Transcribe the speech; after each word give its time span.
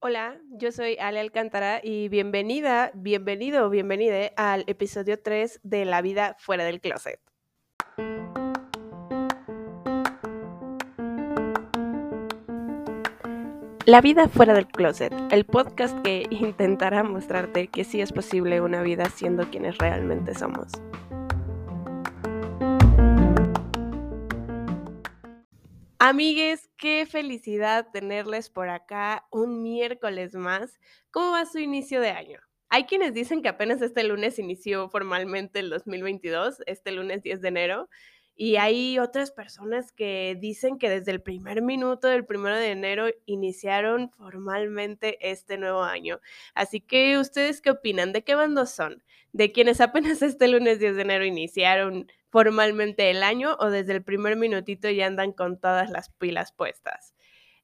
Hola, 0.00 0.36
yo 0.52 0.70
soy 0.70 0.96
Ale 1.00 1.18
Alcántara 1.18 1.80
y 1.82 2.08
bienvenida, 2.08 2.92
bienvenido 2.94 3.68
bienvenida 3.68 4.30
al 4.36 4.62
episodio 4.68 5.20
3 5.20 5.58
de 5.64 5.84
La 5.86 6.02
vida 6.02 6.36
fuera 6.38 6.62
del 6.62 6.80
closet. 6.80 7.18
La 13.86 14.00
vida 14.00 14.28
fuera 14.28 14.54
del 14.54 14.68
closet, 14.68 15.12
el 15.32 15.44
podcast 15.44 16.00
que 16.02 16.26
intentará 16.30 17.02
mostrarte 17.02 17.66
que 17.66 17.82
sí 17.82 18.00
es 18.00 18.12
posible 18.12 18.60
una 18.60 18.82
vida 18.82 19.06
siendo 19.06 19.50
quienes 19.50 19.78
realmente 19.78 20.32
somos. 20.32 20.70
Amigues, 26.00 26.70
qué 26.76 27.06
felicidad 27.06 27.88
tenerles 27.92 28.50
por 28.50 28.68
acá 28.68 29.26
un 29.32 29.62
miércoles 29.62 30.34
más. 30.34 30.78
¿Cómo 31.10 31.32
va 31.32 31.44
su 31.44 31.58
inicio 31.58 32.00
de 32.00 32.10
año? 32.10 32.38
Hay 32.68 32.84
quienes 32.84 33.14
dicen 33.14 33.42
que 33.42 33.48
apenas 33.48 33.82
este 33.82 34.04
lunes 34.04 34.38
inició 34.38 34.88
formalmente 34.90 35.58
el 35.58 35.70
2022, 35.70 36.58
este 36.66 36.92
lunes 36.92 37.22
10 37.24 37.40
de 37.40 37.48
enero, 37.48 37.88
y 38.40 38.54
hay 38.56 39.00
otras 39.00 39.32
personas 39.32 39.90
que 39.90 40.38
dicen 40.40 40.78
que 40.78 40.88
desde 40.88 41.10
el 41.10 41.20
primer 41.20 41.60
minuto 41.60 42.06
del 42.06 42.24
primero 42.24 42.56
de 42.56 42.70
enero 42.70 43.06
iniciaron 43.26 44.12
formalmente 44.12 45.18
este 45.28 45.58
nuevo 45.58 45.82
año. 45.82 46.20
Así 46.54 46.80
que, 46.80 47.18
¿ustedes 47.18 47.60
qué 47.60 47.70
opinan? 47.70 48.12
¿De 48.12 48.22
qué 48.22 48.36
bandos 48.36 48.70
son? 48.70 49.02
¿De 49.32 49.50
quienes 49.50 49.80
apenas 49.80 50.22
este 50.22 50.46
lunes 50.46 50.78
10 50.78 50.94
de 50.94 51.02
enero 51.02 51.24
iniciaron 51.24 52.06
formalmente 52.30 53.10
el 53.10 53.22
año 53.22 53.56
o 53.58 53.70
desde 53.70 53.94
el 53.94 54.04
primer 54.04 54.36
minutito 54.36 54.88
ya 54.88 55.06
andan 55.06 55.32
con 55.32 55.58
todas 55.58 55.90
las 55.90 56.10
pilas 56.10 56.52
puestas. 56.52 57.14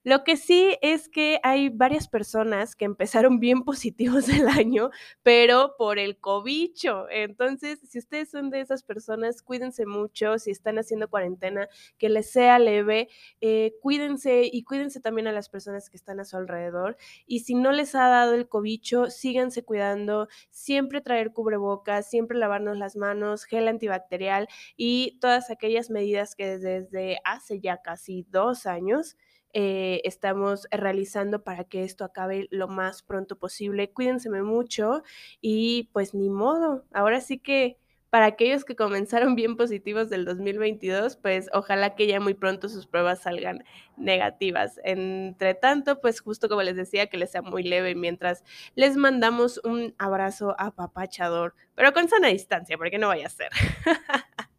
Lo 0.04 0.22
que 0.22 0.36
sí 0.36 0.76
es 0.82 1.08
que 1.08 1.40
hay 1.42 1.70
varias 1.70 2.08
personas 2.08 2.76
que 2.76 2.84
empezaron 2.84 3.40
bien 3.40 3.62
positivos 3.64 4.28
el 4.28 4.48
año, 4.48 4.90
pero 5.22 5.76
por 5.78 5.98
el 5.98 6.18
cobicho. 6.18 7.06
Entonces, 7.10 7.80
si 7.88 7.98
ustedes 7.98 8.30
son 8.30 8.50
de 8.50 8.60
esas 8.60 8.82
personas, 8.82 9.42
cuídense 9.42 9.86
mucho. 9.86 10.38
Si 10.38 10.50
están 10.50 10.78
haciendo 10.78 11.08
cuarentena, 11.08 11.68
que 11.96 12.10
les 12.10 12.30
sea 12.30 12.58
leve, 12.58 13.08
eh, 13.40 13.76
cuídense 13.80 14.42
y 14.52 14.62
cuídense 14.64 15.00
también 15.00 15.26
a 15.26 15.32
las 15.32 15.48
personas 15.48 15.88
que 15.88 15.96
están 15.96 16.20
a 16.20 16.26
su 16.26 16.36
alrededor. 16.36 16.98
Y 17.26 17.40
si 17.40 17.54
no 17.54 17.72
les 17.72 17.94
ha 17.94 18.08
dado 18.08 18.34
el 18.34 18.46
cobicho, 18.46 19.08
síganse 19.08 19.64
cuidando. 19.64 20.28
Siempre 20.50 21.00
traer 21.00 21.32
cubrebocas, 21.32 22.10
siempre 22.10 22.36
lavarnos 22.36 22.76
las 22.76 22.94
manos, 22.96 23.44
gel 23.44 23.68
antibacterial 23.68 24.48
y 24.76 25.18
todas 25.20 25.50
aquellas 25.50 25.88
medidas 25.88 26.34
que 26.34 26.58
desde 26.58 27.18
hace 27.24 27.60
ya 27.60 27.80
casi 27.80 28.26
dos 28.28 28.66
años 28.66 29.16
eh, 29.54 30.00
estamos 30.04 30.66
realizando 30.70 31.44
para 31.44 31.64
que 31.64 31.84
esto 31.84 32.04
acabe 32.04 32.48
lo 32.50 32.68
más 32.68 33.02
pronto 33.02 33.38
posible. 33.38 33.90
Cuídense 33.90 34.28
mucho 34.30 35.02
y 35.40 35.90
pues 35.92 36.12
ni 36.12 36.28
modo. 36.28 36.84
Ahora 36.92 37.20
sí 37.20 37.38
que 37.38 37.78
para 38.10 38.26
aquellos 38.26 38.64
que 38.64 38.76
comenzaron 38.76 39.34
bien 39.34 39.56
positivos 39.56 40.08
del 40.08 40.24
2022, 40.24 41.16
pues 41.16 41.48
ojalá 41.52 41.96
que 41.96 42.06
ya 42.06 42.20
muy 42.20 42.34
pronto 42.34 42.68
sus 42.68 42.86
pruebas 42.86 43.22
salgan 43.22 43.64
negativas. 43.96 44.80
Entre 44.84 45.54
tanto, 45.54 46.00
pues 46.00 46.20
justo 46.20 46.48
como 46.48 46.62
les 46.62 46.76
decía, 46.76 47.08
que 47.08 47.16
les 47.16 47.32
sea 47.32 47.42
muy 47.42 47.64
leve 47.64 47.96
mientras 47.96 48.44
les 48.76 48.96
mandamos 48.96 49.60
un 49.64 49.96
abrazo 49.98 50.54
apapachador, 50.60 51.54
pero 51.74 51.92
con 51.92 52.08
sana 52.08 52.28
distancia, 52.28 52.78
porque 52.78 52.98
no 52.98 53.08
vaya 53.08 53.26
a 53.26 53.30
ser. 53.30 53.50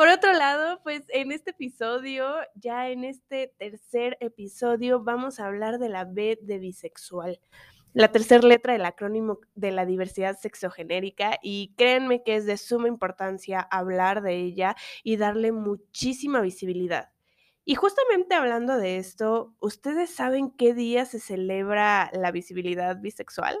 Por 0.00 0.08
otro 0.08 0.32
lado, 0.32 0.80
pues 0.82 1.02
en 1.10 1.30
este 1.30 1.50
episodio, 1.50 2.34
ya 2.54 2.88
en 2.88 3.04
este 3.04 3.52
tercer 3.58 4.16
episodio, 4.20 5.04
vamos 5.04 5.38
a 5.38 5.46
hablar 5.46 5.78
de 5.78 5.90
la 5.90 6.06
B 6.06 6.38
de 6.40 6.58
bisexual, 6.58 7.38
la 7.92 8.10
tercera 8.10 8.48
letra 8.48 8.72
del 8.72 8.86
acrónimo 8.86 9.40
de 9.54 9.72
la 9.72 9.84
diversidad 9.84 10.38
sexogenérica 10.38 11.38
y 11.42 11.74
créanme 11.76 12.22
que 12.22 12.36
es 12.36 12.46
de 12.46 12.56
suma 12.56 12.88
importancia 12.88 13.60
hablar 13.60 14.22
de 14.22 14.36
ella 14.36 14.74
y 15.04 15.18
darle 15.18 15.52
muchísima 15.52 16.40
visibilidad. 16.40 17.10
Y 17.66 17.74
justamente 17.74 18.34
hablando 18.34 18.78
de 18.78 18.96
esto, 18.96 19.54
¿ustedes 19.60 20.08
saben 20.08 20.50
qué 20.50 20.72
día 20.72 21.04
se 21.04 21.20
celebra 21.20 22.10
la 22.14 22.32
visibilidad 22.32 22.98
bisexual? 22.98 23.58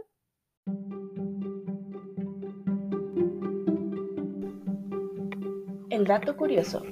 El 6.00 6.06
dato 6.06 6.34
curioso. 6.34 6.82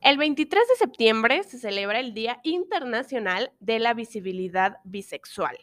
El 0.00 0.18
23 0.18 0.68
de 0.68 0.74
septiembre 0.76 1.44
se 1.44 1.56
celebra 1.56 2.00
el 2.00 2.12
Día 2.12 2.40
Internacional 2.42 3.52
de 3.60 3.78
la 3.78 3.94
Visibilidad 3.94 4.78
Bisexual. 4.82 5.56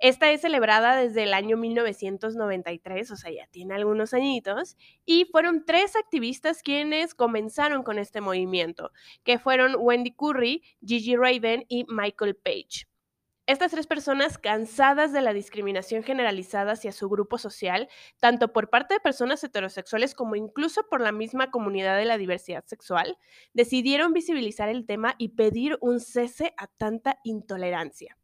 Esta 0.00 0.30
es 0.30 0.40
celebrada 0.40 0.96
desde 0.96 1.24
el 1.24 1.34
año 1.34 1.58
1993, 1.58 3.10
o 3.10 3.16
sea, 3.16 3.30
ya 3.30 3.46
tiene 3.48 3.74
algunos 3.74 4.14
añitos, 4.14 4.78
y 5.04 5.26
fueron 5.26 5.66
tres 5.66 5.96
activistas 5.96 6.62
quienes 6.62 7.14
comenzaron 7.14 7.82
con 7.82 7.98
este 7.98 8.22
movimiento, 8.22 8.90
que 9.22 9.38
fueron 9.38 9.76
Wendy 9.78 10.12
Curry, 10.12 10.62
Gigi 10.82 11.14
Raven 11.14 11.66
y 11.68 11.84
Michael 11.90 12.36
Page. 12.36 12.88
Estas 13.48 13.70
tres 13.70 13.86
personas, 13.86 14.36
cansadas 14.36 15.10
de 15.14 15.22
la 15.22 15.32
discriminación 15.32 16.02
generalizada 16.02 16.72
hacia 16.72 16.92
su 16.92 17.08
grupo 17.08 17.38
social, 17.38 17.88
tanto 18.20 18.52
por 18.52 18.68
parte 18.68 18.92
de 18.92 19.00
personas 19.00 19.42
heterosexuales 19.42 20.14
como 20.14 20.36
incluso 20.36 20.82
por 20.90 21.00
la 21.00 21.12
misma 21.12 21.50
comunidad 21.50 21.96
de 21.96 22.04
la 22.04 22.18
diversidad 22.18 22.66
sexual, 22.66 23.16
decidieron 23.54 24.12
visibilizar 24.12 24.68
el 24.68 24.84
tema 24.84 25.14
y 25.16 25.30
pedir 25.30 25.78
un 25.80 25.98
cese 25.98 26.52
a 26.58 26.66
tanta 26.66 27.20
intolerancia. 27.24 28.17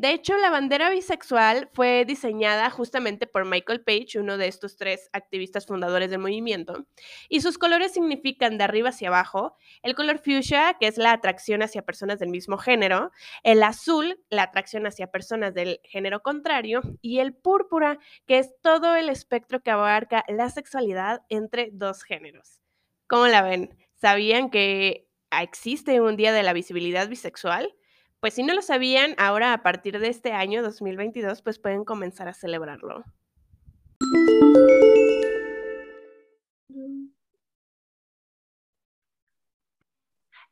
De 0.00 0.12
hecho, 0.12 0.34
la 0.38 0.48
bandera 0.48 0.88
bisexual 0.88 1.68
fue 1.74 2.06
diseñada 2.06 2.70
justamente 2.70 3.26
por 3.26 3.44
Michael 3.44 3.82
Page, 3.82 4.18
uno 4.18 4.38
de 4.38 4.46
estos 4.46 4.76
tres 4.76 5.10
activistas 5.12 5.66
fundadores 5.66 6.08
del 6.08 6.20
movimiento, 6.20 6.86
y 7.28 7.42
sus 7.42 7.58
colores 7.58 7.92
significan 7.92 8.56
de 8.56 8.64
arriba 8.64 8.88
hacia 8.88 9.08
abajo, 9.08 9.58
el 9.82 9.94
color 9.94 10.18
fuchsia, 10.18 10.74
que 10.80 10.86
es 10.86 10.96
la 10.96 11.12
atracción 11.12 11.62
hacia 11.62 11.82
personas 11.82 12.18
del 12.18 12.30
mismo 12.30 12.56
género, 12.56 13.10
el 13.42 13.62
azul, 13.62 14.18
la 14.30 14.44
atracción 14.44 14.86
hacia 14.86 15.08
personas 15.08 15.52
del 15.52 15.82
género 15.84 16.22
contrario, 16.22 16.80
y 17.02 17.18
el 17.18 17.34
púrpura, 17.34 17.98
que 18.26 18.38
es 18.38 18.54
todo 18.62 18.96
el 18.96 19.10
espectro 19.10 19.60
que 19.60 19.70
abarca 19.70 20.24
la 20.28 20.48
sexualidad 20.48 21.20
entre 21.28 21.68
dos 21.74 22.04
géneros. 22.04 22.62
¿Cómo 23.06 23.26
la 23.26 23.42
ven? 23.42 23.76
¿Sabían 23.96 24.48
que 24.48 25.10
existe 25.30 26.00
un 26.00 26.16
día 26.16 26.32
de 26.32 26.42
la 26.42 26.54
visibilidad 26.54 27.06
bisexual? 27.06 27.74
Pues 28.20 28.34
si 28.34 28.42
no 28.42 28.52
lo 28.52 28.60
sabían, 28.60 29.14
ahora 29.16 29.54
a 29.54 29.62
partir 29.62 29.98
de 29.98 30.08
este 30.08 30.32
año 30.32 30.62
2022, 30.62 31.40
pues 31.40 31.58
pueden 31.58 31.86
comenzar 31.86 32.28
a 32.28 32.34
celebrarlo. 32.34 33.02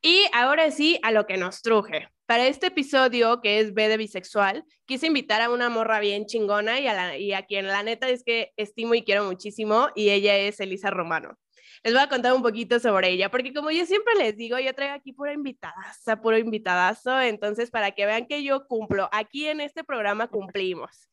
Y 0.01 0.25
ahora 0.33 0.71
sí, 0.71 0.99
a 1.03 1.13
lo 1.13 1.27
que 1.27 1.37
nos 1.37 1.61
truje. 1.61 2.09
Para 2.25 2.47
este 2.47 2.69
episodio, 2.69 3.43
que 3.43 3.61
es 3.61 3.75
B 3.75 3.89
de 3.89 3.99
bisexual, 3.99 4.65
quise 4.87 5.07
invitar 5.09 5.43
a 5.43 5.51
una 5.51 5.69
morra 5.69 6.01
bien 6.01 6.25
chingona 6.25 6.81
y 6.81 6.87
a, 6.87 7.19
y 7.19 7.35
a 7.35 7.43
quien 7.45 7.67
la 7.67 7.83
neta 7.83 8.09
es 8.09 8.25
que 8.25 8.53
estimo 8.57 8.95
y 8.95 9.03
quiero 9.03 9.25
muchísimo, 9.27 9.89
y 9.95 10.09
ella 10.09 10.39
es 10.39 10.59
Elisa 10.61 10.91
Romano 10.91 11.37
les 11.83 11.93
voy 11.93 12.03
a 12.03 12.09
contar 12.09 12.33
un 12.33 12.43
poquito 12.43 12.79
sobre 12.81 13.11
ella, 13.11 13.31
porque 13.31 13.53
como 13.53 13.71
yo 13.71 13.87
siempre 13.87 14.15
les 14.15 14.37
digo, 14.37 14.59
yo 14.59 14.75
traigo 14.75 14.95
aquí 14.95 15.13
pura 15.13 15.33
invitadaza, 15.33 16.21
puro 16.21 16.39
invitadazo, 16.39 17.21
entonces 17.21 17.71
para 17.71 17.93
que 17.93 18.07
vean 18.07 18.27
que 18.27 18.43
yo 18.43 18.67
cumplo, 18.67 19.09
aquí 19.13 19.47
en 19.47 19.61
este 19.61 19.85
programa 19.85 20.29
cumplimos. 20.29 21.09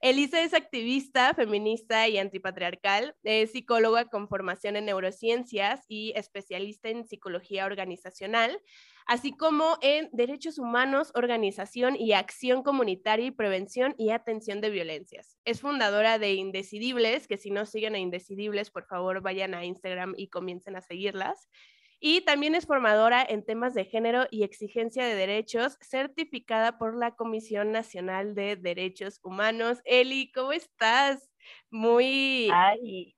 Elisa 0.00 0.42
es 0.42 0.54
activista, 0.54 1.34
feminista 1.34 2.08
y 2.08 2.18
antipatriarcal, 2.18 3.16
es 3.22 3.52
psicóloga 3.52 4.06
con 4.06 4.28
formación 4.28 4.76
en 4.76 4.86
neurociencias 4.86 5.84
y 5.88 6.12
especialista 6.16 6.88
en 6.88 7.06
psicología 7.06 7.66
organizacional 7.66 8.60
así 9.06 9.32
como 9.32 9.78
en 9.80 10.08
derechos 10.12 10.58
humanos, 10.58 11.12
organización 11.14 11.96
y 11.96 12.12
acción 12.12 12.62
comunitaria 12.62 13.26
y 13.26 13.30
prevención 13.30 13.94
y 13.96 14.10
atención 14.10 14.60
de 14.60 14.70
violencias. 14.70 15.38
Es 15.44 15.60
fundadora 15.60 16.18
de 16.18 16.34
Indecidibles, 16.34 17.28
que 17.28 17.36
si 17.36 17.50
no 17.50 17.66
siguen 17.66 17.94
a 17.94 17.98
Indecidibles, 17.98 18.70
por 18.70 18.84
favor 18.84 19.22
vayan 19.22 19.54
a 19.54 19.64
Instagram 19.64 20.14
y 20.16 20.28
comiencen 20.28 20.76
a 20.76 20.82
seguirlas. 20.82 21.48
Y 21.98 22.20
también 22.22 22.54
es 22.54 22.66
formadora 22.66 23.24
en 23.26 23.44
temas 23.44 23.74
de 23.74 23.84
género 23.84 24.26
y 24.30 24.42
exigencia 24.42 25.06
de 25.06 25.14
derechos, 25.14 25.78
certificada 25.80 26.78
por 26.78 26.96
la 26.96 27.16
Comisión 27.16 27.72
Nacional 27.72 28.34
de 28.34 28.56
Derechos 28.56 29.20
Humanos. 29.22 29.80
Eli, 29.84 30.30
¿cómo 30.32 30.52
estás? 30.52 31.30
Muy... 31.70 32.50
Ay. 32.52 33.14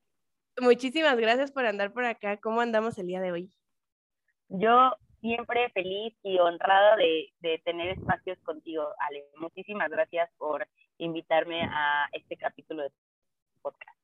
Muchísimas 0.61 1.17
gracias 1.17 1.53
por 1.53 1.67
andar 1.67 1.93
por 1.93 2.05
acá. 2.05 2.37
¿Cómo 2.39 2.61
andamos 2.61 2.99
el 2.99 3.07
día 3.07 3.21
de 3.21 3.33
hoy? 3.33 3.53
Yo 4.49 4.93
siempre 5.21 5.71
feliz 5.71 6.15
y 6.23 6.39
honrada 6.39 6.97
de, 6.97 7.61
tener 7.65 7.91
espacios 7.91 8.39
contigo, 8.41 8.89
Ale. 9.01 9.25
Muchísimas 9.37 9.91
gracias 9.91 10.31
por 10.39 10.67
invitarme 10.99 11.63
a 11.63 12.09
este 12.13 12.37
capítulo 12.37 12.83
de 12.83 12.91
podcast. 13.63 13.98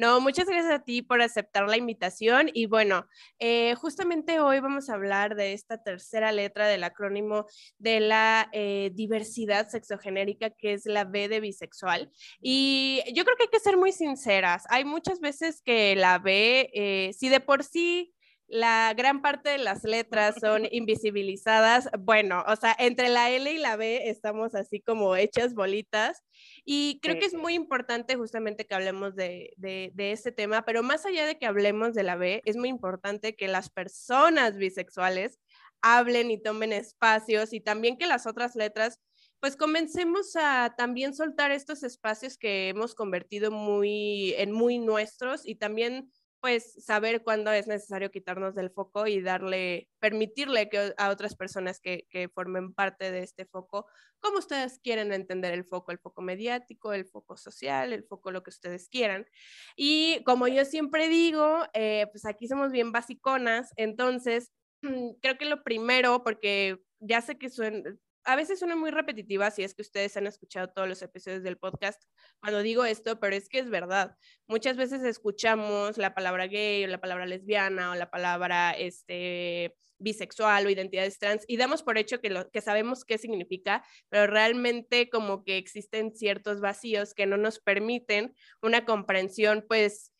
No, 0.00 0.18
muchas 0.18 0.46
gracias 0.46 0.72
a 0.72 0.82
ti 0.82 1.02
por 1.02 1.20
aceptar 1.20 1.68
la 1.68 1.76
invitación 1.76 2.48
y 2.54 2.64
bueno, 2.64 3.06
eh, 3.38 3.74
justamente 3.74 4.40
hoy 4.40 4.58
vamos 4.58 4.88
a 4.88 4.94
hablar 4.94 5.36
de 5.36 5.52
esta 5.52 5.82
tercera 5.82 6.32
letra 6.32 6.66
del 6.66 6.84
acrónimo 6.84 7.44
de 7.76 8.00
la 8.00 8.48
eh, 8.54 8.92
diversidad 8.94 9.68
sexogenérica 9.68 10.48
que 10.48 10.72
es 10.72 10.86
la 10.86 11.04
B 11.04 11.28
de 11.28 11.40
bisexual. 11.40 12.10
Y 12.40 13.02
yo 13.12 13.26
creo 13.26 13.36
que 13.36 13.42
hay 13.42 13.50
que 13.50 13.60
ser 13.60 13.76
muy 13.76 13.92
sinceras, 13.92 14.64
hay 14.70 14.86
muchas 14.86 15.20
veces 15.20 15.60
que 15.60 15.94
la 15.96 16.18
B, 16.18 16.70
eh, 16.72 17.12
si 17.12 17.28
de 17.28 17.40
por 17.40 17.62
sí 17.62 18.14
la 18.50 18.92
gran 18.94 19.22
parte 19.22 19.50
de 19.50 19.58
las 19.58 19.84
letras 19.84 20.34
son 20.40 20.62
invisibilizadas. 20.72 21.88
Bueno, 22.00 22.44
o 22.48 22.56
sea, 22.56 22.74
entre 22.78 23.08
la 23.08 23.30
L 23.30 23.50
y 23.50 23.58
la 23.58 23.76
B 23.76 24.10
estamos 24.10 24.54
así 24.56 24.80
como 24.80 25.14
hechas 25.14 25.54
bolitas. 25.54 26.24
Y 26.64 26.98
creo 27.00 27.18
que 27.18 27.26
es 27.26 27.34
muy 27.34 27.54
importante 27.54 28.16
justamente 28.16 28.66
que 28.66 28.74
hablemos 28.74 29.14
de, 29.14 29.52
de, 29.56 29.92
de, 29.94 30.12
este 30.12 30.32
tema, 30.32 30.64
pero 30.64 30.82
más 30.82 31.06
allá 31.06 31.26
de 31.26 31.38
que 31.38 31.46
hablemos 31.46 31.94
de 31.94 32.02
la 32.02 32.16
B, 32.16 32.42
es 32.44 32.56
muy 32.56 32.68
importante 32.68 33.36
que 33.36 33.46
las 33.46 33.70
personas 33.70 34.56
bisexuales 34.56 35.38
hablen 35.80 36.30
y 36.30 36.42
tomen 36.42 36.72
espacios 36.72 37.52
y 37.52 37.60
también 37.60 37.96
que 37.96 38.06
las 38.06 38.26
otras 38.26 38.56
letras 38.56 38.98
pues 39.40 39.56
comencemos 39.56 40.36
a 40.36 40.74
también 40.76 41.14
soltar 41.14 41.50
estos 41.50 41.82
espacios 41.82 42.36
que 42.36 42.68
hemos 42.68 42.94
convertido 42.94 43.50
muy 43.50 44.34
en 44.36 44.52
muy 44.52 44.78
nuestros 44.78 45.46
y 45.46 45.54
también 45.54 46.12
pues 46.40 46.84
saber 46.84 47.22
cuándo 47.22 47.52
es 47.52 47.66
necesario 47.66 48.10
quitarnos 48.10 48.54
del 48.54 48.70
foco 48.70 49.06
y 49.06 49.20
darle, 49.20 49.88
permitirle 49.98 50.68
que 50.68 50.94
a 50.96 51.10
otras 51.10 51.36
personas 51.36 51.80
que, 51.80 52.06
que, 52.10 52.28
formen 52.28 52.72
parte 52.72 53.10
de 53.10 53.22
este 53.22 53.44
foco, 53.44 53.86
como 54.20 54.38
ustedes 54.38 54.78
quieren 54.82 55.12
entender 55.12 55.52
el 55.52 55.64
foco, 55.64 55.92
el 55.92 55.98
foco 55.98 56.22
mediático, 56.22 56.92
el 56.92 57.06
foco 57.06 57.36
social, 57.36 57.92
el 57.92 58.04
foco 58.04 58.30
lo 58.30 58.42
que 58.42 58.50
ustedes 58.50 58.88
quieran. 58.88 59.26
Y 59.76 60.22
como 60.24 60.48
yo 60.48 60.64
siempre 60.64 61.08
digo, 61.08 61.64
eh, 61.74 62.06
pues 62.10 62.24
aquí 62.24 62.48
somos 62.48 62.72
bien 62.72 62.92
basiconas, 62.92 63.72
entonces 63.76 64.52
creo 65.22 65.38
que 65.38 65.44
lo 65.44 65.62
primero, 65.62 66.22
porque 66.24 66.78
ya 67.00 67.20
sé 67.20 67.38
que 67.38 67.50
suena, 67.50 67.96
a 68.24 68.36
veces 68.36 68.58
suena 68.58 68.76
muy 68.76 68.90
repetitiva 68.90 69.50
si 69.50 69.62
es 69.62 69.74
que 69.74 69.82
ustedes 69.82 70.16
han 70.16 70.26
escuchado 70.26 70.68
todos 70.68 70.88
los 70.88 71.02
episodios 71.02 71.42
del 71.42 71.58
podcast 71.58 72.02
cuando 72.40 72.62
digo 72.62 72.84
esto, 72.84 73.18
pero 73.20 73.34
es 73.34 73.48
que 73.48 73.58
es 73.58 73.70
verdad. 73.70 74.16
Muchas 74.46 74.76
veces 74.76 75.02
escuchamos 75.02 75.98
la 75.98 76.14
palabra 76.14 76.46
gay 76.46 76.84
o 76.84 76.88
la 76.88 77.00
palabra 77.00 77.26
lesbiana 77.26 77.92
o 77.92 77.94
la 77.94 78.10
palabra 78.10 78.72
este, 78.72 79.74
bisexual 79.98 80.66
o 80.66 80.70
identidades 80.70 81.18
trans 81.18 81.44
y 81.46 81.56
damos 81.56 81.82
por 81.82 81.98
hecho 81.98 82.20
que, 82.20 82.30
lo, 82.30 82.50
que 82.50 82.60
sabemos 82.60 83.04
qué 83.04 83.18
significa, 83.18 83.84
pero 84.08 84.26
realmente 84.26 85.08
como 85.08 85.44
que 85.44 85.56
existen 85.56 86.14
ciertos 86.14 86.60
vacíos 86.60 87.14
que 87.14 87.26
no 87.26 87.36
nos 87.36 87.60
permiten 87.60 88.34
una 88.62 88.84
comprensión 88.84 89.64
pues 89.66 90.12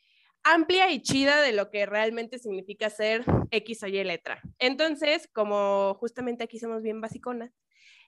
amplia 0.42 0.90
y 0.90 1.02
chida 1.02 1.42
de 1.42 1.52
lo 1.52 1.70
que 1.70 1.86
realmente 1.86 2.38
significa 2.38 2.88
ser 2.88 3.24
X 3.50 3.82
o 3.82 3.86
Y 3.86 4.04
letra. 4.04 4.40
Entonces, 4.58 5.28
como 5.32 5.94
justamente 6.00 6.44
aquí 6.44 6.58
somos 6.58 6.82
bien 6.82 7.00
basiconas, 7.00 7.52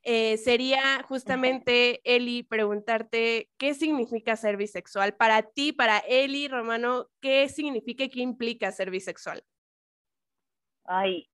eh, 0.02 0.36
sería 0.36 1.02
justamente, 1.04 2.00
Eli, 2.04 2.42
preguntarte 2.42 3.48
qué 3.58 3.74
significa 3.74 4.36
ser 4.36 4.56
bisexual. 4.56 5.14
Para 5.14 5.42
ti, 5.42 5.72
para 5.72 5.98
Eli, 5.98 6.48
Romano, 6.48 7.06
¿qué 7.20 7.48
significa 7.48 8.04
y 8.04 8.10
qué 8.10 8.20
implica 8.20 8.72
ser 8.72 8.90
bisexual? 8.90 9.42
Ay, 10.84 11.28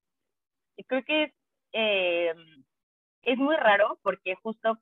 creo 0.86 1.02
que 1.04 1.32
eh, 1.72 2.34
es 3.22 3.38
muy 3.38 3.56
raro 3.56 3.98
porque 4.02 4.34
justo 4.42 4.78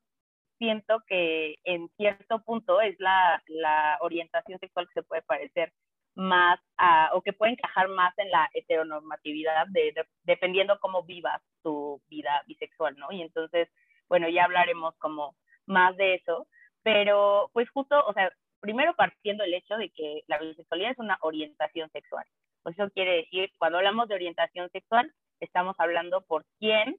siento 0.57 1.01
que 1.07 1.55
en 1.63 1.89
cierto 1.97 2.41
punto 2.43 2.81
es 2.81 2.99
la, 2.99 3.41
la 3.47 3.97
orientación 4.01 4.59
sexual 4.59 4.87
que 4.87 5.01
se 5.01 5.03
puede 5.03 5.21
parecer 5.21 5.71
más 6.17 6.59
a, 6.77 7.11
o 7.13 7.21
que 7.21 7.31
puede 7.31 7.53
encajar 7.53 7.87
más 7.89 8.17
en 8.17 8.29
la 8.31 8.49
heteronormatividad 8.53 9.67
de, 9.67 9.93
dependiendo 10.23 10.79
cómo 10.79 11.03
vivas 11.03 11.41
tu 11.61 12.01
vida 12.09 12.43
bisexual, 12.47 12.97
¿no? 12.97 13.11
Y 13.11 13.21
entonces, 13.21 13.69
bueno, 14.09 14.27
ya 14.27 14.45
hablaremos 14.45 14.95
como 14.97 15.35
más 15.67 15.95
de 15.95 16.15
eso, 16.15 16.47
pero 16.81 17.51
pues 17.53 17.69
justo, 17.69 18.03
o 18.05 18.13
sea, 18.13 18.31
primero 18.59 18.95
partiendo 18.95 19.43
el 19.43 19.53
hecho 19.53 19.77
de 19.77 19.89
que 19.91 20.23
la 20.27 20.39
bisexualidad 20.39 20.91
es 20.91 20.97
una 20.97 21.19
orientación 21.21 21.89
sexual. 21.91 22.25
Pues 22.63 22.77
eso 22.77 22.89
quiere 22.91 23.17
decir, 23.17 23.51
cuando 23.59 23.77
hablamos 23.77 24.07
de 24.07 24.15
orientación 24.15 24.69
sexual, 24.71 25.13
estamos 25.39 25.75
hablando 25.77 26.21
por 26.21 26.45
quién, 26.57 26.97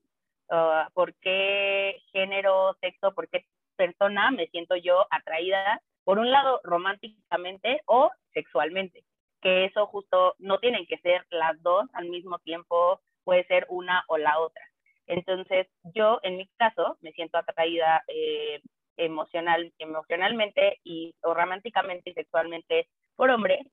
uh, 0.50 0.90
por 0.94 1.14
qué 1.16 2.00
género, 2.12 2.76
sexo, 2.80 3.12
por 3.14 3.28
qué 3.28 3.46
persona 3.76 4.30
me 4.30 4.46
siento 4.46 4.76
yo 4.76 5.06
atraída 5.10 5.82
por 6.04 6.18
un 6.18 6.30
lado 6.30 6.60
románticamente 6.64 7.82
o 7.86 8.10
sexualmente, 8.32 9.04
que 9.40 9.66
eso 9.66 9.86
justo 9.86 10.34
no 10.38 10.58
tienen 10.58 10.86
que 10.86 10.98
ser 10.98 11.26
las 11.30 11.60
dos 11.62 11.86
al 11.92 12.08
mismo 12.08 12.38
tiempo, 12.40 13.00
puede 13.24 13.44
ser 13.46 13.66
una 13.68 14.04
o 14.08 14.18
la 14.18 14.38
otra. 14.38 14.62
Entonces, 15.06 15.66
yo 15.94 16.20
en 16.22 16.36
mi 16.36 16.46
caso 16.58 16.98
me 17.00 17.12
siento 17.12 17.38
atraída 17.38 18.04
eh, 18.08 18.60
emocional, 18.96 19.72
emocionalmente 19.78 20.80
y, 20.84 21.14
o 21.22 21.34
románticamente 21.34 22.10
y 22.10 22.14
sexualmente 22.14 22.88
por 23.16 23.30
hombres 23.30 23.66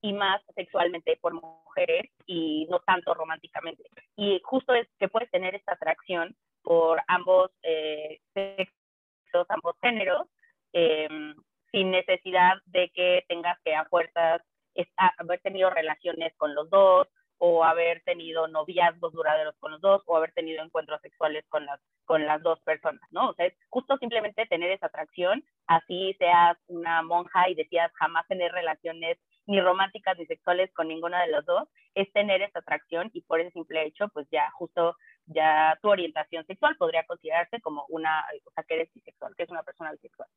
y 0.00 0.12
más 0.12 0.42
sexualmente 0.54 1.16
por 1.20 1.34
mujeres 1.34 2.10
y 2.26 2.66
no 2.70 2.80
tanto 2.80 3.14
románticamente. 3.14 3.84
Y 4.16 4.40
justo 4.44 4.74
es 4.74 4.88
que 4.98 5.08
puedes 5.08 5.30
tener 5.30 5.54
esta 5.54 5.74
atracción 5.74 6.34
por 6.62 7.00
ambos 7.08 7.50
eh, 7.62 8.20
sexos, 8.34 9.46
ambos 9.48 9.76
géneros, 9.80 10.26
Em, 10.72 11.34
sin 11.70 11.90
necesidad 11.90 12.54
de 12.66 12.90
que 12.90 13.24
tengas 13.28 13.58
que 13.64 13.74
a 13.74 13.84
fuerzas 13.86 14.42
haber 14.96 15.40
tenido 15.40 15.70
relaciones 15.70 16.34
con 16.36 16.54
los 16.54 16.68
dos 16.70 17.08
o 17.44 17.64
haber 17.64 18.02
tenido 18.04 18.46
noviazgos 18.46 19.12
duraderos 19.12 19.56
con 19.58 19.72
los 19.72 19.80
dos 19.80 20.02
o 20.06 20.16
haber 20.16 20.32
tenido 20.32 20.62
encuentros 20.62 21.00
sexuales 21.00 21.44
con 21.48 21.66
las, 21.66 21.80
con 22.04 22.24
las 22.24 22.40
dos 22.40 22.60
personas, 22.60 23.02
¿no? 23.10 23.30
O 23.30 23.34
sea, 23.34 23.46
es 23.46 23.54
justo 23.68 23.96
simplemente 23.98 24.46
tener 24.46 24.70
esa 24.70 24.86
atracción, 24.86 25.44
así 25.66 26.14
seas 26.20 26.56
una 26.68 27.02
monja 27.02 27.48
y 27.48 27.56
decías 27.56 27.90
jamás 27.94 28.28
tener 28.28 28.52
relaciones 28.52 29.18
ni 29.46 29.60
románticas 29.60 30.16
ni 30.18 30.26
sexuales 30.26 30.72
con 30.72 30.86
ninguna 30.86 31.20
de 31.22 31.32
las 31.32 31.44
dos, 31.44 31.68
es 31.96 32.12
tener 32.12 32.42
esa 32.42 32.60
atracción 32.60 33.10
y 33.12 33.22
por 33.22 33.40
ese 33.40 33.50
simple 33.50 33.84
hecho, 33.86 34.08
pues 34.10 34.28
ya 34.30 34.48
justo 34.52 34.96
ya 35.26 35.76
tu 35.82 35.88
orientación 35.88 36.46
sexual 36.46 36.76
podría 36.76 37.04
considerarse 37.06 37.60
como 37.60 37.84
una, 37.88 38.24
o 38.46 38.50
sea, 38.52 38.62
que 38.62 38.74
eres 38.74 38.94
bisexual, 38.94 39.34
que 39.34 39.42
es 39.42 39.50
una 39.50 39.64
persona 39.64 39.90
bisexual. 39.90 40.28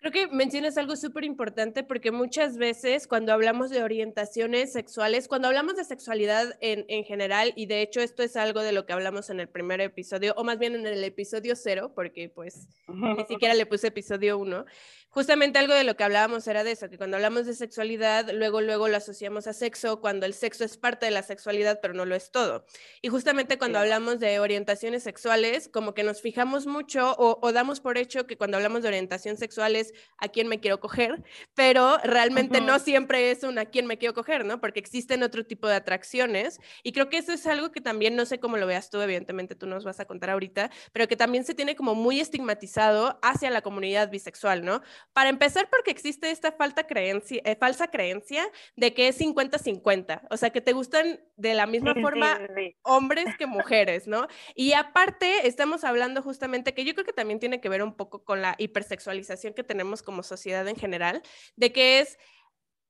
Creo 0.00 0.12
que 0.12 0.28
mencionas 0.28 0.78
algo 0.78 0.94
súper 0.94 1.24
importante 1.24 1.82
porque 1.82 2.12
muchas 2.12 2.56
veces 2.56 3.08
cuando 3.08 3.32
hablamos 3.32 3.68
de 3.70 3.82
orientaciones 3.82 4.72
sexuales, 4.72 5.26
cuando 5.26 5.48
hablamos 5.48 5.74
de 5.74 5.84
sexualidad 5.84 6.56
en, 6.60 6.84
en, 6.86 7.02
general, 7.02 7.52
y 7.56 7.66
de 7.66 7.82
hecho 7.82 8.00
esto 8.00 8.22
es 8.22 8.36
algo 8.36 8.62
de 8.62 8.70
lo 8.70 8.86
que 8.86 8.92
hablamos 8.92 9.28
en 9.28 9.40
el 9.40 9.48
primer 9.48 9.80
episodio, 9.80 10.34
o 10.36 10.44
más 10.44 10.60
bien 10.60 10.76
en 10.76 10.86
el 10.86 11.02
episodio 11.02 11.56
cero, 11.56 11.90
porque 11.96 12.28
pues 12.28 12.68
ni 12.86 13.24
siquiera 13.24 13.54
le 13.54 13.66
puse 13.66 13.88
episodio 13.88 14.38
uno, 14.38 14.66
justamente 15.10 15.58
algo 15.58 15.74
de 15.74 15.84
lo 15.84 15.96
que 15.96 16.04
hablábamos 16.04 16.46
era 16.46 16.64
de 16.64 16.72
eso, 16.72 16.88
que 16.88 16.98
cuando 16.98 17.16
hablamos 17.16 17.46
de 17.46 17.54
sexualidad, 17.54 18.30
luego, 18.32 18.60
luego 18.60 18.88
lo 18.88 18.96
asociamos 18.96 19.46
a 19.46 19.52
sexo, 19.52 20.00
cuando 20.00 20.26
el 20.26 20.34
sexo 20.34 20.64
es 20.64 20.76
parte 20.76 21.06
de 21.06 21.12
la 21.12 21.22
sexualidad, 21.22 21.80
pero 21.80 21.94
no 21.94 22.04
lo 22.04 22.14
es 22.14 22.30
todo. 22.30 22.64
Y 23.02 23.08
justamente 23.08 23.58
cuando 23.58 23.78
hablamos 23.78 24.20
de 24.20 24.38
orientaciones 24.38 25.02
sexuales, 25.02 25.68
como 25.68 25.94
que 25.94 26.02
nos 26.02 26.20
fijamos 26.20 26.66
mucho 26.66 27.14
o, 27.18 27.38
o, 27.40 27.52
damos 27.52 27.80
por 27.80 27.98
hecho 27.98 28.26
que 28.26 28.36
cuando 28.36 28.56
hablamos 28.56 28.82
de 28.82 28.88
orientación 28.88 29.36
sexual 29.36 29.76
es 29.76 29.92
a 30.18 30.28
quién 30.28 30.48
me 30.48 30.60
quiero 30.60 30.80
coger, 30.80 31.22
pero 31.54 31.98
realmente 32.04 32.58
uh 32.58 32.62
-huh. 32.62 32.66
no 32.66 32.78
siempre 32.78 33.30
es 33.30 33.42
un 33.42 33.58
a 33.58 33.66
quién 33.66 33.86
me 33.86 33.98
quiero 33.98 34.14
coger, 34.14 34.44
¿no? 34.44 34.60
Porque 34.60 34.80
existen 34.80 35.22
otro 35.22 35.44
tipo 35.44 35.66
de 35.68 35.74
atracciones. 35.74 36.60
Y 36.82 36.92
creo 36.92 37.08
que 37.08 37.18
eso 37.18 37.32
es 37.32 37.46
algo 37.46 37.72
que 37.72 37.80
también, 37.80 38.16
no 38.16 38.26
sé 38.26 38.38
cómo 38.38 38.56
lo 38.56 38.66
veas 38.66 38.90
tú, 38.90 39.00
evidentemente 39.00 39.54
tú 39.54 39.66
nos 39.66 39.84
vas 39.84 40.00
a 40.00 40.04
contar 40.04 40.30
ahorita, 40.30 40.70
pero 40.92 41.08
que 41.08 41.16
también 41.16 41.44
se 41.44 41.54
tiene 41.54 41.76
como 41.76 41.94
muy 41.94 42.20
estigmatizado 42.20 43.18
hacia 43.22 43.50
la 43.50 43.62
comunidad 43.62 44.10
bisexual, 44.10 44.64
¿no? 44.64 44.82
Para 45.12 45.30
empezar, 45.30 45.68
porque 45.70 45.90
existe 45.90 46.30
esta 46.30 46.52
falta 46.52 46.84
creencia, 46.86 47.40
eh, 47.44 47.56
falsa 47.56 47.88
creencia 47.88 48.44
de 48.76 48.94
que 48.94 49.08
es 49.08 49.18
50-50, 49.18 50.22
o 50.30 50.36
sea, 50.36 50.50
que 50.50 50.60
te 50.60 50.72
gustan 50.72 51.20
de 51.36 51.54
la 51.54 51.66
misma 51.66 51.94
Sí, 51.94 52.00
forma 52.00 52.36
sí, 52.38 52.44
sí. 52.56 52.76
hombres 52.82 53.26
que 53.36 53.46
mujeres, 53.46 54.06
¿no? 54.06 54.26
Y 54.54 54.72
aparte, 54.72 55.46
estamos 55.46 55.84
hablando 55.84 56.22
justamente 56.22 56.74
que 56.74 56.84
yo 56.84 56.94
creo 56.94 57.04
que 57.06 57.12
también 57.12 57.40
tiene 57.40 57.60
que 57.60 57.68
ver 57.68 57.82
un 57.82 57.94
poco 57.96 58.24
con 58.24 58.42
la 58.42 58.54
hipersexualización 58.58 59.54
que 59.54 59.64
tenemos 59.64 60.02
como 60.02 60.22
sociedad 60.22 60.66
en 60.68 60.76
general, 60.76 61.22
de 61.56 61.72
que 61.72 62.00
es 62.00 62.18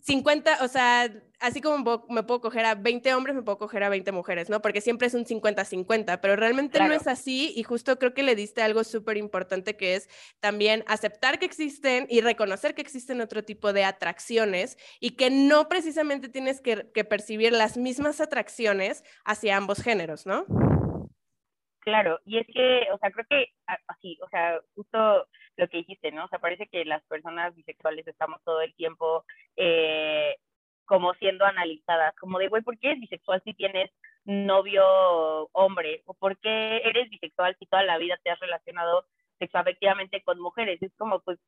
50, 0.00 0.58
o 0.62 0.68
sea, 0.68 1.10
así 1.40 1.60
como 1.60 2.04
me 2.08 2.22
puedo 2.22 2.40
coger 2.40 2.64
a 2.64 2.74
20 2.74 3.12
hombres, 3.14 3.34
me 3.36 3.42
puedo 3.42 3.58
coger 3.58 3.82
a 3.82 3.88
20 3.88 4.12
mujeres, 4.12 4.48
¿no? 4.48 4.62
Porque 4.62 4.80
siempre 4.80 5.06
es 5.08 5.14
un 5.14 5.24
50-50, 5.24 6.20
pero 6.20 6.36
realmente 6.36 6.78
Claro. 6.78 6.94
no 6.94 7.00
es 7.00 7.06
así 7.06 7.52
y 7.56 7.62
justo 7.64 7.98
creo 7.98 8.14
que 8.14 8.22
le 8.22 8.34
diste 8.34 8.62
algo 8.62 8.84
súper 8.84 9.16
importante 9.16 9.76
que 9.76 9.96
es 9.96 10.08
también 10.40 10.84
aceptar 10.86 11.38
que 11.38 11.46
existen 11.46 12.06
y 12.08 12.20
reconocer 12.20 12.74
que 12.74 12.82
existen 12.82 13.20
otro 13.20 13.44
tipo 13.44 13.72
de 13.72 13.84
atracciones 13.84 14.78
y 15.00 15.16
que 15.16 15.30
no 15.30 15.68
precisamente 15.68 16.28
tienes 16.28 16.60
que, 16.60 16.90
que 16.94 17.04
percibir 17.04 17.52
las 17.52 17.76
mismas 17.76 18.20
atracciones 18.20 19.04
hacia 19.24 19.56
ambos 19.56 19.82
géneros, 19.82 20.26
¿no? 20.26 20.46
Claro, 21.80 22.18
y 22.24 22.38
es 22.38 22.46
que, 22.46 22.82
o 22.92 22.98
sea, 22.98 23.10
creo 23.10 23.24
que 23.30 23.46
así, 23.86 24.18
o 24.22 24.28
sea, 24.28 24.60
justo 24.74 25.26
lo 25.58 25.68
que 25.68 25.78
dijiste, 25.78 26.12
¿no? 26.12 26.24
O 26.24 26.28
sea, 26.28 26.38
parece 26.38 26.68
que 26.68 26.84
las 26.84 27.02
personas 27.04 27.54
bisexuales 27.54 28.06
estamos 28.06 28.42
todo 28.44 28.62
el 28.62 28.74
tiempo 28.74 29.24
eh, 29.56 30.36
como 30.86 31.12
siendo 31.14 31.44
analizadas, 31.44 32.14
como 32.16 32.38
de, 32.38 32.48
güey, 32.48 32.62
¿por 32.62 32.78
qué 32.78 32.88
eres 32.88 33.00
bisexual 33.00 33.42
si 33.44 33.52
tienes 33.54 33.90
novio 34.24 34.84
hombre? 35.52 36.02
¿O 36.06 36.14
por 36.14 36.38
qué 36.38 36.78
eres 36.84 37.10
bisexual 37.10 37.56
si 37.58 37.66
toda 37.66 37.82
la 37.82 37.98
vida 37.98 38.18
te 38.22 38.30
has 38.30 38.40
relacionado 38.40 39.04
sexoafectivamente 39.38 40.22
con 40.22 40.40
mujeres? 40.40 40.80
Es 40.80 40.92
como, 40.96 41.20
pues, 41.20 41.38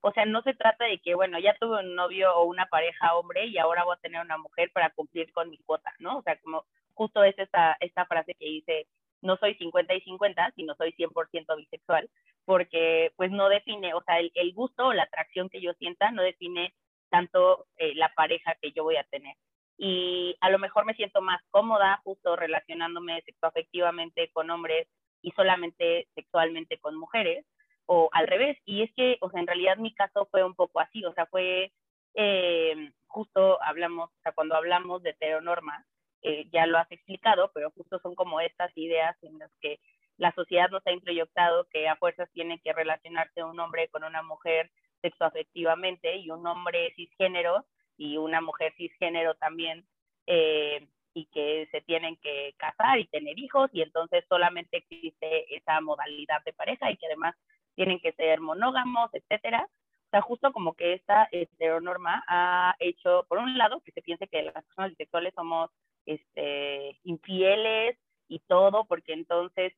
o 0.00 0.12
sea, 0.12 0.24
no 0.24 0.42
se 0.42 0.54
trata 0.54 0.84
de 0.84 0.98
que, 1.00 1.14
bueno, 1.14 1.38
ya 1.40 1.56
tuve 1.58 1.80
un 1.80 1.94
novio 1.96 2.34
o 2.36 2.44
una 2.44 2.66
pareja 2.66 3.16
hombre 3.16 3.46
y 3.46 3.58
ahora 3.58 3.84
voy 3.84 3.96
a 3.96 4.00
tener 4.00 4.20
una 4.20 4.38
mujer 4.38 4.70
para 4.72 4.90
cumplir 4.90 5.32
con 5.32 5.50
mi 5.50 5.58
cuota, 5.58 5.92
¿no? 5.98 6.18
O 6.18 6.22
sea, 6.22 6.38
como 6.40 6.64
justo 6.94 7.24
es 7.24 7.36
esta, 7.38 7.76
esta 7.80 8.06
frase 8.06 8.34
que 8.34 8.46
dice, 8.46 8.86
no 9.22 9.36
soy 9.36 9.54
50 9.54 9.94
y 9.94 10.00
50, 10.02 10.52
sino 10.56 10.74
soy 10.74 10.92
100% 10.92 11.56
bisexual, 11.56 12.08
porque 12.44 13.12
pues 13.16 13.30
no 13.30 13.48
define, 13.48 13.94
o 13.94 14.02
sea, 14.02 14.18
el, 14.18 14.30
el, 14.34 14.52
gusto 14.52 14.86
o 14.86 14.92
la 14.92 15.04
atracción 15.04 15.48
que 15.48 15.60
yo 15.60 15.72
sienta 15.74 16.10
no 16.10 16.22
define 16.22 16.74
tanto 17.10 17.66
eh, 17.76 17.94
la 17.94 18.12
pareja 18.14 18.56
que 18.60 18.72
yo 18.72 18.84
voy 18.84 18.96
a 18.96 19.04
tener. 19.04 19.34
Y 19.78 20.36
a 20.40 20.50
lo 20.50 20.58
mejor 20.58 20.86
me 20.86 20.94
siento 20.94 21.20
más 21.20 21.40
cómoda 21.50 22.00
justo 22.04 22.36
relacionándome 22.36 23.20
sexoafectivamente 23.22 24.30
con 24.32 24.50
hombres 24.50 24.88
y 25.22 25.32
solamente 25.32 26.08
sexualmente 26.14 26.78
con 26.78 26.96
mujeres, 26.96 27.44
o 27.86 28.08
al 28.12 28.26
revés. 28.26 28.58
Y 28.64 28.82
es 28.82 28.90
que, 28.94 29.18
o 29.20 29.30
sea, 29.30 29.40
en 29.40 29.46
realidad 29.46 29.76
mi 29.76 29.94
caso 29.94 30.28
fue 30.30 30.44
un 30.44 30.54
poco 30.54 30.80
así, 30.80 31.04
o 31.04 31.12
sea, 31.14 31.26
fue 31.26 31.72
eh, 32.14 32.90
justo 33.06 33.62
hablamos, 33.62 34.10
o 34.10 34.22
sea, 34.22 34.32
cuando 34.32 34.56
hablamos 34.56 35.02
de 35.02 35.10
heteronorma, 35.10 35.84
eh, 36.28 36.48
ya 36.52 36.66
lo 36.66 36.76
has 36.76 36.90
explicado, 36.90 37.52
pero 37.54 37.70
justo 37.70 38.00
son 38.00 38.16
como 38.16 38.40
estas 38.40 38.76
ideas 38.76 39.16
en 39.22 39.38
las 39.38 39.52
que 39.60 39.78
la 40.16 40.32
sociedad 40.32 40.68
nos 40.70 40.84
ha 40.84 40.90
introyectado 40.90 41.68
que 41.70 41.86
a 41.86 41.94
fuerzas 41.94 42.28
tiene 42.32 42.58
que 42.58 42.72
relacionarse 42.72 43.44
un 43.44 43.60
hombre 43.60 43.86
con 43.90 44.02
una 44.02 44.24
mujer 44.24 44.72
sexoafectivamente 45.02 46.16
y 46.16 46.30
un 46.30 46.44
hombre 46.44 46.92
cisgénero 46.96 47.64
y 47.96 48.16
una 48.16 48.40
mujer 48.40 48.74
cisgénero 48.76 49.36
también 49.36 49.86
eh, 50.26 50.88
y 51.14 51.26
que 51.26 51.68
se 51.70 51.80
tienen 51.82 52.16
que 52.16 52.54
casar 52.56 52.98
y 52.98 53.06
tener 53.06 53.38
hijos 53.38 53.70
y 53.72 53.82
entonces 53.82 54.24
solamente 54.28 54.78
existe 54.78 55.54
esa 55.54 55.80
modalidad 55.80 56.42
de 56.44 56.54
pareja 56.54 56.90
y 56.90 56.96
que 56.96 57.06
además 57.06 57.36
tienen 57.76 58.00
que 58.00 58.10
ser 58.14 58.40
monógamos, 58.40 59.10
etcétera. 59.14 59.68
O 60.06 60.10
sea, 60.10 60.22
justo 60.22 60.52
como 60.52 60.74
que 60.74 60.94
esta 60.94 61.28
heteronorma 61.30 62.24
ha 62.26 62.74
hecho, 62.80 63.26
por 63.28 63.38
un 63.38 63.56
lado, 63.56 63.80
que 63.84 63.92
se 63.92 64.02
piense 64.02 64.26
que 64.26 64.42
las 64.42 64.64
personas 64.64 64.90
bisexuales 64.90 65.32
somos 65.34 65.70
este, 66.06 66.98
infieles 67.04 67.98
y 68.28 68.40
todo, 68.40 68.84
porque 68.86 69.12
entonces 69.12 69.72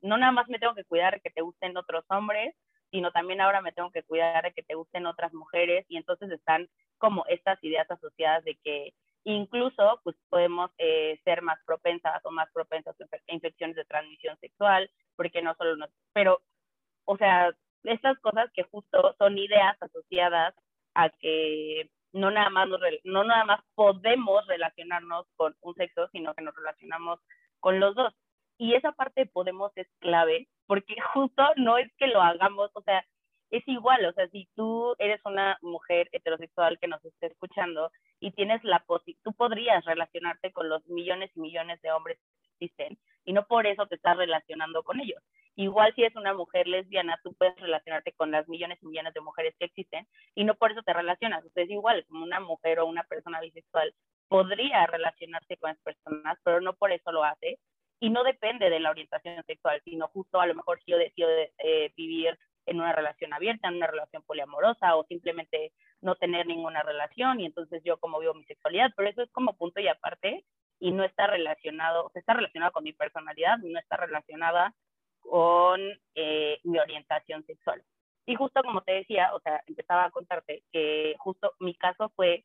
no 0.00 0.16
nada 0.16 0.32
más 0.32 0.48
me 0.48 0.58
tengo 0.58 0.74
que 0.74 0.84
cuidar 0.84 1.14
de 1.14 1.20
que 1.20 1.30
te 1.30 1.42
gusten 1.42 1.76
otros 1.76 2.04
hombres, 2.08 2.54
sino 2.90 3.12
también 3.12 3.40
ahora 3.40 3.60
me 3.60 3.72
tengo 3.72 3.90
que 3.90 4.02
cuidar 4.02 4.42
de 4.42 4.52
que 4.52 4.62
te 4.62 4.74
gusten 4.74 5.06
otras 5.06 5.32
mujeres 5.32 5.84
y 5.88 5.96
entonces 5.96 6.30
están 6.30 6.68
como 6.98 7.24
estas 7.28 7.62
ideas 7.62 7.90
asociadas 7.90 8.44
de 8.44 8.56
que 8.64 8.94
incluso 9.24 10.00
pues 10.04 10.16
podemos 10.30 10.70
eh, 10.78 11.20
ser 11.24 11.42
más 11.42 11.58
propensas 11.66 12.24
o 12.24 12.30
más 12.30 12.50
propensas 12.52 12.96
a 13.00 13.32
infecciones 13.32 13.76
de 13.76 13.84
transmisión 13.84 14.38
sexual, 14.40 14.90
porque 15.16 15.42
no 15.42 15.54
solo 15.56 15.76
nos, 15.76 15.90
pero, 16.12 16.40
o 17.04 17.16
sea, 17.16 17.52
estas 17.84 18.18
cosas 18.20 18.50
que 18.52 18.62
justo 18.64 19.14
son 19.18 19.38
ideas 19.38 19.76
asociadas 19.80 20.54
a 20.94 21.10
que 21.10 21.90
no 22.12 22.30
nada 22.30 22.50
más 22.50 22.68
no 23.04 23.24
nada 23.24 23.44
más 23.44 23.60
podemos 23.74 24.46
relacionarnos 24.46 25.26
con 25.36 25.54
un 25.60 25.74
sexo, 25.74 26.08
sino 26.08 26.34
que 26.34 26.42
nos 26.42 26.54
relacionamos 26.54 27.20
con 27.60 27.80
los 27.80 27.94
dos. 27.94 28.14
Y 28.58 28.74
esa 28.74 28.92
parte 28.92 29.22
de 29.22 29.26
podemos 29.26 29.72
es 29.76 29.88
clave, 30.00 30.48
porque 30.66 30.96
justo 31.14 31.42
no 31.56 31.78
es 31.78 31.90
que 31.96 32.08
lo 32.08 32.20
hagamos, 32.20 32.70
o 32.74 32.82
sea, 32.82 33.04
es 33.50 33.66
igual, 33.66 34.04
o 34.04 34.12
sea, 34.12 34.28
si 34.28 34.46
tú 34.54 34.94
eres 34.98 35.20
una 35.24 35.58
mujer 35.62 36.08
heterosexual 36.12 36.78
que 36.78 36.88
nos 36.88 37.02
esté 37.04 37.28
escuchando 37.28 37.90
y 38.20 38.32
tienes 38.32 38.62
la 38.62 38.80
posibilidad, 38.80 39.22
tú 39.24 39.32
podrías 39.32 39.84
relacionarte 39.86 40.52
con 40.52 40.68
los 40.68 40.86
millones 40.86 41.30
y 41.34 41.40
millones 41.40 41.80
de 41.80 41.92
hombres 41.92 42.18
que 42.58 42.66
existen 42.66 42.98
y 43.24 43.32
no 43.32 43.46
por 43.46 43.66
eso 43.66 43.86
te 43.86 43.94
estás 43.94 44.16
relacionando 44.18 44.82
con 44.82 45.00
ellos. 45.00 45.22
Igual 45.58 45.92
si 45.96 46.04
es 46.04 46.14
una 46.14 46.34
mujer 46.34 46.68
lesbiana, 46.68 47.18
tú 47.24 47.34
puedes 47.34 47.56
relacionarte 47.56 48.12
con 48.12 48.30
las 48.30 48.48
millones 48.48 48.78
y 48.80 48.86
millones 48.86 49.12
de 49.12 49.20
mujeres 49.20 49.56
que 49.58 49.64
existen 49.64 50.06
y 50.36 50.44
no 50.44 50.54
por 50.54 50.70
eso 50.70 50.84
te 50.84 50.92
relacionas. 50.92 51.44
O 51.44 51.50
sea, 51.50 51.64
es 51.64 51.70
igual, 51.70 52.06
como 52.06 52.22
una 52.22 52.38
mujer 52.38 52.78
o 52.78 52.86
una 52.86 53.02
persona 53.02 53.40
bisexual 53.40 53.92
podría 54.28 54.86
relacionarse 54.86 55.56
con 55.56 55.70
las 55.70 55.80
personas, 55.80 56.38
pero 56.44 56.60
no 56.60 56.74
por 56.74 56.92
eso 56.92 57.10
lo 57.10 57.24
hace 57.24 57.58
y 57.98 58.08
no 58.08 58.22
depende 58.22 58.70
de 58.70 58.78
la 58.78 58.90
orientación 58.90 59.42
sexual, 59.46 59.82
sino 59.84 60.06
justo 60.06 60.40
a 60.40 60.46
lo 60.46 60.54
mejor 60.54 60.78
si 60.80 60.92
yo 60.92 60.96
decido 60.96 61.28
eh, 61.28 61.92
vivir 61.96 62.38
en 62.66 62.78
una 62.80 62.92
relación 62.92 63.32
abierta, 63.32 63.66
en 63.66 63.78
una 63.78 63.88
relación 63.88 64.22
poliamorosa 64.22 64.94
o 64.94 65.06
simplemente 65.06 65.72
no 66.00 66.14
tener 66.14 66.46
ninguna 66.46 66.84
relación 66.84 67.40
y 67.40 67.46
entonces 67.46 67.82
yo 67.84 67.96
como 67.98 68.20
vivo 68.20 68.34
mi 68.34 68.44
sexualidad, 68.44 68.92
pero 68.96 69.08
eso 69.08 69.22
es 69.22 69.30
como 69.32 69.56
punto 69.56 69.80
y 69.80 69.88
aparte 69.88 70.44
y 70.78 70.92
no 70.92 71.02
está 71.02 71.26
relacionado, 71.26 72.06
o 72.06 72.10
sea, 72.10 72.20
está 72.20 72.34
relacionado 72.34 72.70
con 72.70 72.84
mi 72.84 72.92
personalidad, 72.92 73.58
no 73.58 73.80
está 73.80 73.96
relacionada 73.96 74.72
con 75.28 75.80
eh, 76.14 76.58
mi 76.64 76.78
orientación 76.78 77.44
sexual. 77.44 77.82
Y 78.26 78.34
justo 78.34 78.62
como 78.62 78.82
te 78.82 78.92
decía, 78.92 79.34
o 79.34 79.40
sea, 79.40 79.62
empezaba 79.66 80.04
a 80.04 80.10
contarte 80.10 80.62
que 80.72 81.14
justo 81.18 81.52
mi 81.60 81.74
caso 81.74 82.10
fue 82.16 82.44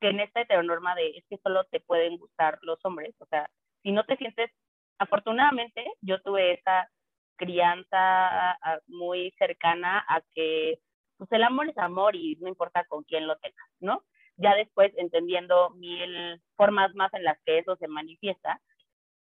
que 0.00 0.08
en 0.08 0.20
esta 0.20 0.40
heteronorma 0.40 0.94
de 0.94 1.10
es 1.10 1.24
que 1.28 1.38
solo 1.38 1.64
te 1.64 1.80
pueden 1.80 2.18
gustar 2.18 2.58
los 2.62 2.78
hombres, 2.84 3.14
o 3.20 3.26
sea, 3.26 3.50
si 3.82 3.92
no 3.92 4.04
te 4.04 4.16
sientes 4.16 4.50
afortunadamente 4.98 5.84
yo 6.00 6.20
tuve 6.22 6.54
esa 6.54 6.88
crianza 7.36 8.58
muy 8.86 9.32
cercana 9.38 10.04
a 10.08 10.22
que 10.34 10.78
pues 11.16 11.30
el 11.32 11.42
amor 11.42 11.68
es 11.68 11.78
amor 11.78 12.14
y 12.14 12.36
no 12.40 12.48
importa 12.48 12.84
con 12.84 13.04
quién 13.04 13.26
lo 13.26 13.36
tengas, 13.36 13.68
¿no? 13.80 14.04
Ya 14.36 14.54
después 14.54 14.92
entendiendo 14.96 15.70
mil 15.70 16.40
formas 16.56 16.94
más 16.94 17.12
en 17.14 17.24
las 17.24 17.38
que 17.44 17.58
eso 17.58 17.76
se 17.76 17.88
manifiesta, 17.88 18.60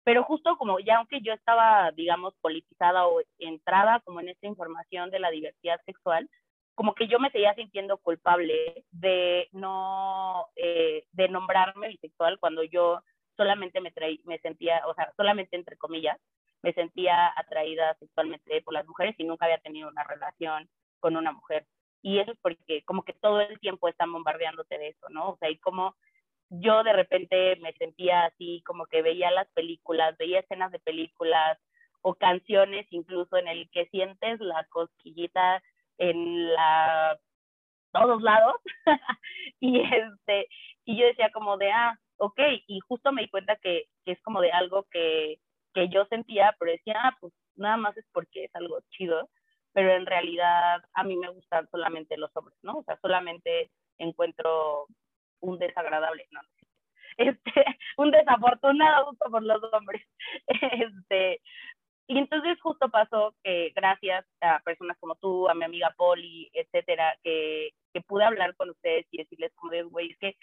pero 0.07 0.23
justo 0.23 0.57
como 0.57 0.79
ya 0.79 0.99
aunque 0.99 1.21
yo 1.21 1.33
estaba, 1.33 1.91
digamos, 1.91 2.33
politizada 2.41 3.09
o 3.09 3.23
entrada 3.41 3.99
como 4.05 4.21
en 4.21 4.29
esta 4.29 4.47
información 4.47 5.11
de 5.11 5.19
la 5.19 5.33
diversidad 5.33 5.81
sexual, 5.85 6.31
como 6.77 6.95
que 6.95 7.09
yo 7.09 7.19
me 7.19 7.33
seguía 7.33 7.57
sintiendo 7.57 7.99
culpable 7.99 8.85
de 8.93 9.49
no, 9.51 10.47
eh, 10.55 11.07
de 11.11 11.29
nombrarme 11.29 11.89
bisexual 11.89 12.39
cuando 12.39 12.63
yo 12.63 13.03
solamente 13.37 13.81
me, 13.81 13.93
me 14.27 14.39
sentía, 14.39 14.87
o 14.87 14.95
sea, 14.95 15.13
solamente 15.17 15.57
entre 15.57 15.77
comillas, 15.77 16.21
me 16.63 16.73
sentía 16.73 17.33
atraída 17.37 17.97
sexualmente 17.99 18.63
por 18.63 18.75
las 18.75 18.87
mujeres 18.87 19.17
y 19.19 19.25
nunca 19.25 19.47
había 19.47 19.59
tenido 19.59 19.89
una 19.89 20.05
relación 20.05 20.69
con 21.01 21.17
una 21.17 21.33
mujer. 21.33 21.67
Y 22.03 22.21
eso 22.21 22.31
es 22.31 22.39
porque 22.41 22.85
como 22.85 23.03
que 23.03 23.15
todo 23.15 23.41
el 23.41 23.59
tiempo 23.59 23.89
están 23.89 24.13
bombardeándote 24.13 24.79
de 24.79 24.91
eso, 24.91 25.09
¿no? 25.09 25.31
O 25.31 25.37
sea, 25.39 25.51
y 25.51 25.59
como 25.59 25.97
yo 26.50 26.83
de 26.85 26.93
repente 26.93 27.57
me 27.57 27.73
sentía 27.75 28.26
así, 28.26 28.62
como 28.65 28.87
que 28.87 29.03
veía 29.03 29.31
las 29.31 29.49
películas, 29.49 30.17
veía 30.19 30.41
escenas 30.41 30.73
de 30.73 30.79
películas 30.79 31.59
o 32.03 32.15
canciones 32.15 32.87
incluso 32.91 33.37
en 33.37 33.49
el 33.49 33.69
que 33.71 33.87
sientes 33.87 34.41
la 34.41 34.65
cosquillita 34.71 35.62
en 35.99 36.53
la 36.53 37.19
todos 37.93 38.23
lados 38.23 38.57
y 39.61 39.81
este 39.81 40.49
y 40.85 40.99
yo 40.99 41.07
decía 41.07 41.31
como 41.33 41.57
de 41.57 41.73
ah 41.73 41.99
ok, 42.19 42.38
y 42.67 42.81
justo 42.81 43.12
me 43.12 43.23
di 43.23 43.29
cuenta 43.29 43.57
que, 43.57 43.85
que 44.05 44.12
es 44.12 44.23
como 44.23 44.41
de 44.41 44.50
algo 44.53 44.85
que, 44.91 45.41
que 45.75 45.88
yo 45.88 46.07
sentía, 46.07 46.55
pero 46.59 46.73
decía, 46.73 46.95
ah, 47.03 47.17
pues 47.21 47.33
nada 47.55 47.76
más 47.76 47.97
es 47.97 48.07
porque 48.12 48.45
es 48.45 48.55
algo 48.55 48.79
chido, 48.91 49.29
pero 49.73 49.93
en 49.93 50.07
realidad 50.07 50.83
a 50.95 51.05
mí 51.05 51.17
me 51.17 51.29
gustan 51.29 51.69
solamente 51.71 52.17
los 52.17 52.35
hombres, 52.37 52.59
¿no? 52.62 52.79
O 52.79 52.85
sea, 52.85 52.99
solamente 53.00 53.71
encuentro 53.99 54.87
un 55.40 55.59
desagradable, 55.59 56.26
no, 56.31 56.40
este, 57.16 57.52
un 57.97 58.11
desafortunado 58.11 59.07
gusto 59.07 59.31
por 59.31 59.43
los 59.43 59.62
hombres. 59.73 60.02
Este, 60.49 61.40
y 62.09 62.19
entonces 62.19 62.61
justo 62.61 62.88
pasó 62.88 63.35
que 63.43 63.73
gracias 63.75 64.25
a 64.40 64.61
personas 64.61 64.97
como 65.00 65.16
tú, 65.16 65.49
a 65.49 65.55
mi 65.55 65.64
amiga 65.64 65.93
Polly, 65.97 66.49
etcétera, 66.52 67.16
que, 67.23 67.71
que 67.93 68.00
pude 68.02 68.25
hablar 68.25 68.55
con 68.55 68.71
ustedes 68.71 69.07
y 69.11 69.19
decirles 69.19 69.52
como 69.57 69.73
de, 69.73 69.83
güey, 69.83 70.11
es 70.12 70.19
que 70.19 70.37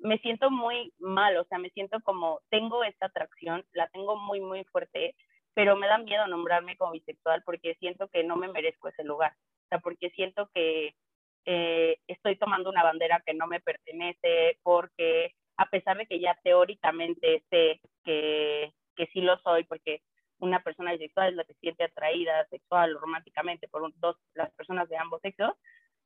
me 0.00 0.18
siento 0.18 0.50
muy 0.50 0.92
mal, 0.98 1.36
o 1.36 1.44
sea, 1.44 1.58
me 1.58 1.70
siento 1.70 2.00
como, 2.02 2.40
tengo 2.50 2.82
esta 2.84 3.06
atracción, 3.06 3.64
la 3.72 3.88
tengo 3.88 4.16
muy, 4.16 4.40
muy 4.40 4.64
fuerte, 4.64 5.14
pero 5.54 5.76
me 5.76 5.86
da 5.86 5.98
miedo 5.98 6.26
nombrarme 6.26 6.76
como 6.76 6.92
bisexual 6.92 7.42
porque 7.44 7.74
siento 7.76 8.08
que 8.08 8.24
no 8.24 8.36
me 8.36 8.48
merezco 8.48 8.88
ese 8.88 9.04
lugar, 9.04 9.32
o 9.32 9.68
sea, 9.68 9.78
porque 9.78 10.10
siento 10.10 10.48
que 10.52 10.94
eh, 11.50 11.98
estoy 12.06 12.36
tomando 12.36 12.68
una 12.68 12.82
bandera 12.82 13.22
que 13.24 13.32
no 13.32 13.46
me 13.46 13.58
pertenece, 13.60 14.58
porque 14.62 15.32
a 15.56 15.64
pesar 15.70 15.96
de 15.96 16.06
que 16.06 16.20
ya 16.20 16.38
teóricamente 16.42 17.42
sé 17.48 17.80
que, 18.04 18.74
que 18.94 19.06
sí 19.14 19.22
lo 19.22 19.38
soy, 19.38 19.64
porque 19.64 20.02
una 20.40 20.62
persona 20.62 20.92
bisexual 20.92 21.30
es 21.30 21.36
la 21.36 21.44
que 21.44 21.54
siente 21.54 21.84
atraída 21.84 22.46
sexual 22.50 22.94
o 22.94 23.00
románticamente 23.00 23.66
por 23.66 23.90
dos, 23.98 24.16
las 24.34 24.52
personas 24.52 24.90
de 24.90 24.98
ambos 24.98 25.22
sexos, 25.22 25.54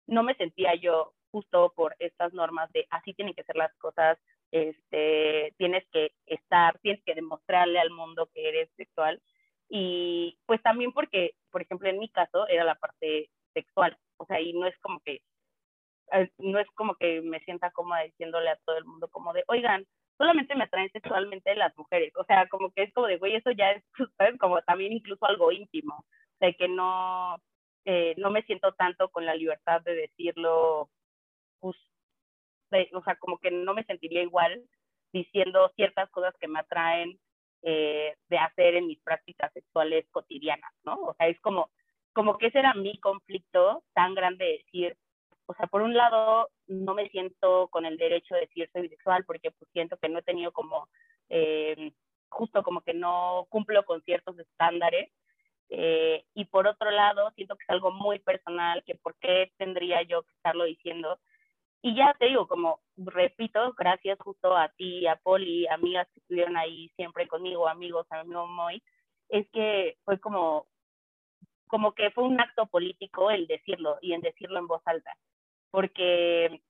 no 0.06 0.22
me 0.22 0.36
sentía 0.36 0.76
yo 0.76 1.12
justo 1.32 1.72
por 1.74 1.96
estas 1.98 2.32
normas 2.32 2.70
de 2.70 2.86
así 2.90 3.12
tienen 3.12 3.34
que 3.34 3.42
ser 3.42 3.56
las 3.56 3.74
cosas, 3.78 4.18
este, 4.52 5.54
tienes 5.58 5.84
que 5.90 6.12
estar, 6.26 6.78
tienes 6.78 7.02
que 7.02 7.16
demostrarle 7.16 7.80
al 7.80 7.90
mundo 7.90 8.30
que 8.32 8.48
eres 8.48 8.70
sexual. 8.76 9.20
Y 9.68 10.38
pues 10.46 10.62
también 10.62 10.92
porque, 10.92 11.34
por 11.50 11.62
ejemplo, 11.62 11.88
en 11.88 11.98
mi 11.98 12.08
caso 12.10 12.46
era 12.46 12.62
la 12.62 12.76
parte 12.76 13.28
sexual. 13.54 13.98
O 14.18 14.26
sea, 14.26 14.40
y 14.40 14.52
no 14.52 14.66
es 14.66 14.78
como 14.78 15.00
que, 15.00 15.20
no 16.38 16.58
es 16.58 16.68
como 16.74 16.94
que 16.96 17.20
me 17.22 17.40
sienta 17.40 17.70
cómoda 17.70 18.02
diciéndole 18.02 18.50
a 18.50 18.58
todo 18.64 18.76
el 18.78 18.84
mundo 18.84 19.08
como 19.08 19.32
de, 19.32 19.44
oigan, 19.48 19.86
solamente 20.18 20.54
me 20.54 20.64
atraen 20.64 20.90
sexualmente 20.92 21.54
las 21.56 21.76
mujeres. 21.76 22.12
O 22.16 22.24
sea, 22.24 22.46
como 22.48 22.70
que 22.72 22.84
es 22.84 22.92
como 22.92 23.06
de, 23.06 23.18
güey, 23.18 23.34
eso 23.36 23.50
ya 23.50 23.72
es. 23.72 23.84
Como 24.40 24.62
también 24.62 24.92
incluso 24.92 25.24
algo 25.26 25.52
íntimo, 25.52 26.04
de 26.40 26.54
que 26.54 26.68
no, 26.68 27.36
eh, 27.84 28.14
no 28.16 28.30
me 28.30 28.42
siento 28.42 28.72
tanto 28.72 29.08
con 29.10 29.26
la 29.26 29.34
libertad 29.34 29.82
de 29.82 29.94
decirlo, 29.94 30.90
pues, 31.60 31.76
o 32.92 33.02
sea, 33.04 33.16
como 33.16 33.38
que 33.38 33.50
no 33.50 33.74
me 33.74 33.84
sentiría 33.84 34.22
igual 34.22 34.62
diciendo 35.12 35.70
ciertas 35.76 36.08
cosas 36.10 36.34
que 36.40 36.48
me 36.48 36.60
atraen 36.60 37.18
eh, 37.62 38.14
de 38.28 38.38
hacer 38.38 38.76
en 38.76 38.86
mis 38.86 39.00
prácticas 39.02 39.52
sexuales 39.52 40.06
cotidianas, 40.10 40.72
¿no? 40.84 40.94
O 40.94 41.14
sea, 41.14 41.28
es 41.28 41.40
como, 41.40 41.70
como 42.12 42.38
que 42.38 42.46
ese 42.46 42.60
era 42.60 42.74
mi 42.74 42.98
conflicto 42.98 43.84
tan 43.94 44.14
grande 44.14 44.44
de 44.44 44.52
decir, 44.64 44.96
o 45.52 45.54
sea, 45.54 45.66
por 45.66 45.82
un 45.82 45.94
lado, 45.94 46.48
no 46.66 46.94
me 46.94 47.10
siento 47.10 47.68
con 47.68 47.84
el 47.84 47.98
derecho 47.98 48.34
de 48.34 48.42
decir 48.42 48.70
soy 48.72 48.82
bisexual 48.82 49.24
porque 49.26 49.50
pues 49.50 49.70
siento 49.72 49.98
que 49.98 50.08
no 50.08 50.20
he 50.20 50.22
tenido 50.22 50.50
como, 50.50 50.88
eh, 51.28 51.92
justo 52.30 52.62
como 52.62 52.80
que 52.80 52.94
no 52.94 53.46
cumplo 53.50 53.84
con 53.84 54.02
ciertos 54.02 54.38
estándares. 54.38 55.12
Eh, 55.68 56.24
y 56.34 56.46
por 56.46 56.66
otro 56.66 56.90
lado, 56.90 57.30
siento 57.34 57.56
que 57.56 57.64
es 57.64 57.70
algo 57.70 57.90
muy 57.92 58.18
personal, 58.18 58.82
que 58.84 58.94
por 58.94 59.14
qué 59.18 59.52
tendría 59.58 60.02
yo 60.02 60.22
que 60.22 60.32
estarlo 60.36 60.64
diciendo. 60.64 61.18
Y 61.82 61.94
ya 61.96 62.14
te 62.18 62.26
digo, 62.26 62.48
como 62.48 62.80
repito, 62.96 63.74
gracias 63.76 64.18
justo 64.18 64.56
a 64.56 64.68
ti, 64.70 65.06
a 65.06 65.16
Poli, 65.16 65.66
amigas 65.68 66.08
que 66.14 66.20
estuvieron 66.20 66.56
ahí 66.56 66.88
siempre 66.96 67.28
conmigo, 67.28 67.68
amigos, 67.68 68.06
a 68.10 68.16
mi 68.16 68.20
amigo 68.22 68.46
Moy, 68.46 68.82
es 69.28 69.46
que 69.50 69.98
fue 70.04 70.18
como, 70.18 70.66
como 71.66 71.92
que 71.92 72.10
fue 72.12 72.24
un 72.24 72.40
acto 72.40 72.66
político 72.66 73.30
el 73.30 73.46
decirlo 73.46 73.98
y 74.00 74.14
en 74.14 74.22
decirlo 74.22 74.58
en 74.58 74.66
voz 74.66 74.82
alta 74.86 75.14
porque 75.72 76.62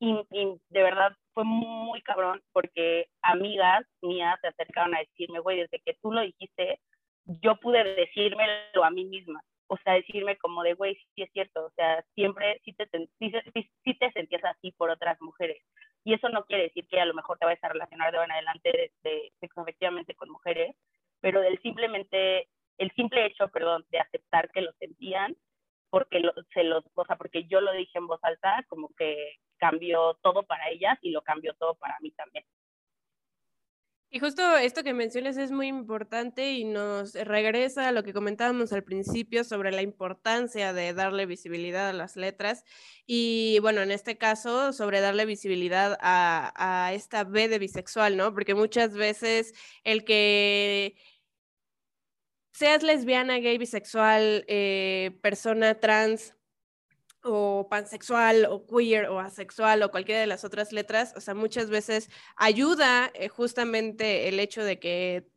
y, 0.00 0.14
de 0.70 0.82
verdad 0.82 1.12
fue 1.34 1.44
muy 1.44 2.00
cabrón 2.02 2.42
porque 2.52 3.06
amigas 3.20 3.84
mías 4.00 4.38
se 4.40 4.48
acercaron 4.48 4.94
a 4.94 5.00
decirme, 5.00 5.40
güey, 5.40 5.58
desde 5.58 5.78
que 5.80 5.94
tú 6.00 6.10
lo 6.10 6.22
dijiste, 6.22 6.80
yo 7.26 7.56
pude 7.56 7.84
decírmelo 7.84 8.82
a 8.82 8.90
mí 8.90 9.04
misma. 9.04 9.42
O 9.66 9.76
sea, 9.84 9.92
decirme 9.92 10.36
como 10.38 10.62
de, 10.62 10.74
güey, 10.74 10.96
sí 11.14 11.22
es 11.22 11.30
cierto, 11.32 11.66
o 11.66 11.70
sea, 11.76 12.02
siempre 12.14 12.60
sí 12.64 12.72
te, 12.72 12.88
sí, 13.18 13.94
te 13.94 14.12
sentías 14.12 14.44
así 14.44 14.72
por 14.72 14.90
otras 14.90 15.20
mujeres. 15.20 15.62
Y 16.02 16.14
eso 16.14 16.28
no 16.30 16.44
quiere 16.44 16.64
decir 16.64 16.88
que 16.88 17.00
a 17.00 17.04
lo 17.04 17.14
mejor 17.14 17.38
te 17.38 17.44
vayas 17.44 17.62
a 17.62 17.68
relacionar 17.68 18.10
de 18.10 18.18
ahora 18.18 18.24
en 18.24 18.32
adelante 18.32 18.72
de, 18.72 19.10
de, 19.10 19.32
efectivamente 19.42 20.14
con 20.14 20.30
mujeres, 20.30 20.74
pero 21.20 21.40
del 21.40 21.60
simplemente, 21.60 22.48
el 22.78 22.90
simple 22.92 23.26
hecho, 23.26 23.48
perdón, 23.48 23.84
de 23.90 24.00
aceptar 24.00 24.50
que 24.50 24.62
lo 24.62 24.72
sentían, 24.72 25.36
porque 25.90 26.22
se 26.54 26.64
los, 26.64 26.84
o 26.94 27.04
sea, 27.04 27.16
porque 27.16 27.46
yo 27.46 27.60
lo 27.60 27.72
dije 27.72 27.98
en 27.98 28.06
voz 28.06 28.20
alta, 28.22 28.64
como 28.68 28.88
que 28.96 29.36
cambió 29.58 30.14
todo 30.22 30.44
para 30.44 30.70
ellas 30.70 30.98
y 31.02 31.10
lo 31.10 31.22
cambió 31.22 31.54
todo 31.54 31.74
para 31.74 31.98
mí 32.00 32.10
también. 32.12 32.44
Y 34.12 34.18
justo 34.18 34.56
esto 34.56 34.82
que 34.82 34.92
mencionas 34.92 35.36
es 35.36 35.52
muy 35.52 35.68
importante 35.68 36.50
y 36.54 36.64
nos 36.64 37.14
regresa 37.14 37.86
a 37.86 37.92
lo 37.92 38.02
que 38.02 38.12
comentábamos 38.12 38.72
al 38.72 38.82
principio 38.82 39.44
sobre 39.44 39.70
la 39.70 39.82
importancia 39.82 40.72
de 40.72 40.92
darle 40.94 41.26
visibilidad 41.26 41.88
a 41.88 41.92
las 41.92 42.16
letras 42.16 42.64
y 43.06 43.60
bueno, 43.60 43.82
en 43.82 43.92
este 43.92 44.18
caso 44.18 44.72
sobre 44.72 45.00
darle 45.00 45.26
visibilidad 45.26 45.96
a, 46.00 46.52
a 46.56 46.92
esta 46.92 47.22
B 47.22 47.46
de 47.46 47.60
bisexual, 47.60 48.16
¿no? 48.16 48.34
Porque 48.34 48.56
muchas 48.56 48.94
veces 48.94 49.54
el 49.84 50.04
que 50.04 50.96
seas 52.52 52.82
lesbiana, 52.82 53.38
gay, 53.38 53.58
bisexual, 53.58 54.44
eh, 54.48 55.18
persona 55.22 55.78
trans 55.78 56.34
o 57.22 57.68
pansexual 57.68 58.46
o 58.46 58.66
queer 58.66 59.06
o 59.10 59.20
asexual 59.20 59.82
o 59.82 59.90
cualquiera 59.90 60.20
de 60.20 60.26
las 60.26 60.44
otras 60.44 60.72
letras, 60.72 61.12
o 61.16 61.20
sea, 61.20 61.34
muchas 61.34 61.68
veces 61.70 62.08
ayuda 62.36 63.10
eh, 63.14 63.28
justamente 63.28 64.28
el 64.28 64.40
hecho 64.40 64.64
de 64.64 64.78
que 64.78 65.28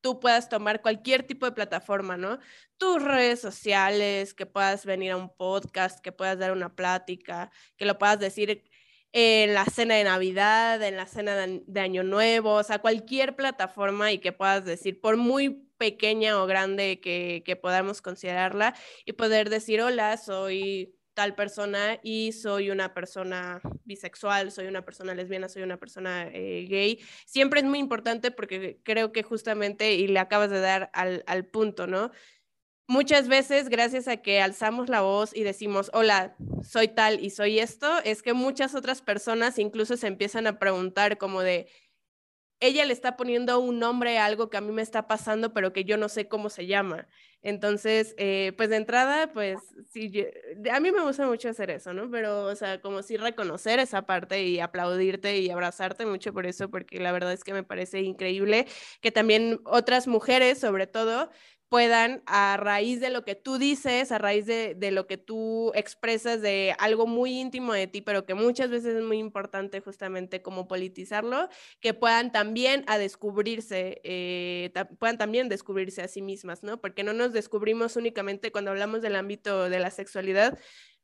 tú 0.00 0.20
puedas 0.20 0.48
tomar 0.48 0.80
cualquier 0.80 1.24
tipo 1.24 1.46
de 1.46 1.52
plataforma, 1.52 2.16
¿no? 2.16 2.38
Tus 2.76 3.02
redes 3.02 3.40
sociales, 3.40 4.32
que 4.34 4.46
puedas 4.46 4.86
venir 4.86 5.12
a 5.12 5.16
un 5.16 5.34
podcast, 5.34 6.00
que 6.00 6.12
puedas 6.12 6.38
dar 6.38 6.52
una 6.52 6.74
plática, 6.74 7.50
que 7.76 7.84
lo 7.84 7.98
puedas 7.98 8.18
decir 8.20 8.67
en 9.12 9.54
la 9.54 9.64
cena 9.64 9.94
de 9.96 10.04
Navidad, 10.04 10.82
en 10.82 10.96
la 10.96 11.06
cena 11.06 11.34
de, 11.46 11.80
Año 11.80 12.02
Nuevo, 12.02 12.54
o 12.54 12.62
sea, 12.62 12.78
cualquier 12.80 13.36
plataforma 13.36 14.12
y 14.12 14.18
que 14.18 14.32
puedas 14.32 14.64
decir, 14.64 15.00
por 15.00 15.16
muy 15.16 15.64
pequeña 15.78 16.42
o 16.42 16.46
grande 16.46 17.00
que, 17.00 17.42
que 17.44 17.56
podamos 17.56 18.02
considerarla, 18.02 18.74
y 19.04 19.12
poder 19.12 19.48
decir, 19.48 19.80
hola, 19.80 20.16
soy 20.16 20.94
tal 21.18 21.34
persona 21.34 21.98
y 22.04 22.30
soy 22.30 22.70
una 22.70 22.94
persona 22.94 23.60
bisexual, 23.84 24.52
soy 24.52 24.68
una 24.68 24.84
persona 24.84 25.16
lesbiana, 25.16 25.48
soy 25.48 25.64
una 25.64 25.76
persona 25.76 26.28
eh, 26.32 26.64
gay. 26.68 27.00
Siempre 27.26 27.58
es 27.58 27.66
muy 27.66 27.80
importante 27.80 28.30
porque 28.30 28.78
creo 28.84 29.10
que 29.10 29.24
justamente, 29.24 29.94
y 29.94 30.06
le 30.06 30.20
acabas 30.20 30.48
de 30.50 30.60
dar 30.60 30.90
al, 30.92 31.24
al 31.26 31.44
punto, 31.44 31.88
¿no? 31.88 32.12
Muchas 32.88 33.28
veces, 33.28 33.68
gracias 33.68 34.08
a 34.08 34.16
que 34.16 34.40
alzamos 34.40 34.88
la 34.88 35.02
voz 35.02 35.36
y 35.36 35.44
decimos, 35.44 35.90
hola, 35.92 36.34
soy 36.64 36.88
tal 36.88 37.22
y 37.22 37.30
soy 37.30 37.60
esto, 37.60 37.98
es 38.02 38.22
que 38.22 38.32
muchas 38.32 38.74
otras 38.74 39.02
personas 39.02 39.58
incluso 39.58 39.96
se 39.96 40.08
empiezan 40.08 40.46
a 40.48 40.58
preguntar 40.58 41.18
como 41.18 41.42
de, 41.42 41.68
ella 42.60 42.84
le 42.84 42.92
está 42.92 43.16
poniendo 43.16 43.60
un 43.60 43.78
nombre 43.78 44.18
a 44.18 44.24
algo 44.24 44.50
que 44.50 44.56
a 44.56 44.60
mí 44.60 44.72
me 44.72 44.82
está 44.82 45.06
pasando, 45.06 45.52
pero 45.52 45.72
que 45.72 45.84
yo 45.84 45.96
no 45.96 46.08
sé 46.08 46.28
cómo 46.28 46.50
se 46.50 46.66
llama. 46.66 47.06
Entonces, 47.40 48.14
eh, 48.18 48.52
pues 48.56 48.68
de 48.68 48.76
entrada, 48.76 49.32
pues 49.32 49.58
sí, 49.92 50.24
a 50.72 50.80
mí 50.80 50.90
me 50.90 51.02
gusta 51.02 51.26
mucho 51.26 51.48
hacer 51.50 51.70
eso, 51.70 51.92
¿no? 51.94 52.10
Pero, 52.10 52.46
o 52.46 52.56
sea, 52.56 52.80
como 52.80 53.02
sí 53.02 53.16
reconocer 53.16 53.78
esa 53.78 54.06
parte 54.06 54.42
y 54.42 54.58
aplaudirte 54.58 55.38
y 55.38 55.50
abrazarte 55.50 56.04
mucho 56.04 56.32
por 56.32 56.46
eso, 56.46 56.68
porque 56.68 56.98
la 56.98 57.12
verdad 57.12 57.32
es 57.32 57.44
que 57.44 57.52
me 57.52 57.62
parece 57.62 58.00
increíble 58.00 58.66
que 59.00 59.12
también 59.12 59.60
otras 59.64 60.08
mujeres, 60.08 60.58
sobre 60.58 60.88
todo, 60.88 61.30
puedan, 61.68 62.22
a 62.26 62.56
raíz 62.56 63.00
de 63.00 63.10
lo 63.10 63.24
que 63.24 63.34
tú 63.34 63.58
dices, 63.58 64.10
a 64.12 64.18
raíz 64.18 64.46
de, 64.46 64.76
lo 64.90 65.06
que 65.06 65.18
tú 65.18 65.70
expresas 65.74 66.40
de 66.40 66.74
algo 66.78 67.06
muy 67.06 67.38
íntimo 67.38 67.72
de 67.72 67.86
ti, 67.86 68.00
pero 68.00 68.24
que 68.24 68.34
muchas 68.34 68.70
veces 68.70 68.96
es 68.96 69.02
muy 69.02 69.18
importante 69.18 69.80
justamente 69.80 70.40
como 70.42 70.66
politizarlo, 70.66 71.48
que 71.80 71.94
puedan 71.94 72.32
también 72.32 72.84
a 72.86 72.98
descubrirse, 72.98 74.00
eh, 74.04 74.72
puedan 74.98 75.18
también 75.18 75.48
descubrirse 75.48 76.02
a 76.02 76.08
sí 76.08 76.22
mismas, 76.22 76.62
¿no? 76.62 76.80
Porque 76.80 77.04
no 77.04 77.12
nos 77.12 77.32
descubrimos 77.32 77.96
únicamente 77.96 78.50
cuando 78.50 78.70
hablamos 78.70 79.02
del 79.02 79.16
ámbito 79.16 79.68
de 79.68 79.78
la 79.78 79.90
sexualidad, 79.90 80.58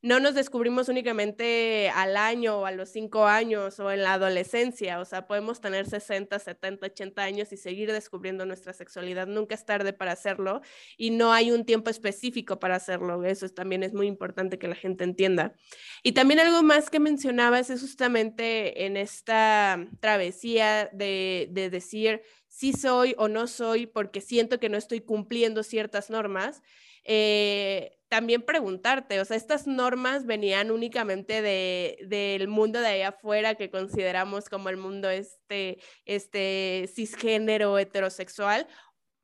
no 0.04 0.20
nos 0.20 0.34
descubrimos 0.34 0.90
únicamente 0.90 1.88
al 1.88 2.18
año 2.18 2.58
o 2.58 2.66
a 2.66 2.72
los 2.72 2.90
cinco 2.90 3.24
años 3.24 3.80
o 3.80 3.90
en 3.90 4.02
la 4.02 4.12
adolescencia, 4.12 5.00
o 5.00 5.06
sea, 5.06 5.26
podemos 5.26 5.62
tener 5.62 5.88
60, 5.88 6.38
70, 6.38 6.84
80 6.88 7.22
años 7.22 7.52
y 7.54 7.56
seguir 7.56 7.90
descubriendo 7.90 8.44
nuestra 8.44 8.74
sexualidad, 8.74 9.26
nunca 9.26 9.54
es 9.54 9.64
tarde 9.64 9.94
para 9.94 10.12
hacerlo 10.12 10.60
y 10.98 11.10
no 11.10 11.32
hay 11.32 11.52
un 11.52 11.64
tiempo 11.64 11.88
específico 11.88 12.60
para 12.60 12.76
hacerlo, 12.76 13.24
eso 13.24 13.48
también 13.48 13.82
es 13.82 13.94
muy 13.94 14.06
importante 14.06 14.58
que 14.58 14.68
la 14.68 14.74
gente 14.74 15.04
entienda. 15.04 15.54
Y 16.02 16.12
también 16.12 16.38
algo 16.38 16.62
más 16.62 16.90
que 16.90 17.00
mencionabas 17.00 17.70
es 17.70 17.80
justamente 17.80 18.84
en 18.84 18.98
esta 18.98 19.88
travesía 20.00 20.90
de, 20.92 21.48
de 21.50 21.70
decir 21.70 22.20
si 22.48 22.74
soy 22.74 23.14
o 23.16 23.28
no 23.28 23.46
soy 23.46 23.86
porque 23.86 24.20
siento 24.20 24.60
que 24.60 24.68
no 24.68 24.76
estoy 24.76 25.00
cumpliendo 25.00 25.62
ciertas 25.62 26.10
normas. 26.10 26.62
Eh, 27.04 27.98
también 28.14 28.42
preguntarte, 28.42 29.20
o 29.20 29.24
sea, 29.24 29.36
estas 29.36 29.66
normas 29.66 30.24
venían 30.24 30.70
únicamente 30.70 31.42
de, 31.42 31.98
del 32.06 32.46
mundo 32.46 32.80
de 32.80 32.86
allá 32.86 33.08
afuera 33.08 33.56
que 33.56 33.70
consideramos 33.70 34.48
como 34.48 34.68
el 34.68 34.76
mundo 34.76 35.10
este, 35.10 35.80
este 36.04 36.88
cisgénero 36.94 37.76
heterosexual, 37.76 38.68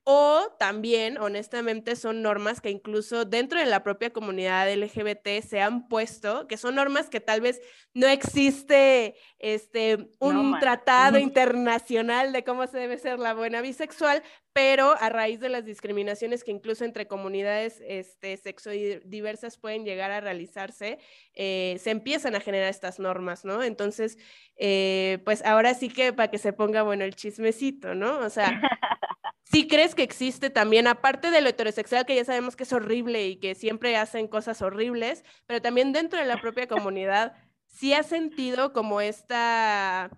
o 0.04 0.56
también, 0.58 1.18
honestamente, 1.18 1.94
son 1.94 2.22
normas 2.22 2.60
que 2.60 2.70
incluso 2.70 3.24
dentro 3.24 3.58
de 3.58 3.66
la 3.66 3.82
propia 3.82 4.10
comunidad 4.10 4.72
LGBT 4.72 5.42
se 5.46 5.60
han 5.60 5.88
puesto, 5.88 6.48
que 6.48 6.56
son 6.56 6.74
normas 6.74 7.10
que 7.10 7.20
tal 7.20 7.40
vez 7.40 7.60
no 7.92 8.06
existe 8.06 9.14
este, 9.38 10.08
un 10.18 10.58
tratado 10.58 11.18
internacional 11.18 12.32
de 12.32 12.44
cómo 12.44 12.66
se 12.66 12.78
debe 12.78 12.98
ser 12.98 13.18
la 13.18 13.34
buena 13.34 13.60
bisexual, 13.60 14.22
pero 14.52 14.94
a 14.98 15.10
raíz 15.10 15.38
de 15.38 15.48
las 15.48 15.64
discriminaciones 15.64 16.44
que 16.44 16.50
incluso 16.50 16.84
entre 16.84 17.06
comunidades 17.06 17.80
este, 17.86 18.36
sexodiversas 18.36 19.58
pueden 19.58 19.84
llegar 19.84 20.10
a 20.10 20.20
realizarse, 20.20 20.98
eh, 21.34 21.76
se 21.80 21.90
empiezan 21.90 22.34
a 22.34 22.40
generar 22.40 22.68
estas 22.68 22.98
normas, 22.98 23.44
¿no? 23.44 23.62
Entonces, 23.62 24.18
eh, 24.56 25.18
pues 25.24 25.44
ahora 25.44 25.74
sí 25.74 25.88
que 25.88 26.12
para 26.12 26.30
que 26.30 26.38
se 26.38 26.52
ponga 26.52 26.82
bueno 26.82 27.04
el 27.04 27.14
chismecito, 27.14 27.94
¿no? 27.94 28.18
O 28.18 28.30
sea, 28.30 28.60
¿Sí 29.50 29.66
crees 29.66 29.96
que 29.96 30.04
existe 30.04 30.48
también, 30.48 30.86
aparte 30.86 31.32
de 31.32 31.40
lo 31.40 31.48
heterosexual, 31.48 32.06
que 32.06 32.14
ya 32.14 32.24
sabemos 32.24 32.54
que 32.54 32.62
es 32.62 32.72
horrible 32.72 33.26
y 33.26 33.36
que 33.36 33.56
siempre 33.56 33.96
hacen 33.96 34.28
cosas 34.28 34.62
horribles, 34.62 35.24
pero 35.46 35.60
también 35.60 35.92
dentro 35.92 36.20
de 36.20 36.24
la 36.24 36.40
propia 36.40 36.68
comunidad, 36.68 37.34
sí 37.66 37.92
has 37.92 38.06
sentido 38.06 38.72
como 38.72 39.00
esta, 39.00 40.08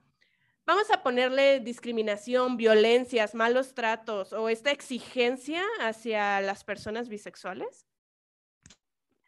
vamos 0.66 0.90
a 0.90 1.02
ponerle 1.02 1.60
discriminación, 1.60 2.58
violencias, 2.58 3.34
malos 3.34 3.74
tratos 3.74 4.34
o 4.34 4.50
esta 4.50 4.70
exigencia 4.70 5.62
hacia 5.80 6.42
las 6.42 6.62
personas 6.62 7.08
bisexuales? 7.08 7.86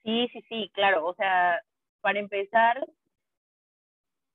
Sí, 0.03 0.29
sí, 0.35 0.45
sí, 0.51 0.71
claro. 0.75 1.07
O 1.07 1.15
sea, 1.15 1.63
para 2.03 2.19
empezar, 2.19 2.87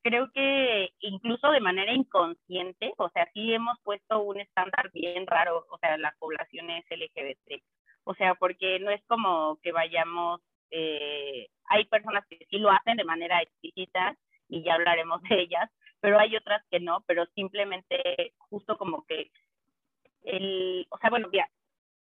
creo 0.02 0.32
que 0.32 0.90
incluso 1.02 1.52
de 1.52 1.60
manera 1.60 1.94
inconsciente, 1.94 2.94
o 2.98 3.10
sea, 3.10 3.30
sí 3.34 3.54
hemos 3.54 3.80
puesto 3.84 4.22
un 4.22 4.40
estándar 4.40 4.92
bien 4.94 5.28
raro, 5.28 5.66
o 5.70 5.78
sea, 5.80 5.98
la 5.98 6.16
población 6.20 6.70
es 6.70 6.86
LGBT. 6.90 7.62
O 8.04 8.14
sea, 8.16 8.36
porque 8.36 8.80
no 8.80 8.92
es 8.92 9.04
como 9.06 9.60
que 9.62 9.72
vayamos, 9.72 10.42
eh, 10.72 11.48
hay 11.66 11.86
personas 11.86 12.26
que 12.28 12.38
sí 12.50 12.58
lo 12.58 12.72
hacen 12.72 12.98
de 12.98 13.04
manera 13.04 13.42
explícita 13.42 14.18
y 14.48 14.64
ya 14.64 14.76
hablaremos 14.76 15.22
de 15.30 15.42
ellas, 15.42 15.70
pero 16.00 16.20
hay 16.20 16.36
otras 16.36 16.64
que 16.72 16.80
no, 16.80 17.04
pero 17.08 17.26
simplemente 17.36 18.34
justo 18.38 18.78
como 18.78 19.06
que 19.06 19.32
el, 20.24 20.88
o 20.90 20.98
sea, 20.98 21.10
bueno, 21.10 21.28
mira, 21.32 21.50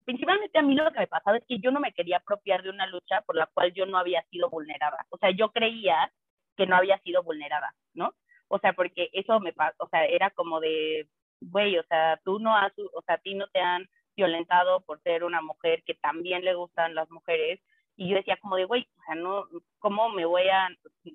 principalmente 0.05 0.57
a 0.57 0.61
mí 0.61 0.75
lo 0.75 0.91
que 0.91 0.99
me 0.99 1.07
pasaba 1.07 1.37
es 1.37 1.43
que 1.45 1.59
yo 1.59 1.71
no 1.71 1.79
me 1.79 1.93
quería 1.93 2.17
apropiar 2.17 2.63
de 2.63 2.69
una 2.69 2.87
lucha 2.87 3.21
por 3.21 3.35
la 3.35 3.47
cual 3.47 3.73
yo 3.73 3.85
no 3.85 3.97
había 3.97 4.23
sido 4.29 4.49
vulnerada. 4.49 5.05
O 5.09 5.17
sea, 5.17 5.31
yo 5.31 5.51
creía 5.51 6.11
que 6.57 6.67
no 6.67 6.75
había 6.75 6.97
sido 6.99 7.23
vulnerada, 7.23 7.73
¿no? 7.93 8.13
O 8.49 8.59
sea, 8.59 8.73
porque 8.73 9.09
eso 9.13 9.39
me 9.39 9.53
pasó, 9.53 9.75
o 9.79 9.89
sea, 9.89 10.05
era 10.05 10.31
como 10.31 10.59
de, 10.59 11.07
güey, 11.41 11.77
o 11.77 11.83
sea, 11.83 12.19
tú 12.23 12.39
no 12.39 12.55
has, 12.55 12.73
o 12.77 13.01
sea, 13.03 13.15
a 13.15 13.19
ti 13.19 13.35
no 13.35 13.47
te 13.47 13.59
han 13.59 13.87
violentado 14.15 14.81
por 14.81 15.01
ser 15.03 15.23
una 15.23 15.41
mujer 15.41 15.83
que 15.85 15.93
también 15.93 16.43
le 16.43 16.55
gustan 16.55 16.95
las 16.95 17.09
mujeres. 17.11 17.61
Y 17.95 18.09
yo 18.09 18.15
decía 18.15 18.37
como 18.41 18.55
de, 18.55 18.65
güey, 18.65 18.87
o 18.99 19.03
sea, 19.05 19.15
no, 19.15 19.47
¿cómo 19.79 20.09
me 20.09 20.25
voy 20.25 20.47
a 20.49 20.69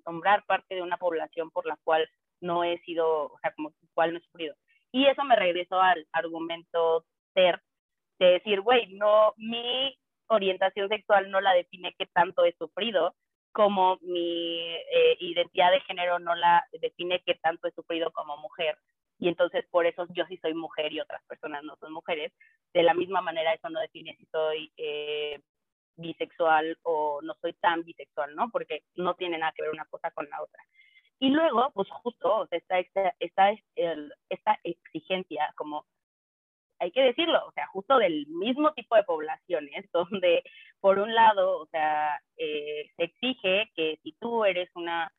nombrar 0.07 0.45
parte 0.47 0.75
de 0.75 0.83
una 0.83 0.97
población 0.97 1.51
por 1.51 1.67
la 1.67 1.77
cual 1.85 2.09
no 2.41 2.65
he 2.65 2.79
sido, 2.81 3.27
o 3.27 3.39
sea, 3.41 3.53
como 3.55 3.73
cual 3.95 4.13
no 4.13 4.19
he 4.19 4.23
sufrido? 4.23 4.55
Y 4.93 5.07
eso 5.07 5.25
me 5.25 5.37
regresó 5.37 5.81
al 5.81 6.07
argumento 6.13 7.05
ser, 7.35 7.61
de 8.19 8.27
decir, 8.27 8.61
güey, 8.61 8.95
no, 8.95 9.35
mi 9.37 9.97
orientación 10.29 10.89
sexual 10.89 11.31
no 11.31 11.41
la 11.41 11.55
define 11.55 11.95
qué 11.99 12.07
tanto 12.07 12.45
he 12.45 12.53
sufrido, 12.55 13.15
como 13.53 13.99
mi 14.03 14.75
eh, 14.75 15.17
identidad 15.21 15.71
de 15.71 15.81
género 15.83 16.19
no 16.19 16.35
la 16.35 16.65
define 16.81 17.23
qué 17.25 17.35
tanto 17.37 17.69
he 17.69 17.73
sufrido 17.73 18.11
como 18.13 18.37
mujer. 18.39 18.77
Y 19.19 19.29
entonces 19.29 19.65
por 19.71 19.87
eso 19.87 20.07
yo 20.11 20.25
sí 20.27 20.37
soy 20.39 20.55
mujer 20.55 20.93
y 20.93 21.01
otras 21.01 21.23
personas 21.27 21.63
no 21.63 21.77
son 21.77 21.93
mujeres. 21.93 22.33
De 22.73 22.83
la 22.83 22.95
misma 22.95 23.21
manera 23.21 23.53
eso 23.53 23.69
no 23.69 23.81
define 23.81 24.17
si 24.17 24.27
soy 24.27 24.73
eh, 24.77 25.41
bisexual 25.97 26.79
o 26.83 27.21
no 27.23 27.35
soy 27.41 27.53
tan 27.55 27.85
bisexual, 27.85 28.35
¿no? 28.35 28.51
Porque 28.51 28.83
no 28.95 29.15
tiene 29.15 29.39
nada 29.39 29.53
que 29.55 29.63
ver 29.63 29.71
una 29.71 29.85
cosa 29.87 30.11
con 30.11 30.29
la 30.29 30.43
otra. 30.43 30.63
Y 31.19 31.29
luego, 31.29 31.71
pues 31.73 31.89
justo, 31.89 32.39
o 32.39 32.47
sea, 32.49 32.59
esta, 32.59 33.15
esta, 33.21 33.53
esta 34.29 34.59
exigencia 34.65 35.53
como 35.57 35.87
hay 36.83 36.91
que 36.91 37.03
decirlo, 37.03 37.47
o 37.47 37.53
sea, 37.53 37.69
justo 37.69 37.97
del 37.99 38.27
mismo 38.27 38.73
tipo 38.73 38.97
de 38.97 39.05
poblaciones, 39.05 39.89
donde 39.93 40.43
por 40.81 40.99
un 40.99 41.15
lado, 41.15 41.61
o 41.61 41.67
sea, 41.67 42.21
eh, 42.37 42.91
se 42.97 43.05
exige 43.05 43.71
que 43.77 44.01
si 44.03 44.13
tú 44.21 44.45
eres 44.45 44.69
una 44.75 45.13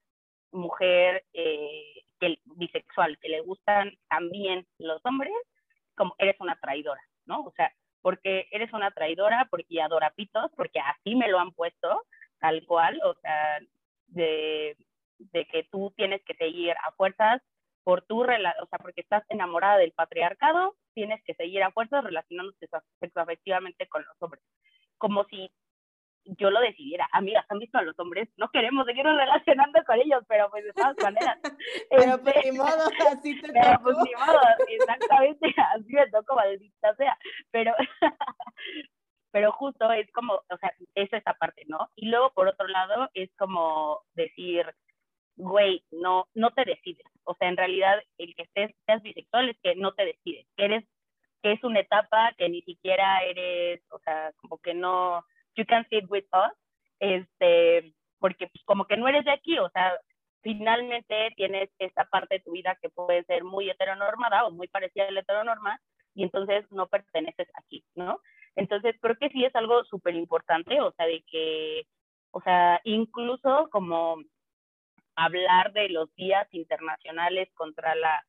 mujer 0.52 1.24
eh, 1.34 2.04
que, 2.20 2.38
bisexual, 2.44 3.18
que 3.20 3.30
le 3.30 3.42
gustan 3.42 3.94
también 4.10 4.68
los 4.78 5.00
hombres, 5.06 5.34
como 5.96 6.16
eres 6.18 6.36
una 6.42 6.60
traidora, 6.60 7.02
¿no? 7.26 7.46
O 7.46 7.54
sea, 7.56 7.74
porque 8.02 8.48
eres 8.52 8.74
una 8.74 8.92
traidora, 8.92 9.48
porque 9.50 9.82
adora 9.82 10.12
pitos, 10.16 10.52
porque 10.58 10.80
así 10.82 11.16
me 11.16 11.30
lo 11.30 11.40
han 11.40 11.54
puesto, 11.54 12.04
tal 12.40 12.66
cual, 12.66 13.00
o 13.06 13.14
sea, 13.22 13.60
de, 14.08 14.76
de 15.18 15.46
que 15.46 15.64
tú 15.72 15.94
tienes 15.96 16.22
que 16.24 16.34
seguir 16.34 16.76
a 16.84 16.92
fuerzas 16.92 17.42
por 17.84 18.02
tu 18.04 18.22
o 18.22 18.26
sea, 18.26 18.80
porque 18.82 19.02
estás 19.02 19.24
enamorada 19.30 19.78
del 19.78 19.92
patriarcado, 19.92 20.76
tienes 20.94 21.22
que 21.24 21.34
seguir 21.36 21.64
a 21.64 21.72
fuerzas 21.72 22.04
relacionándote 22.04 22.68
sexoafectivamente 23.00 23.88
con 23.88 24.04
los 24.04 24.16
hombres. 24.22 24.44
Como 24.98 25.26
si 25.26 25.52
yo 26.26 26.50
lo 26.50 26.60
decidiera. 26.62 27.08
Amigas, 27.12 27.46
¿han 27.50 27.60
visto 27.60 27.78
a 27.78 27.82
los 27.82 27.98
hombres? 28.00 28.30
No 28.38 28.50
queremos 28.50 28.86
seguirnos 28.86 29.18
relacionando 29.18 29.84
con 29.86 30.00
ellos, 30.00 30.24
pero 30.28 30.50
pues 30.50 30.64
de 30.64 30.74
todas 30.74 30.96
maneras. 31.02 31.38
pero 31.90 32.22
pues 32.22 32.36
ni 32.36 32.50
este, 32.50 32.52
modo, 32.54 32.84
así 33.12 33.42
te 33.42 33.52
Pero 33.52 33.80
pues 33.82 33.98
ni 33.98 34.14
modo, 34.14 34.40
exactamente, 34.68 35.56
así 35.76 35.94
me 35.94 36.10
tocó, 36.10 36.36
maldita 36.36 36.96
sea. 36.96 37.18
Pero, 37.52 37.74
pero 39.32 39.52
justo 39.52 39.92
es 39.92 40.10
como, 40.12 40.36
o 40.36 40.58
sea, 40.60 40.74
es 40.96 41.12
esa 41.12 41.34
parte, 41.34 41.64
¿no? 41.68 41.90
Y 41.96 42.08
luego, 42.08 42.32
por 42.34 42.48
otro 42.48 42.68
lado, 42.68 43.10
es 43.14 43.30
como 43.38 44.02
decir, 44.14 44.74
güey, 45.36 45.84
no, 45.92 46.28
no 46.34 46.52
te 46.52 46.66
decides. 46.66 47.13
O 47.26 47.36
sea, 47.36 47.50
en 47.50 47.58
realidad 47.58 48.02
el 48.18 48.36
que 48.36 48.44
estés, 48.44 48.76
seas 48.86 49.02
bisexual 49.02 49.50
es 49.50 49.58
que 49.62 49.76
no 49.76 49.94
te 49.94 50.06
decides, 50.06 50.48
que 50.56 50.66
eres, 50.66 50.86
que 51.42 51.54
es 51.54 51.64
una 51.64 51.80
etapa 51.80 52.34
que 52.38 52.50
ni 52.50 52.62
siquiera 52.62 53.24
eres, 53.24 53.82
o 53.92 54.00
sea, 54.00 54.32
como 54.38 54.58
que 54.60 54.74
no, 54.74 55.24
you 55.56 55.66
can 55.66 55.88
sit 55.90 56.06
with 56.10 56.26
us, 56.34 56.54
este, 57.00 57.94
porque 58.20 58.48
pues, 58.48 58.64
como 58.66 58.86
que 58.86 58.98
no 58.98 59.08
eres 59.08 59.26
de 59.26 59.32
aquí, 59.32 59.58
o 59.60 59.70
sea, 59.70 59.94
finalmente 60.42 61.32
tienes 61.36 61.70
esta 61.80 62.06
parte 62.06 62.36
de 62.36 62.42
tu 62.42 62.52
vida 62.52 62.78
que 62.82 62.90
puede 62.90 63.24
ser 63.24 63.44
muy 63.44 63.70
heteronormada 63.70 64.46
o 64.46 64.52
muy 64.52 64.68
parecida 64.68 65.08
a 65.08 65.12
la 65.12 65.22
heteronorma, 65.22 65.80
y 66.16 66.24
entonces 66.24 66.66
no 66.72 66.88
perteneces 66.88 67.48
aquí, 67.56 67.84
¿no? 67.96 68.20
Entonces 68.56 68.96
creo 69.02 69.16
que 69.18 69.30
sí 69.30 69.44
es 69.46 69.56
algo 69.56 69.84
súper 69.86 70.16
importante, 70.16 70.80
o 70.80 70.92
sea, 70.92 71.08
de 71.08 71.24
que, 71.30 71.88
o 72.32 72.42
sea, 72.42 72.80
incluso 72.84 73.68
como 73.72 74.18
hablar 75.16 75.74
de 75.74 75.90
los 75.90 76.14
días 76.16 76.48
internacionales 76.52 77.50
contra 77.54 77.96
la 77.96 78.24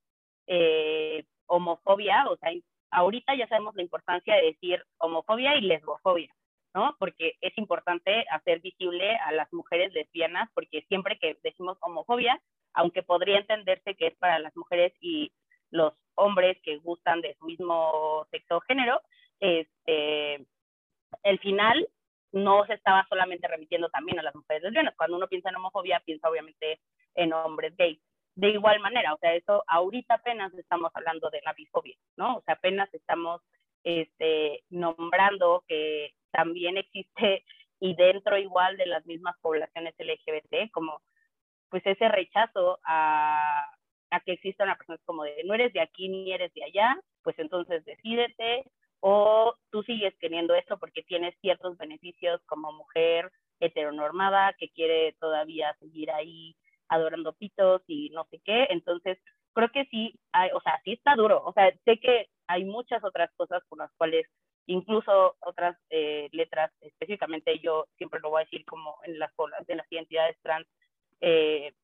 eh, 0.46 1.24
homofobia, 1.46 2.26
o 2.28 2.36
sea, 2.36 2.50
ahorita 2.90 3.34
ya 3.34 3.48
sabemos 3.48 3.74
la 3.74 3.82
importancia 3.82 4.34
de 4.36 4.46
decir 4.46 4.84
homofobia 4.98 5.56
y 5.56 5.62
lesbofobia, 5.62 6.34
¿no? 6.74 6.96
Porque 6.98 7.34
es 7.40 7.56
importante 7.58 8.24
hacer 8.30 8.60
visible 8.60 9.16
a 9.16 9.32
las 9.32 9.52
mujeres 9.52 9.92
lesbianas, 9.92 10.48
porque 10.54 10.82
siempre 10.88 11.18
que 11.18 11.36
decimos 11.42 11.78
homofobia, 11.80 12.40
aunque 12.72 13.02
podría 13.02 13.38
entenderse 13.38 13.94
que 13.94 14.08
es 14.08 14.16
para 14.16 14.38
las 14.38 14.56
mujeres 14.56 14.92
y 15.00 15.32
los 15.70 15.94
hombres 16.14 16.56
que 16.62 16.76
gustan 16.78 17.20
de 17.20 17.34
su 17.34 17.46
mismo 17.46 18.26
sexo 18.30 18.58
o 18.58 18.60
género, 18.60 19.00
este, 19.40 20.46
el 21.22 21.38
final 21.40 21.88
no 22.34 22.66
se 22.66 22.74
estaba 22.74 23.06
solamente 23.08 23.46
remitiendo 23.46 23.88
también 23.90 24.18
a 24.18 24.22
las 24.22 24.34
mujeres 24.34 24.64
lesbianas. 24.64 24.94
Cuando 24.96 25.16
uno 25.16 25.28
piensa 25.28 25.50
en 25.50 25.56
homofobia, 25.56 26.02
piensa 26.04 26.28
obviamente 26.28 26.80
en 27.14 27.32
hombres 27.32 27.76
gays. 27.76 28.00
De 28.34 28.50
igual 28.50 28.80
manera, 28.80 29.14
o 29.14 29.18
sea, 29.18 29.34
eso 29.34 29.62
ahorita 29.68 30.14
apenas 30.14 30.52
estamos 30.54 30.90
hablando 30.94 31.30
de 31.30 31.40
la 31.42 31.52
bifobia, 31.52 31.96
¿no? 32.16 32.38
O 32.38 32.42
sea, 32.42 32.54
apenas 32.54 32.92
estamos 32.92 33.40
este, 33.84 34.64
nombrando 34.68 35.62
que 35.68 36.12
también 36.32 36.76
existe 36.76 37.44
y 37.78 37.94
dentro 37.94 38.36
igual 38.36 38.76
de 38.76 38.86
las 38.86 39.06
mismas 39.06 39.36
poblaciones 39.40 39.94
LGBT, 39.96 40.72
como 40.72 41.00
pues 41.68 41.86
ese 41.86 42.08
rechazo 42.08 42.80
a, 42.84 43.64
a 44.10 44.20
que 44.20 44.32
existan 44.32 44.76
personas 44.76 45.00
como 45.04 45.22
de 45.22 45.44
no 45.44 45.54
eres 45.54 45.72
de 45.72 45.80
aquí 45.80 46.08
ni 46.08 46.32
eres 46.32 46.52
de 46.54 46.64
allá, 46.64 46.98
pues 47.22 47.38
entonces 47.38 47.84
decídete, 47.84 48.64
o 49.06 49.54
tú 49.70 49.82
sigues 49.82 50.14
queriendo 50.18 50.54
esto 50.54 50.78
porque 50.78 51.02
tienes 51.02 51.34
ciertos 51.42 51.76
beneficios 51.76 52.40
como 52.46 52.72
mujer 52.72 53.30
heteronormada 53.60 54.54
que 54.54 54.70
quiere 54.70 55.12
todavía 55.20 55.76
seguir 55.78 56.10
ahí 56.10 56.56
adorando 56.88 57.34
pitos 57.34 57.82
y 57.86 58.08
no 58.14 58.26
sé 58.30 58.40
qué. 58.42 58.66
Entonces, 58.70 59.18
creo 59.52 59.68
que 59.68 59.84
sí, 59.90 60.18
hay, 60.32 60.48
o 60.54 60.60
sea, 60.62 60.80
sí 60.84 60.94
está 60.94 61.16
duro. 61.16 61.42
O 61.44 61.52
sea, 61.52 61.70
sé 61.84 62.00
que 62.00 62.30
hay 62.46 62.64
muchas 62.64 63.04
otras 63.04 63.30
cosas 63.36 63.62
por 63.68 63.76
las 63.76 63.92
cuales, 63.98 64.26
incluso 64.64 65.36
otras 65.40 65.76
eh, 65.90 66.30
letras, 66.32 66.72
específicamente 66.80 67.58
yo 67.58 67.84
siempre 67.98 68.20
lo 68.20 68.30
voy 68.30 68.40
a 68.40 68.44
decir 68.46 68.64
como 68.64 68.96
en 69.04 69.18
las, 69.18 69.32
de 69.66 69.74
las 69.74 69.92
identidades 69.92 70.38
trans, 70.40 70.66
eh, 71.20 71.74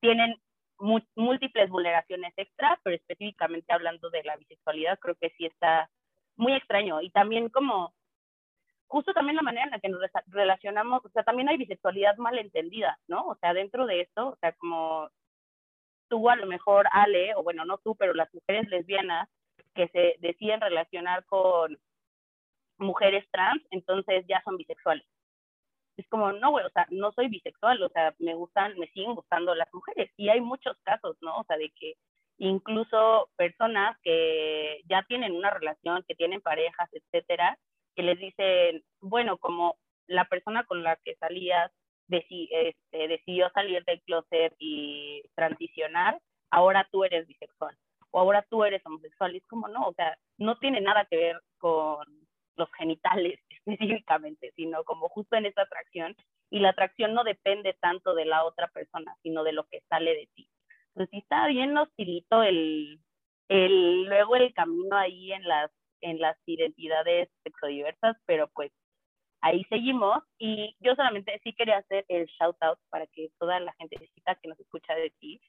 tienen 0.00 0.36
múltiples 0.78 1.70
vulneraciones 1.70 2.34
extra, 2.36 2.78
pero 2.82 2.96
específicamente 2.96 3.72
hablando 3.72 4.10
de 4.10 4.24
la 4.24 4.36
bisexualidad, 4.36 4.98
creo 4.98 5.14
que 5.14 5.30
sí 5.38 5.46
está 5.46 5.88
muy 6.40 6.54
extraño. 6.54 7.00
Y 7.02 7.10
también 7.10 7.48
como, 7.50 7.94
justo 8.88 9.12
también 9.12 9.36
la 9.36 9.42
manera 9.42 9.64
en 9.66 9.70
la 9.70 9.80
que 9.80 9.88
nos 9.88 10.00
relacionamos, 10.28 11.04
o 11.04 11.08
sea, 11.10 11.22
también 11.22 11.48
hay 11.48 11.56
bisexualidad 11.58 12.16
malentendida, 12.16 12.98
¿no? 13.06 13.26
O 13.28 13.36
sea, 13.36 13.54
dentro 13.54 13.86
de 13.86 14.00
esto, 14.00 14.30
o 14.30 14.36
sea, 14.40 14.52
como 14.54 15.10
tú 16.08 16.28
a 16.28 16.36
lo 16.36 16.46
mejor, 16.46 16.88
Ale, 16.90 17.34
o 17.36 17.42
bueno, 17.42 17.64
no 17.64 17.78
tú, 17.78 17.94
pero 17.94 18.14
las 18.14 18.32
mujeres 18.34 18.68
lesbianas 18.68 19.28
que 19.74 19.88
se 19.88 20.16
deciden 20.18 20.60
relacionar 20.60 21.24
con 21.26 21.78
mujeres 22.78 23.24
trans, 23.30 23.62
entonces 23.70 24.24
ya 24.26 24.42
son 24.44 24.56
bisexuales. 24.56 25.06
Es 25.96 26.08
como, 26.08 26.32
no, 26.32 26.50
güey, 26.50 26.64
o 26.64 26.70
sea, 26.70 26.86
no 26.90 27.12
soy 27.12 27.28
bisexual, 27.28 27.82
o 27.82 27.90
sea, 27.90 28.14
me 28.18 28.34
gustan, 28.34 28.78
me 28.78 28.88
siguen 28.88 29.14
gustando 29.14 29.54
las 29.54 29.68
mujeres. 29.74 30.10
Y 30.16 30.30
hay 30.30 30.40
muchos 30.40 30.76
casos, 30.82 31.16
¿no? 31.20 31.36
O 31.38 31.44
sea, 31.44 31.58
de 31.58 31.70
que 31.78 31.94
incluso 32.40 33.28
personas 33.36 33.98
que 34.02 34.80
ya 34.88 35.02
tienen 35.04 35.32
una 35.32 35.50
relación, 35.50 36.04
que 36.08 36.14
tienen 36.14 36.40
parejas, 36.40 36.88
etcétera, 36.92 37.58
que 37.94 38.02
les 38.02 38.18
dicen, 38.18 38.82
bueno, 39.00 39.36
como 39.38 39.76
la 40.06 40.24
persona 40.24 40.64
con 40.64 40.82
la 40.82 40.96
que 41.04 41.16
salías 41.16 41.70
este, 42.08 43.08
decidió 43.08 43.50
salir 43.50 43.84
del 43.84 44.00
closet 44.02 44.54
y 44.58 45.22
transicionar, 45.34 46.18
ahora 46.50 46.88
tú 46.90 47.04
eres 47.04 47.26
bisexual 47.26 47.76
o 48.10 48.20
ahora 48.20 48.44
tú 48.48 48.64
eres 48.64 48.84
homosexual. 48.86 49.34
Y 49.34 49.38
es 49.38 49.46
como, 49.46 49.68
no, 49.68 49.86
o 49.86 49.94
sea, 49.94 50.16
no 50.38 50.58
tiene 50.58 50.80
nada 50.80 51.06
que 51.10 51.16
ver 51.16 51.40
con 51.58 52.04
los 52.56 52.72
genitales 52.72 53.38
específicamente, 53.50 54.52
sino 54.56 54.82
como 54.84 55.08
justo 55.10 55.36
en 55.36 55.46
esta 55.46 55.62
atracción 55.62 56.16
y 56.50 56.60
la 56.60 56.70
atracción 56.70 57.14
no 57.14 57.22
depende 57.22 57.76
tanto 57.80 58.14
de 58.14 58.24
la 58.24 58.44
otra 58.44 58.68
persona, 58.68 59.14
sino 59.22 59.44
de 59.44 59.52
lo 59.52 59.64
que 59.64 59.82
sale 59.88 60.14
de 60.14 60.28
ti. 60.34 60.48
Entonces 60.90 61.10
sí 61.10 61.18
está 61.18 61.46
bien 61.48 61.76
hostilito 61.76 62.42
el, 62.42 63.00
el, 63.48 64.04
luego 64.04 64.36
el 64.36 64.52
camino 64.54 64.96
ahí 64.96 65.32
en 65.32 65.46
las, 65.46 65.70
en 66.00 66.20
las 66.20 66.36
identidades 66.46 67.28
sexodiversas, 67.44 68.16
pero 68.26 68.48
pues 68.54 68.72
ahí 69.40 69.64
seguimos. 69.64 70.22
Y 70.38 70.76
yo 70.80 70.94
solamente 70.94 71.40
sí 71.44 71.52
quería 71.54 71.78
hacer 71.78 72.04
el 72.08 72.26
shout 72.26 72.56
out 72.60 72.78
para 72.90 73.06
que 73.08 73.30
toda 73.38 73.60
la 73.60 73.72
gente 73.74 73.96
que 73.96 74.48
nos 74.48 74.58
escucha 74.60 74.94
de 74.94 75.10
ti 75.18 75.40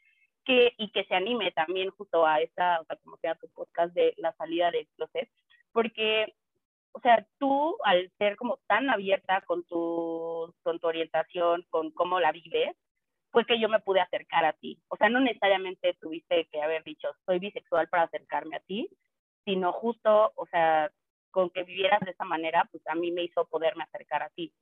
que, 0.45 0.73
y 0.77 0.91
que 0.91 1.05
se 1.05 1.15
anime 1.15 1.51
también 1.51 1.91
justo 1.91 2.25
a 2.25 2.41
esta, 2.41 2.81
o 2.81 2.85
sea, 2.85 2.95
como 2.97 3.17
sea 3.17 3.35
tu 3.35 3.47
podcast 3.49 3.93
de 3.93 4.13
la 4.17 4.33
salida 4.33 4.71
de 4.71 4.87
closet, 4.95 5.29
porque 5.71 6.33
o 6.93 6.99
sea, 6.99 7.25
tú 7.39 7.77
al 7.85 8.11
ser 8.17 8.35
como 8.35 8.59
tan 8.67 8.89
abierta 8.89 9.41
con 9.41 9.63
tu, 9.65 10.53
con 10.63 10.79
tu 10.79 10.87
orientación, 10.87 11.65
con 11.69 11.91
cómo 11.91 12.19
la 12.19 12.31
vives, 12.31 12.75
pues 13.31 13.47
que 13.47 13.59
yo 13.59 13.69
me 13.69 13.79
pude 13.79 14.01
acercar 14.01 14.45
a 14.45 14.53
ti. 14.53 14.79
O 14.89 14.97
sea, 14.97 15.09
no 15.09 15.19
necesariamente 15.19 15.95
tuviste 15.99 16.47
que 16.51 16.61
haber 16.61 16.83
dicho, 16.83 17.07
soy 17.25 17.39
bisexual 17.39 17.87
para 17.87 18.03
acercarme 18.03 18.57
a 18.57 18.61
ti, 18.61 18.89
sino 19.45 19.71
justo, 19.71 20.33
o 20.35 20.45
sea, 20.47 20.91
con 21.31 21.49
que 21.49 21.63
vivieras 21.63 22.01
de 22.01 22.11
esa 22.11 22.25
manera, 22.25 22.67
pues 22.71 22.83
a 22.87 22.95
mí 22.95 23.11
me 23.11 23.23
hizo 23.23 23.45
poderme 23.45 23.83
acercar 23.83 24.23
a 24.23 24.29
ti. 24.29 24.53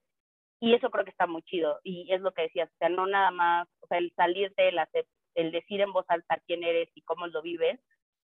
Y 0.62 0.74
eso 0.76 0.90
creo 0.90 1.04
que 1.04 1.12
está 1.12 1.26
muy 1.26 1.42
chido. 1.44 1.80
Y 1.84 2.12
es 2.14 2.22
lo 2.22 2.32
que 2.32 2.44
decías, 2.44 2.70
o 2.72 2.78
sea, 2.78 2.90
no 2.90 3.08
nada 3.08 3.32
más, 3.32 3.68
o 3.82 3.88
sea, 3.88 3.98
el 3.98 4.14
salirte, 4.16 4.70
el, 4.70 4.80
el 5.36 5.52
decir 5.52 5.82
en 5.82 5.92
voz 5.92 6.06
alta 6.08 6.42
quién 6.46 6.64
eres 6.64 6.90
y 6.96 7.02
cómo 7.02 7.28
lo 7.28 7.42
vives, 7.42 7.80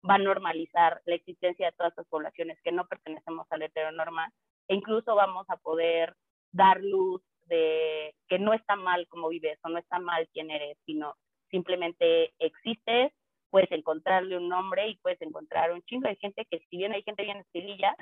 va 0.07 0.15
a 0.15 0.19
normalizar 0.19 1.01
la 1.05 1.15
existencia 1.15 1.67
de 1.67 1.71
todas 1.71 1.91
estas 1.91 2.07
poblaciones 2.07 2.59
que 2.61 2.71
no 2.71 2.85
pertenecemos 2.85 3.47
a 3.49 3.57
la 3.57 3.65
heteronorma 3.65 4.31
e 4.67 4.75
incluso 4.75 5.15
vamos 5.15 5.45
a 5.49 5.57
poder 5.57 6.15
dar 6.51 6.81
luz 6.81 7.23
de 7.45 8.13
que 8.27 8.39
no 8.39 8.53
está 8.53 8.75
mal 8.75 9.07
como 9.07 9.29
vives 9.29 9.59
o 9.63 9.69
no 9.69 9.77
está 9.77 9.99
mal 9.99 10.27
quién 10.33 10.51
eres, 10.51 10.77
sino 10.85 11.15
simplemente 11.49 12.33
existes, 12.39 13.11
puedes 13.49 13.71
encontrarle 13.71 14.37
un 14.37 14.49
nombre 14.49 14.87
y 14.89 14.97
puedes 14.97 15.21
encontrar 15.21 15.71
un 15.71 15.81
chingo 15.83 16.07
de 16.07 16.17
gente 16.17 16.45
que 16.49 16.59
si 16.69 16.77
bien 16.77 16.91
hay 16.91 17.03
gente 17.03 17.23
bien 17.23 17.37
estililla, 17.37 17.95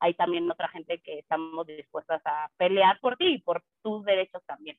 hay 0.00 0.14
también 0.14 0.50
otra 0.50 0.68
gente 0.68 1.00
que 1.00 1.18
estamos 1.18 1.66
dispuestas 1.66 2.22
a 2.24 2.50
pelear 2.56 2.98
por 3.00 3.16
ti 3.16 3.34
y 3.34 3.38
por 3.38 3.62
tus 3.82 4.04
derechos 4.04 4.42
también. 4.46 4.78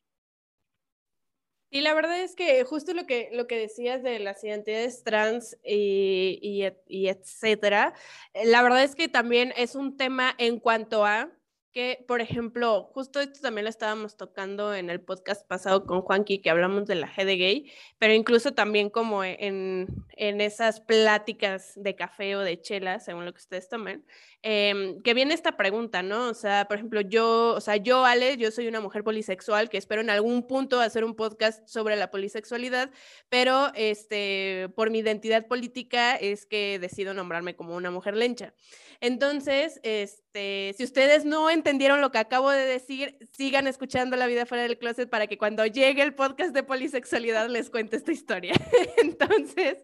Y 1.71 1.81
la 1.81 1.93
verdad 1.93 2.19
es 2.19 2.35
que 2.35 2.63
justo 2.63 2.93
lo 2.93 3.05
que, 3.05 3.29
lo 3.31 3.45
que 3.45 3.57
decías 3.57 4.01
de 4.01 4.17
las 4.17 4.43
identidades 4.43 5.03
trans 5.03 5.55
y, 5.63 6.39
y, 6.41 6.67
y 6.87 7.09
etcétera, 7.09 7.93
eh, 8.33 8.47
la 8.47 8.63
verdad 8.63 8.83
es 8.83 8.95
que 8.95 9.07
también 9.07 9.53
es 9.55 9.75
un 9.75 9.95
tema 9.95 10.33
en 10.39 10.59
cuanto 10.59 11.05
a 11.05 11.29
que, 11.71 12.03
por 12.07 12.21
ejemplo, 12.21 12.89
justo 12.93 13.19
esto 13.19 13.39
también 13.41 13.65
lo 13.65 13.69
estábamos 13.69 14.17
tocando 14.17 14.73
en 14.73 14.89
el 14.89 15.01
podcast 15.01 15.45
pasado 15.47 15.85
con 15.85 16.01
Juanqui, 16.01 16.39
que 16.39 16.49
hablamos 16.49 16.85
de 16.87 16.95
la 16.95 17.07
G 17.07 17.25
de 17.25 17.37
gay, 17.37 17.71
pero 17.97 18.13
incluso 18.13 18.53
también 18.53 18.89
como 18.89 19.23
en, 19.23 19.87
en 20.11 20.41
esas 20.41 20.81
pláticas 20.81 21.73
de 21.75 21.95
café 21.95 22.35
o 22.35 22.41
de 22.41 22.59
chela, 22.59 22.99
según 22.99 23.25
lo 23.25 23.33
que 23.33 23.39
ustedes 23.39 23.69
tomen, 23.69 24.05
em, 24.41 25.01
que 25.01 25.13
viene 25.13 25.33
esta 25.33 25.57
pregunta, 25.57 26.01
¿no? 26.01 26.29
O 26.29 26.33
sea, 26.33 26.65
por 26.65 26.77
ejemplo, 26.77 27.01
yo, 27.01 27.53
o 27.55 27.61
sea, 27.61 27.75
yo, 27.75 28.05
Ale, 28.05 28.37
yo 28.37 28.51
soy 28.51 28.67
una 28.67 28.81
mujer 28.81 29.03
polisexual 29.03 29.69
que 29.69 29.77
espero 29.77 30.01
en 30.01 30.09
algún 30.09 30.47
punto 30.47 30.79
hacer 30.79 31.03
un 31.03 31.15
podcast 31.15 31.67
sobre 31.67 31.95
la 31.95 32.09
polisexualidad, 32.09 32.91
pero 33.29 33.71
este, 33.75 34.69
por 34.75 34.89
mi 34.89 34.99
identidad 34.99 35.47
política 35.47 36.15
es 36.15 36.45
que 36.45 36.79
decido 36.79 37.13
nombrarme 37.13 37.55
como 37.55 37.75
una 37.75 37.91
mujer 37.91 38.15
lencha. 38.15 38.53
Entonces, 39.01 39.79
este, 39.83 40.73
si 40.77 40.83
ustedes 40.83 41.23
no 41.23 41.49
entendieron 41.59 42.01
lo 42.01 42.11
que 42.11 42.17
acabo 42.17 42.49
de 42.49 42.65
decir, 42.65 43.17
sigan 43.31 43.67
escuchando 43.67 44.15
La 44.15 44.27
vida 44.27 44.45
fuera 44.45 44.63
del 44.63 44.77
closet 44.77 45.09
para 45.09 45.27
que 45.27 45.37
cuando 45.37 45.65
llegue 45.65 46.01
el 46.01 46.15
podcast 46.15 46.53
de 46.53 46.63
polisexualidad 46.63 47.49
les 47.49 47.69
cuente 47.69 47.97
esta 47.97 48.11
historia. 48.11 48.53
Entonces, 48.97 49.77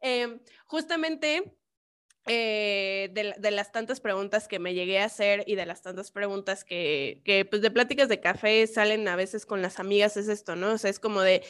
em, 0.00 0.40
justamente 0.66 1.56
eh, 2.26 3.10
de, 3.12 3.50
las 3.50 3.72
tantas 3.72 4.00
preguntas 4.00 4.46
que 4.46 4.60
me 4.60 4.74
llegué 4.74 5.00
a 5.00 5.06
hacer 5.06 5.42
y 5.46 5.56
de 5.56 5.66
las 5.66 5.82
tantas 5.82 6.12
preguntas 6.12 6.62
que, 6.62 7.20
que, 7.24 7.44
pues 7.44 7.62
de 7.62 7.70
pláticas 7.72 8.08
de 8.08 8.20
café 8.20 8.64
salen 8.68 9.08
a 9.08 9.16
veces 9.16 9.44
con 9.44 9.60
las 9.60 9.80
amigas 9.80 10.16
es 10.16 10.28
esto, 10.28 10.54
¿no? 10.54 10.72
O 10.72 10.78
sea, 10.78 10.90
es 10.90 11.00
como 11.00 11.20
de, 11.20 11.42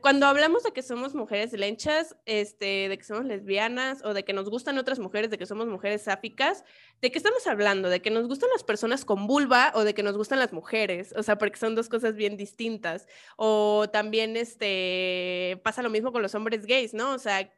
cuando 0.00 0.26
hablamos 0.26 0.62
de 0.62 0.72
que 0.72 0.82
somos 0.82 1.14
mujeres 1.14 1.52
lenchas, 1.52 2.16
este, 2.24 2.88
de 2.88 2.96
que 2.96 3.04
somos 3.04 3.26
lesbianas 3.26 4.02
o 4.04 4.14
de 4.14 4.24
que 4.24 4.32
nos 4.32 4.48
gustan 4.48 4.78
otras 4.78 4.98
mujeres, 4.98 5.30
de 5.30 5.36
que 5.36 5.44
somos 5.44 5.66
mujeres 5.66 6.02
sáficas, 6.02 6.64
¿de 7.02 7.10
qué 7.10 7.18
estamos 7.18 7.46
hablando? 7.46 7.90
¿De 7.90 8.00
que 8.00 8.10
nos 8.10 8.26
gustan 8.26 8.48
las 8.52 8.64
personas 8.64 9.04
con 9.04 9.26
vulva 9.26 9.72
o 9.74 9.84
de 9.84 9.92
que 9.92 10.02
nos 10.02 10.16
gustan 10.16 10.38
las 10.38 10.54
mujeres? 10.54 11.12
O 11.16 11.22
sea, 11.22 11.36
porque 11.36 11.58
son 11.58 11.74
dos 11.74 11.90
cosas 11.90 12.16
bien 12.16 12.38
distintas. 12.38 13.06
O 13.36 13.88
también, 13.92 14.36
este, 14.36 15.60
pasa 15.62 15.82
lo 15.82 15.90
mismo 15.90 16.10
con 16.10 16.22
los 16.22 16.34
hombres 16.34 16.64
gays, 16.64 16.94
¿no? 16.94 17.12
O 17.12 17.18
sea, 17.18 17.52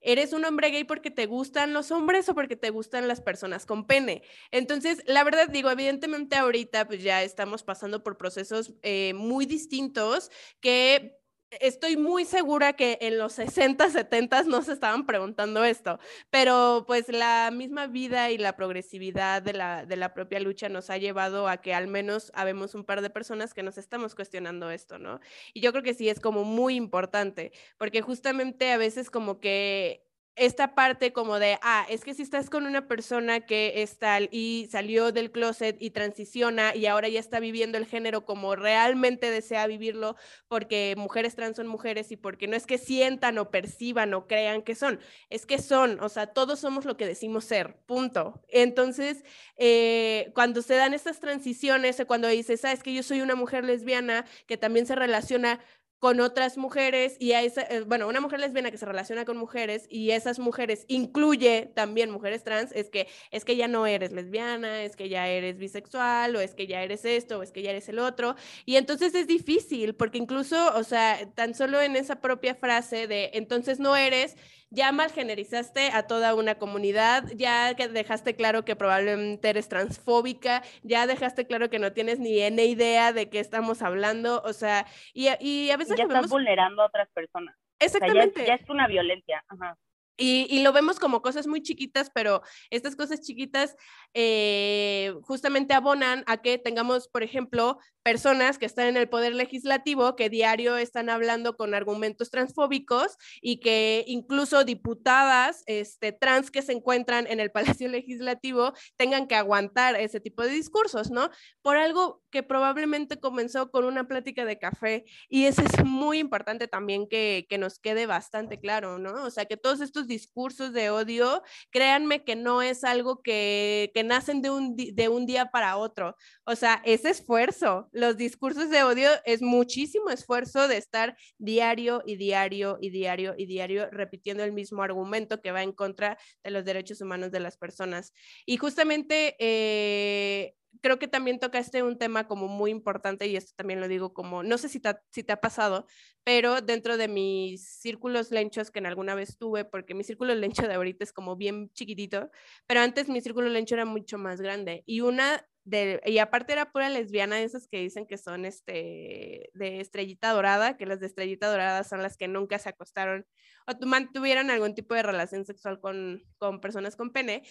¿Eres 0.00 0.32
un 0.32 0.44
hombre 0.44 0.70
gay 0.70 0.84
porque 0.84 1.10
te 1.10 1.26
gustan 1.26 1.72
los 1.72 1.90
hombres 1.90 2.28
o 2.28 2.34
porque 2.34 2.56
te 2.56 2.70
gustan 2.70 3.08
las 3.08 3.20
personas 3.20 3.66
con 3.66 3.86
pene? 3.86 4.22
Entonces, 4.50 5.02
la 5.06 5.24
verdad 5.24 5.48
digo, 5.48 5.70
evidentemente 5.70 6.36
ahorita 6.36 6.86
pues 6.86 7.02
ya 7.02 7.22
estamos 7.22 7.62
pasando 7.62 8.02
por 8.02 8.16
procesos 8.16 8.74
eh, 8.82 9.14
muy 9.14 9.46
distintos 9.46 10.30
que 10.60 11.18
estoy 11.50 11.96
muy 11.96 12.24
segura 12.24 12.74
que 12.74 12.98
en 13.00 13.18
los 13.18 13.34
60, 13.34 13.90
70 13.90 14.44
no 14.44 14.62
se 14.62 14.72
estaban 14.72 15.06
preguntando 15.06 15.64
esto, 15.64 15.98
pero 16.30 16.84
pues 16.86 17.08
la 17.08 17.50
misma 17.52 17.86
vida 17.86 18.30
y 18.30 18.38
la 18.38 18.56
progresividad 18.56 19.42
de 19.42 19.52
la, 19.52 19.86
de 19.86 19.96
la 19.96 20.14
propia 20.14 20.40
lucha 20.40 20.68
nos 20.68 20.90
ha 20.90 20.98
llevado 20.98 21.48
a 21.48 21.58
que 21.58 21.74
al 21.74 21.86
menos 21.86 22.32
habemos 22.34 22.74
un 22.74 22.84
par 22.84 23.02
de 23.02 23.10
personas 23.10 23.54
que 23.54 23.62
nos 23.62 23.78
estamos 23.78 24.14
cuestionando 24.14 24.70
esto, 24.70 24.98
¿no? 24.98 25.20
Y 25.54 25.60
yo 25.60 25.72
creo 25.72 25.82
que 25.82 25.94
sí 25.94 26.08
es 26.08 26.20
como 26.20 26.44
muy 26.44 26.74
importante, 26.74 27.52
porque 27.78 28.02
justamente 28.02 28.72
a 28.72 28.78
veces 28.78 29.10
como 29.10 29.40
que 29.40 30.05
esta 30.36 30.74
parte 30.74 31.12
como 31.14 31.38
de, 31.38 31.58
ah, 31.62 31.86
es 31.88 32.04
que 32.04 32.12
si 32.12 32.22
estás 32.22 32.50
con 32.50 32.66
una 32.66 32.86
persona 32.86 33.40
que 33.40 33.82
está 33.82 34.20
y 34.20 34.68
salió 34.70 35.10
del 35.10 35.30
closet 35.30 35.76
y 35.80 35.90
transiciona 35.90 36.76
y 36.76 36.86
ahora 36.86 37.08
ya 37.08 37.18
está 37.18 37.40
viviendo 37.40 37.78
el 37.78 37.86
género 37.86 38.26
como 38.26 38.54
realmente 38.54 39.30
desea 39.30 39.66
vivirlo, 39.66 40.14
porque 40.46 40.94
mujeres 40.98 41.34
trans 41.34 41.56
son 41.56 41.66
mujeres 41.66 42.12
y 42.12 42.16
porque 42.16 42.48
no 42.48 42.56
es 42.56 42.66
que 42.66 42.76
sientan 42.76 43.38
o 43.38 43.50
perciban 43.50 44.12
o 44.12 44.26
crean 44.26 44.60
que 44.62 44.74
son, 44.74 45.00
es 45.30 45.46
que 45.46 45.58
son, 45.58 46.00
o 46.00 46.10
sea, 46.10 46.26
todos 46.26 46.60
somos 46.60 46.84
lo 46.84 46.98
que 46.98 47.06
decimos 47.06 47.44
ser, 47.44 47.78
punto. 47.86 48.42
Entonces, 48.48 49.24
eh, 49.56 50.30
cuando 50.34 50.60
se 50.60 50.74
dan 50.74 50.92
estas 50.92 51.18
transiciones, 51.18 52.02
cuando 52.06 52.28
dices, 52.28 52.64
ah, 52.66 52.72
es 52.72 52.82
que 52.82 52.92
yo 52.92 53.02
soy 53.02 53.22
una 53.22 53.34
mujer 53.34 53.64
lesbiana 53.64 54.26
que 54.46 54.58
también 54.58 54.86
se 54.86 54.94
relaciona 54.94 55.60
con 56.06 56.20
otras 56.20 56.56
mujeres 56.56 57.16
y 57.18 57.32
a 57.32 57.42
esa, 57.42 57.62
eh, 57.62 57.80
bueno, 57.80 58.06
una 58.06 58.20
mujer 58.20 58.38
lesbiana 58.38 58.70
que 58.70 58.78
se 58.78 58.86
relaciona 58.86 59.24
con 59.24 59.36
mujeres 59.36 59.88
y 59.90 60.12
esas 60.12 60.38
mujeres 60.38 60.84
incluye 60.86 61.72
también 61.74 62.12
mujeres 62.12 62.44
trans, 62.44 62.70
es 62.76 62.90
que 62.90 63.08
es 63.32 63.44
que 63.44 63.56
ya 63.56 63.66
no 63.66 63.88
eres 63.88 64.12
lesbiana, 64.12 64.84
es 64.84 64.94
que 64.94 65.08
ya 65.08 65.26
eres 65.26 65.58
bisexual 65.58 66.36
o 66.36 66.40
es 66.40 66.54
que 66.54 66.68
ya 66.68 66.80
eres 66.84 67.04
esto 67.04 67.40
o 67.40 67.42
es 67.42 67.50
que 67.50 67.62
ya 67.62 67.70
eres 67.70 67.88
el 67.88 67.98
otro. 67.98 68.36
Y 68.66 68.76
entonces 68.76 69.16
es 69.16 69.26
difícil 69.26 69.96
porque 69.96 70.18
incluso, 70.18 70.76
o 70.76 70.84
sea, 70.84 71.28
tan 71.34 71.56
solo 71.56 71.80
en 71.80 71.96
esa 71.96 72.20
propia 72.20 72.54
frase 72.54 73.08
de 73.08 73.30
entonces 73.34 73.80
no 73.80 73.96
eres 73.96 74.36
ya 74.70 74.92
malgenerizaste 74.92 75.90
a 75.92 76.06
toda 76.06 76.34
una 76.34 76.56
comunidad, 76.56 77.24
ya 77.34 77.74
que 77.74 77.88
dejaste 77.88 78.36
claro 78.36 78.64
que 78.64 78.76
probablemente 78.76 79.48
eres 79.48 79.68
transfóbica, 79.68 80.62
ya 80.82 81.06
dejaste 81.06 81.46
claro 81.46 81.70
que 81.70 81.78
no 81.78 81.92
tienes 81.92 82.18
ni 82.18 82.40
N 82.40 82.64
idea 82.64 83.12
de 83.12 83.28
qué 83.28 83.40
estamos 83.40 83.82
hablando, 83.82 84.42
o 84.44 84.52
sea, 84.52 84.86
y, 85.14 85.28
y 85.40 85.70
a 85.70 85.76
veces... 85.76 85.96
Ya 85.96 86.04
estás 86.04 86.28
vulnerando 86.28 86.82
a 86.82 86.86
otras 86.86 87.08
personas. 87.10 87.56
Exactamente. 87.78 88.46
ya, 88.46 88.54
es 88.54 88.68
una 88.68 88.86
violencia. 88.86 89.44
Ajá. 89.48 89.76
Y, 90.18 90.62
lo 90.62 90.72
vemos 90.72 90.98
como 90.98 91.20
cosas 91.20 91.46
muy 91.46 91.62
chiquitas, 91.62 92.10
pero 92.14 92.42
estas 92.70 92.96
cosas 92.96 93.20
chiquitas 93.20 93.76
eh, 94.14 95.14
justamente 95.22 95.74
abonan 95.74 96.24
a 96.26 96.38
que 96.38 96.56
tengamos, 96.58 97.08
por 97.08 97.22
ejemplo, 97.22 97.78
personas 98.02 98.58
que 98.58 98.66
están 98.66 98.86
en 98.86 98.96
el 98.96 99.08
poder 99.08 99.34
legislativo 99.34 100.14
que 100.14 100.30
diario 100.30 100.76
están 100.76 101.10
hablando 101.10 101.56
con 101.56 101.74
argumentos 101.74 102.30
transfóbicos 102.30 103.16
y 103.42 103.58
que 103.58 104.04
incluso 104.06 104.64
diputadas 104.64 105.64
este, 105.66 106.12
trans 106.12 106.52
que 106.52 106.62
se 106.62 106.72
encuentran 106.72 107.26
en 107.26 107.40
el 107.40 107.50
Palacio 107.76 107.88
Legislativo 107.88 108.72
tengan 108.96 109.26
que 109.26 109.34
aguantar 109.34 109.96
ese 109.96 110.20
tipo 110.20 110.44
de 110.44 110.50
discursos, 110.50 111.10
¿no? 111.10 111.30
Por 111.62 111.76
algo 111.76 112.22
que 112.30 112.42
probablemente 112.42 113.18
comenzó 113.18 113.70
con 113.70 113.84
una 113.84 114.06
plática 114.06 114.44
de 114.44 114.58
café 114.58 115.04
y 115.28 115.46
eso 115.46 115.62
es 115.62 115.84
muy 115.84 116.18
importante 116.20 116.68
también 116.68 117.08
que, 117.08 117.46
que 117.48 117.58
nos 117.58 117.80
quede 117.80 118.06
bastante 118.06 118.60
claro, 118.60 118.98
¿no? 118.98 119.24
O 119.24 119.30
sea, 119.30 119.46
que 119.46 119.56
todos 119.56 119.80
discursos 120.06 120.72
de 120.72 120.90
odio, 120.90 121.42
créanme 121.70 122.24
que 122.24 122.36
no 122.36 122.62
es 122.62 122.84
algo 122.84 123.22
que, 123.22 123.90
que 123.94 124.04
nacen 124.04 124.42
de 124.42 124.50
un, 124.50 124.76
de 124.76 125.08
un 125.08 125.26
día 125.26 125.50
para 125.50 125.76
otro. 125.76 126.16
O 126.44 126.56
sea, 126.56 126.82
es 126.84 127.04
esfuerzo. 127.04 127.88
Los 127.92 128.16
discursos 128.16 128.70
de 128.70 128.82
odio 128.82 129.10
es 129.24 129.42
muchísimo 129.42 130.10
esfuerzo 130.10 130.68
de 130.68 130.76
estar 130.76 131.16
diario 131.38 132.02
y 132.06 132.16
diario 132.16 132.78
y 132.80 132.90
diario 132.90 133.34
y 133.36 133.46
diario 133.46 133.88
repitiendo 133.90 134.44
el 134.44 134.52
mismo 134.52 134.82
argumento 134.82 135.40
que 135.40 135.52
va 135.52 135.62
en 135.62 135.72
contra 135.72 136.18
de 136.42 136.50
los 136.50 136.64
derechos 136.64 137.00
humanos 137.00 137.30
de 137.32 137.40
las 137.40 137.56
personas. 137.56 138.12
Y 138.44 138.56
justamente... 138.56 139.36
Eh, 139.38 140.54
creo 140.86 141.00
que 141.00 141.08
también 141.08 141.40
toca 141.40 141.58
este 141.58 141.82
un 141.82 141.98
tema 141.98 142.28
como 142.28 142.46
muy 142.46 142.70
importante 142.70 143.26
y 143.26 143.34
esto 143.34 143.52
también 143.56 143.80
lo 143.80 143.88
digo 143.88 144.14
como, 144.14 144.44
no 144.44 144.56
sé 144.56 144.68
si 144.68 144.78
te, 144.78 144.94
si 145.10 145.24
te 145.24 145.32
ha 145.32 145.40
pasado, 145.40 145.86
pero 146.22 146.60
dentro 146.60 146.96
de 146.96 147.08
mis 147.08 147.68
círculos 147.68 148.30
lenchos 148.30 148.70
que 148.70 148.78
en 148.78 148.86
alguna 148.86 149.16
vez 149.16 149.36
tuve, 149.36 149.64
porque 149.64 149.94
mi 149.94 150.04
círculo 150.04 150.32
lencho 150.36 150.68
de 150.68 150.74
ahorita 150.74 151.02
es 151.02 151.12
como 151.12 151.34
bien 151.34 151.70
chiquitito, 151.72 152.30
pero 152.68 152.82
antes 152.82 153.08
mi 153.08 153.20
círculo 153.20 153.48
lencho 153.48 153.74
era 153.74 153.84
mucho 153.84 154.16
más 154.16 154.40
grande 154.40 154.84
y 154.86 155.00
una 155.00 155.44
de, 155.64 156.00
y 156.06 156.18
aparte 156.18 156.52
era 156.52 156.70
pura 156.70 156.88
lesbiana, 156.88 157.40
esas 157.40 157.66
que 157.66 157.80
dicen 157.80 158.06
que 158.06 158.16
son 158.16 158.44
este, 158.44 159.50
de 159.52 159.80
estrellita 159.80 160.30
dorada, 160.30 160.76
que 160.76 160.86
las 160.86 161.00
de 161.00 161.06
estrellita 161.06 161.50
dorada 161.50 161.82
son 161.82 162.00
las 162.00 162.16
que 162.16 162.28
nunca 162.28 162.60
se 162.60 162.68
acostaron 162.68 163.26
o 163.66 163.86
mantuvieron 163.86 164.50
algún 164.50 164.76
tipo 164.76 164.94
de 164.94 165.02
relación 165.02 165.44
sexual 165.44 165.80
con, 165.80 166.22
con 166.38 166.60
personas 166.60 166.94
con 166.94 167.10
pene. 167.10 167.42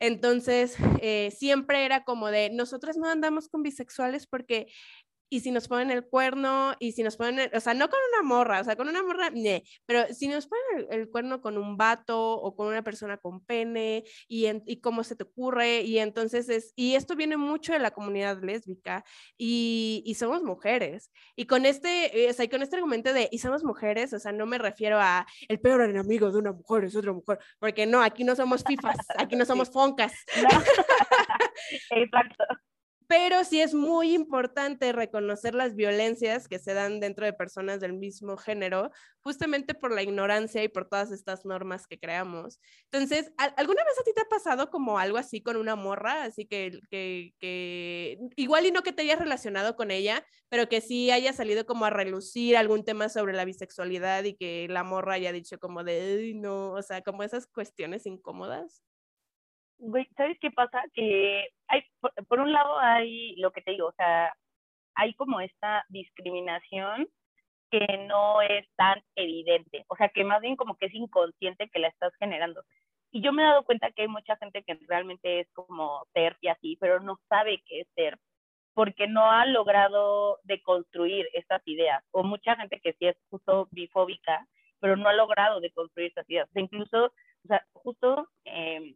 Entonces, 0.00 0.76
eh, 1.00 1.30
siempre 1.36 1.84
era 1.84 2.04
como 2.04 2.28
de, 2.28 2.50
nosotros 2.50 2.96
no 2.96 3.08
andamos 3.08 3.48
con 3.48 3.62
bisexuales 3.62 4.26
porque 4.26 4.68
y 5.30 5.40
si 5.40 5.50
nos 5.50 5.68
ponen 5.68 5.90
el 5.90 6.06
cuerno, 6.06 6.74
y 6.78 6.92
si 6.92 7.02
nos 7.02 7.16
ponen, 7.16 7.50
o 7.54 7.60
sea, 7.60 7.74
no 7.74 7.88
con 7.88 7.98
una 8.12 8.22
morra, 8.22 8.60
o 8.60 8.64
sea, 8.64 8.76
con 8.76 8.88
una 8.88 9.02
morra, 9.02 9.30
pero 9.86 10.06
si 10.12 10.28
nos 10.28 10.46
ponen 10.46 10.86
el, 10.90 11.08
cuerno 11.10 11.40
con 11.40 11.58
un 11.58 11.76
vato 11.76 12.34
o 12.34 12.54
con 12.54 12.68
una 12.68 12.82
persona 12.82 13.16
con 13.18 13.44
pene, 13.44 14.04
y, 14.28 14.46
y 14.66 14.80
cómo 14.80 15.04
se 15.04 15.16
te 15.16 15.24
ocurre, 15.24 15.82
y 15.82 15.98
entonces 15.98 16.48
es, 16.48 16.72
y 16.76 16.94
esto 16.94 17.16
viene 17.16 17.36
mucho 17.36 17.72
de 17.72 17.78
la 17.78 17.90
comunidad 17.90 18.42
lésbica, 18.42 19.04
y, 19.36 20.02
y 20.06 20.14
somos 20.14 20.42
mujeres, 20.42 21.10
y 21.36 21.46
con 21.46 21.66
este, 21.66 22.24
eh, 22.24 22.30
o 22.30 22.32
sea, 22.32 22.44
y 22.44 22.48
con 22.48 22.62
este 22.62 22.76
argumento 22.76 23.12
de, 23.12 23.28
y 23.30 23.38
somos 23.38 23.64
mujeres, 23.64 24.12
o 24.12 24.18
sea, 24.18 24.32
no 24.32 24.46
me 24.46 24.58
refiero 24.58 24.98
a 25.00 25.26
el 25.48 25.60
peor 25.60 25.82
enemigo 25.82 26.30
de 26.30 26.38
una 26.38 26.52
mujer 26.52 26.84
es 26.84 26.96
otra 26.96 27.12
mujer, 27.12 27.38
porque 27.58 27.86
no, 27.86 28.02
aquí 28.02 28.24
no 28.24 28.34
somos 28.34 28.64
fifas, 28.64 28.96
aquí 29.18 29.36
no 29.36 29.44
somos 29.44 29.70
foncas. 29.70 30.12
Exacto 31.90 32.44
pero 33.08 33.42
sí 33.42 33.62
es 33.62 33.72
muy 33.74 34.14
importante 34.14 34.92
reconocer 34.92 35.54
las 35.54 35.74
violencias 35.74 36.46
que 36.46 36.58
se 36.58 36.74
dan 36.74 37.00
dentro 37.00 37.24
de 37.24 37.32
personas 37.32 37.80
del 37.80 37.94
mismo 37.94 38.36
género, 38.36 38.90
justamente 39.20 39.74
por 39.74 39.92
la 39.92 40.02
ignorancia 40.02 40.62
y 40.62 40.68
por 40.68 40.86
todas 40.88 41.10
estas 41.10 41.46
normas 41.46 41.86
que 41.86 41.98
creamos. 41.98 42.60
Entonces, 42.92 43.32
¿alguna 43.56 43.82
vez 43.84 43.98
a 43.98 44.04
ti 44.04 44.12
te 44.14 44.20
ha 44.20 44.28
pasado 44.28 44.70
como 44.70 44.98
algo 44.98 45.16
así 45.16 45.42
con 45.42 45.56
una 45.56 45.74
morra? 45.74 46.24
Así 46.24 46.44
que, 46.46 46.80
que, 46.90 48.18
igual 48.36 48.66
y 48.66 48.72
no 48.72 48.82
que 48.82 48.92
te 48.92 49.02
hayas 49.02 49.18
relacionado 49.20 49.74
con 49.74 49.90
ella, 49.90 50.22
pero 50.50 50.68
que 50.68 50.82
sí 50.82 51.10
haya 51.10 51.32
salido 51.32 51.64
como 51.64 51.86
a 51.86 51.90
relucir 51.90 52.58
algún 52.58 52.84
tema 52.84 53.08
sobre 53.08 53.32
la 53.32 53.46
bisexualidad 53.46 54.24
y 54.24 54.34
que 54.34 54.66
la 54.68 54.84
morra 54.84 55.14
haya 55.14 55.32
dicho 55.32 55.58
como 55.58 55.82
de, 55.82 56.32
no, 56.36 56.72
o 56.72 56.82
sea, 56.82 57.00
como 57.02 57.22
esas 57.22 57.46
cuestiones 57.46 58.04
incómodas 58.04 58.82
güey, 59.78 60.06
¿sabes 60.16 60.38
qué 60.40 60.50
pasa? 60.50 60.82
Que 60.94 61.48
hay, 61.68 61.82
por, 62.28 62.40
un 62.40 62.52
lado 62.52 62.78
hay 62.78 63.36
lo 63.36 63.52
que 63.52 63.62
te 63.62 63.72
digo, 63.72 63.88
o 63.88 63.92
sea, 63.92 64.34
hay 64.94 65.14
como 65.14 65.40
esta 65.40 65.84
discriminación 65.88 67.08
que 67.70 67.86
no 68.08 68.42
es 68.42 68.66
tan 68.76 69.02
evidente, 69.14 69.84
o 69.88 69.96
sea, 69.96 70.08
que 70.08 70.24
más 70.24 70.40
bien 70.40 70.56
como 70.56 70.76
que 70.76 70.86
es 70.86 70.94
inconsciente 70.94 71.68
que 71.68 71.78
la 71.80 71.88
estás 71.88 72.12
generando. 72.18 72.62
Y 73.10 73.22
yo 73.22 73.32
me 73.32 73.42
he 73.42 73.46
dado 73.46 73.64
cuenta 73.64 73.90
que 73.92 74.02
hay 74.02 74.08
mucha 74.08 74.36
gente 74.36 74.62
que 74.64 74.78
realmente 74.86 75.40
es 75.40 75.48
como 75.52 76.06
TERF 76.12 76.38
y 76.42 76.48
así, 76.48 76.76
pero 76.80 77.00
no 77.00 77.18
sabe 77.28 77.62
qué 77.66 77.80
es 77.80 77.88
TERF, 77.94 78.20
porque 78.74 79.06
no 79.06 79.30
ha 79.30 79.46
logrado 79.46 80.38
deconstruir 80.44 81.28
estas 81.34 81.62
ideas, 81.66 82.04
o 82.10 82.22
mucha 82.22 82.56
gente 82.56 82.80
que 82.80 82.92
sí 82.94 83.06
es 83.06 83.16
justo 83.30 83.68
bifóbica, 83.70 84.46
pero 84.80 84.96
no 84.96 85.08
ha 85.08 85.14
logrado 85.14 85.60
deconstruir 85.60 86.08
estas 86.08 86.28
ideas. 86.30 86.48
O 86.54 86.58
incluso, 86.58 87.06
o 87.06 87.48
sea, 87.48 87.66
justo 87.72 88.28
eh, 88.44 88.94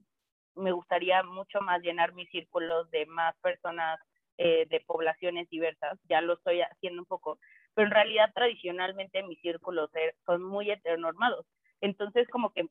me 0.54 0.72
gustaría 0.72 1.22
mucho 1.22 1.60
más 1.60 1.82
llenar 1.82 2.12
mis 2.14 2.28
círculos 2.30 2.90
de 2.90 3.06
más 3.06 3.34
personas 3.42 4.00
eh, 4.38 4.66
de 4.70 4.80
poblaciones 4.80 5.48
diversas, 5.50 5.98
ya 6.08 6.20
lo 6.20 6.34
estoy 6.34 6.62
haciendo 6.62 7.02
un 7.02 7.06
poco, 7.06 7.38
pero 7.74 7.86
en 7.86 7.94
realidad 7.94 8.32
tradicionalmente 8.34 9.22
mis 9.22 9.40
círculos 9.40 9.94
er, 9.94 10.14
son 10.26 10.42
muy 10.42 10.70
heteronormados. 10.70 11.46
Entonces, 11.80 12.28
como 12.28 12.50
que, 12.52 12.66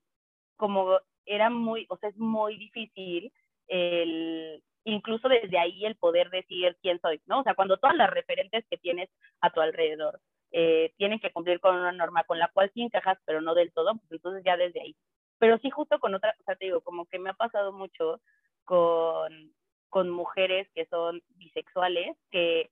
como 0.58 1.00
era 1.26 1.50
muy, 1.50 1.86
o 1.90 1.98
sea, 1.98 2.10
es 2.10 2.18
muy 2.18 2.58
difícil 2.58 3.32
el, 3.68 4.64
incluso 4.86 5.30
desde 5.30 5.58
ahí 5.58 5.86
el 5.86 5.96
poder 5.96 6.30
decir 6.30 6.76
quién 6.82 7.00
soy, 7.00 7.22
¿no? 7.26 7.42
O 7.42 7.44
sea, 7.44 7.56
cuando 7.56 7.78
todas 7.78 7.96
las 7.96 8.10
referentes 8.10 8.66
que 8.70 8.78
tienes 8.78 9.10
a 9.42 9.52
tu 9.52 9.62
alrededor 9.62 10.20
eh, 10.52 10.94
tienen 10.98 11.20
que 11.20 11.32
cumplir 11.32 11.60
con 11.60 11.76
una 11.76 11.92
norma 11.92 12.24
con 12.26 12.40
la 12.40 12.50
cual 12.50 12.72
sí 12.74 12.82
encajas, 12.82 13.18
pero 13.26 13.42
no 13.42 13.54
del 13.54 13.72
todo, 13.72 13.94
pues 13.96 14.12
entonces 14.12 14.44
ya 14.44 14.58
desde 14.58 14.82
ahí 14.82 14.96
pero 15.42 15.58
sí 15.58 15.72
justo 15.72 16.00
con 16.00 16.14
otra, 16.14 16.36
o 16.40 16.44
sea, 16.44 16.56
te 16.56 16.66
digo, 16.66 16.82
como 16.82 17.08
que 17.08 17.18
me 17.18 17.32
ha 17.32 17.34
pasado 17.34 17.74
mucho 17.74 18.22
con, 18.64 19.52
con 19.90 20.08
mujeres 20.08 20.70
que 20.76 20.86
son 20.86 21.24
bisexuales, 21.30 22.16
que, 22.30 22.70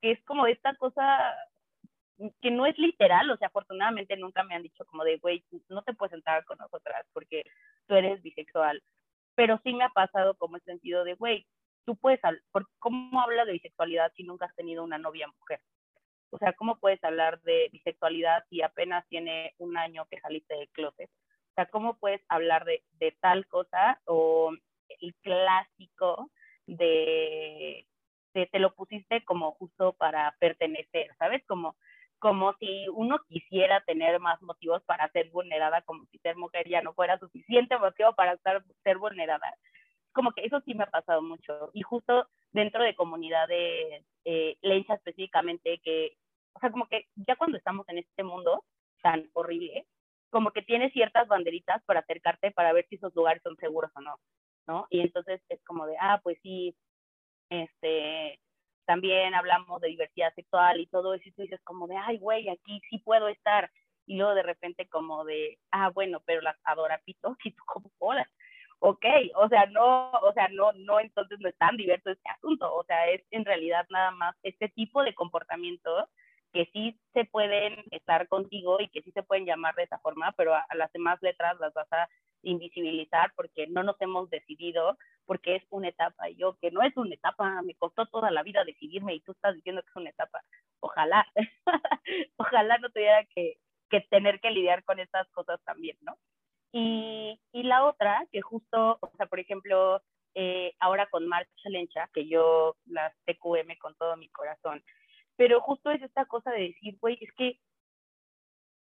que 0.00 0.12
es 0.12 0.24
como 0.24 0.46
esta 0.46 0.74
cosa 0.76 1.04
que 2.40 2.50
no 2.50 2.64
es 2.64 2.78
literal, 2.78 3.30
o 3.30 3.36
sea, 3.36 3.48
afortunadamente 3.48 4.16
nunca 4.16 4.42
me 4.44 4.54
han 4.54 4.62
dicho 4.62 4.86
como 4.86 5.04
de, 5.04 5.18
güey, 5.18 5.44
no 5.68 5.82
te 5.82 5.92
puedes 5.92 6.14
entrar 6.14 6.42
con 6.46 6.56
nosotras 6.56 7.06
porque 7.12 7.44
tú 7.86 7.96
eres 7.96 8.22
bisexual, 8.22 8.82
pero 9.34 9.60
sí 9.62 9.74
me 9.74 9.84
ha 9.84 9.90
pasado 9.90 10.34
como 10.36 10.56
el 10.56 10.62
sentido 10.62 11.04
de, 11.04 11.16
güey, 11.16 11.46
tú 11.84 11.96
puedes, 11.96 12.20
¿cómo 12.78 13.20
hablas 13.20 13.46
de 13.46 13.52
bisexualidad 13.52 14.10
si 14.16 14.22
nunca 14.22 14.46
has 14.46 14.54
tenido 14.54 14.84
una 14.84 14.96
novia 14.96 15.26
mujer? 15.26 15.60
O 16.30 16.38
sea, 16.38 16.54
¿cómo 16.54 16.78
puedes 16.78 17.04
hablar 17.04 17.42
de 17.42 17.68
bisexualidad 17.70 18.42
si 18.48 18.62
apenas 18.62 19.06
tiene 19.08 19.54
un 19.58 19.76
año 19.76 20.06
que 20.10 20.18
saliste 20.18 20.54
del 20.54 20.70
closet? 20.70 21.10
O 21.52 21.54
sea, 21.54 21.66
¿cómo 21.66 21.98
puedes 21.98 22.22
hablar 22.28 22.64
de, 22.64 22.82
de 22.98 23.12
tal 23.20 23.46
cosa 23.46 24.00
o 24.06 24.54
el 25.00 25.14
clásico 25.16 26.30
de, 26.66 27.86
de, 28.32 28.46
te 28.46 28.58
lo 28.58 28.74
pusiste 28.74 29.22
como 29.24 29.52
justo 29.52 29.92
para 29.92 30.34
pertenecer, 30.38 31.14
¿sabes? 31.18 31.44
Como, 31.46 31.76
como 32.18 32.54
si 32.54 32.88
uno 32.88 33.20
quisiera 33.28 33.82
tener 33.82 34.18
más 34.18 34.40
motivos 34.40 34.82
para 34.84 35.10
ser 35.10 35.28
vulnerada, 35.30 35.82
como 35.82 36.06
si 36.06 36.18
ser 36.20 36.36
mujer 36.36 36.66
ya 36.68 36.80
no 36.80 36.94
fuera 36.94 37.18
suficiente 37.18 37.76
motivo 37.78 38.14
para 38.14 38.32
estar, 38.32 38.64
ser 38.82 38.96
vulnerada. 38.96 39.54
Como 40.12 40.32
que 40.32 40.46
eso 40.46 40.62
sí 40.64 40.74
me 40.74 40.84
ha 40.84 40.90
pasado 40.90 41.20
mucho. 41.20 41.70
Y 41.74 41.82
justo 41.82 42.28
dentro 42.52 42.82
de 42.82 42.94
comunidades 42.94 44.06
eh, 44.24 44.56
específicamente, 44.62 45.80
que, 45.84 46.16
o 46.54 46.60
sea, 46.60 46.70
como 46.70 46.86
que 46.86 47.08
ya 47.16 47.36
cuando 47.36 47.58
estamos 47.58 47.86
en 47.90 47.98
este 47.98 48.22
mundo 48.22 48.64
tan 49.02 49.28
horrible, 49.34 49.84
como 50.32 50.50
que 50.50 50.62
tienes 50.62 50.92
ciertas 50.94 51.28
banderitas 51.28 51.84
para 51.84 52.00
acercarte 52.00 52.50
para 52.52 52.72
ver 52.72 52.86
si 52.88 52.96
esos 52.96 53.14
lugares 53.14 53.42
son 53.42 53.54
seguros 53.58 53.92
o 53.94 54.00
no, 54.00 54.18
¿no? 54.66 54.86
Y 54.88 55.00
entonces 55.00 55.42
es 55.50 55.62
como 55.64 55.86
de, 55.86 55.94
ah, 56.00 56.20
pues 56.22 56.38
sí, 56.42 56.74
este, 57.50 58.40
también 58.86 59.34
hablamos 59.34 59.78
de 59.82 59.88
diversidad 59.88 60.34
sexual 60.34 60.80
y 60.80 60.86
todo 60.86 61.12
eso, 61.12 61.28
y 61.28 61.32
tú 61.32 61.42
dices 61.42 61.60
como 61.64 61.86
de, 61.86 61.96
ay, 61.98 62.16
güey, 62.16 62.48
aquí 62.48 62.80
sí 62.88 62.98
puedo 62.98 63.28
estar. 63.28 63.70
Y 64.06 64.16
luego 64.16 64.34
de 64.34 64.42
repente 64.42 64.88
como 64.88 65.24
de, 65.26 65.58
ah, 65.70 65.90
bueno, 65.90 66.22
pero 66.24 66.40
las 66.40 66.56
adorapitos 66.64 67.36
y 67.44 67.52
tú 67.52 67.62
como, 67.66 67.90
hola, 67.98 68.26
ok, 68.78 69.04
o 69.36 69.48
sea, 69.50 69.66
no, 69.66 70.12
o 70.12 70.32
sea, 70.32 70.48
no, 70.48 70.72
no, 70.72 70.98
entonces 70.98 71.38
no 71.40 71.48
es 71.50 71.56
tan 71.58 71.76
diverso 71.76 72.10
este 72.10 72.28
asunto, 72.30 72.74
o 72.74 72.84
sea, 72.84 73.06
es 73.10 73.22
en 73.30 73.44
realidad 73.44 73.86
nada 73.90 74.12
más 74.12 74.34
este 74.42 74.70
tipo 74.70 75.02
de 75.02 75.14
comportamiento 75.14 76.08
que 76.52 76.68
sí 76.72 76.98
se 77.14 77.24
pueden 77.24 77.82
estar 77.90 78.28
contigo 78.28 78.78
y 78.80 78.88
que 78.88 79.02
sí 79.02 79.10
se 79.12 79.22
pueden 79.22 79.46
llamar 79.46 79.74
de 79.74 79.84
esa 79.84 79.98
forma, 79.98 80.32
pero 80.36 80.54
a, 80.54 80.66
las 80.74 80.92
demás 80.92 81.18
letras 81.22 81.58
las 81.60 81.72
vas 81.72 81.90
a 81.92 82.08
invisibilizar 82.42 83.32
porque 83.36 83.66
no 83.68 83.82
nos 83.82 84.00
hemos 84.00 84.28
decidido, 84.30 84.98
porque 85.24 85.56
es 85.56 85.64
una 85.70 85.88
etapa. 85.88 86.28
Y 86.28 86.36
yo, 86.36 86.56
que 86.60 86.70
no 86.70 86.82
es 86.82 86.96
una 86.96 87.14
etapa, 87.14 87.62
me 87.62 87.74
costó 87.74 88.06
toda 88.06 88.30
la 88.30 88.42
vida 88.42 88.64
decidirme 88.64 89.14
y 89.14 89.20
tú 89.20 89.32
estás 89.32 89.54
diciendo 89.54 89.82
que 89.82 89.88
es 89.88 89.96
una 89.96 90.10
etapa. 90.10 90.40
Ojalá, 90.80 91.26
ojalá 92.36 92.78
no 92.78 92.90
tuviera 92.90 93.24
que, 93.34 93.58
que 93.88 94.00
tener 94.02 94.40
que 94.40 94.50
lidiar 94.50 94.84
con 94.84 95.00
estas 95.00 95.28
cosas 95.30 95.60
también, 95.64 95.96
¿no? 96.02 96.16
Y, 96.72 97.38
y 97.52 97.62
la 97.64 97.84
otra, 97.84 98.26
que 98.32 98.40
justo, 98.40 98.98
o 99.00 99.10
sea, 99.16 99.26
por 99.26 99.38
ejemplo, 99.38 100.02
eh, 100.34 100.74
ahora 100.80 101.06
con 101.10 101.28
Marcha 101.28 101.68
Lencha, 101.68 102.08
que 102.12 102.26
yo 102.26 102.76
las 102.86 103.14
TQM 103.26 103.76
con 103.78 103.94
todo 103.96 104.16
mi 104.16 104.28
corazón, 104.30 104.82
pero 105.42 105.60
justo 105.60 105.90
es 105.90 106.00
esta 106.00 106.24
cosa 106.26 106.52
de 106.52 106.68
decir, 106.68 106.96
güey, 107.00 107.18
es 107.20 107.32
que 107.32 107.58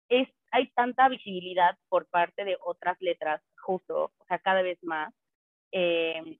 es, 0.10 0.28
hay 0.50 0.72
tanta 0.72 1.08
visibilidad 1.08 1.78
por 1.89 2.08
parte 2.08 2.43
de 2.43 2.58
otras 2.66 2.97
letras, 3.02 3.39
justo, 3.62 4.12
o 4.18 4.26
sea, 4.26 4.39
cada 4.39 4.64
vez 4.64 4.80
más, 4.82 5.14
eh, 5.72 6.39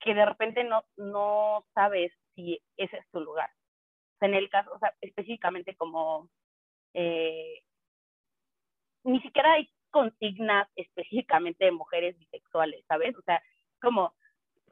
que 0.00 0.14
de 0.14 0.24
repente 0.24 0.64
no, 0.64 0.82
no 0.96 1.66
sabes 1.74 2.10
si 2.34 2.58
ese 2.78 2.96
es 2.96 3.06
tu 3.10 3.20
lugar. 3.20 3.50
O 4.14 4.18
sea, 4.20 4.28
en 4.28 4.34
el 4.34 4.48
caso, 4.48 4.72
o 4.72 4.78
sea, 4.78 4.94
específicamente 5.02 5.76
como, 5.76 6.30
eh, 6.94 7.64
ni 9.02 9.20
siquiera 9.20 9.52
hay 9.52 9.70
consignas 9.90 10.70
específicamente 10.74 11.66
de 11.66 11.72
mujeres 11.72 12.18
bisexuales, 12.18 12.82
¿sabes? 12.88 13.14
O 13.18 13.22
sea, 13.24 13.42
como 13.78 14.14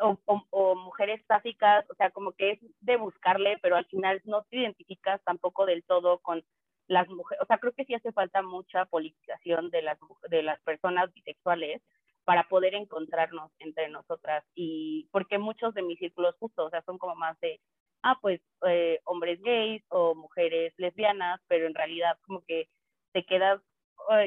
o, 0.01 0.74
mujeres 0.74 1.24
básicas, 1.28 1.84
o 1.90 1.95
sea, 1.95 2.11
como 2.11 2.32
que 2.32 2.53
es 2.53 2.61
de 2.80 2.97
buscarle, 2.97 3.59
pero 3.62 3.76
al 3.76 3.86
final 3.86 4.20
no 4.24 4.43
te 4.45 4.59
identificas 4.59 5.22
tampoco 5.24 5.66
del 5.66 5.84
todo 5.84 6.18
con 6.18 6.45
las 6.88 7.09
mujeres, 7.09 7.43
o 7.43 7.47
sea, 7.47 7.59
creo 7.59 7.72
que 7.72 7.84
sí 7.84 7.95
hace 7.95 8.12
falta 8.12 8.43
mucha 8.43 8.84
politización 8.86 9.70
de 9.70 9.82
las, 9.82 9.99
de 10.28 10.43
las 10.43 10.61
personas 10.62 11.12
bisexuales, 11.12 11.80
para 12.24 12.49
poder 12.49 12.74
encontrarnos 12.74 13.51
entre 13.59 13.88
nosotras 13.88 14.45
y 14.55 15.09
porque 15.11 15.38
muchos 15.38 15.74
de 15.74 15.82
mis 15.82 15.99
círculos 15.99 16.36
justo, 16.38 16.64
o 16.64 16.70
sea, 16.70 16.82
son 16.82 16.99
como 16.99 17.14
más 17.16 17.38
de, 17.40 17.61
ah, 18.03 18.18
pues 18.20 18.40
eh, 18.66 19.01
hombres 19.05 19.40
gays 19.43 19.82
o 19.88 20.14
mujeres 20.14 20.72
lesbianas, 20.76 21.40
pero 21.49 21.66
en 21.66 21.74
realidad 21.74 22.16
como 22.26 22.43
que 22.43 22.68
te 23.12 23.24
quedas 23.24 23.61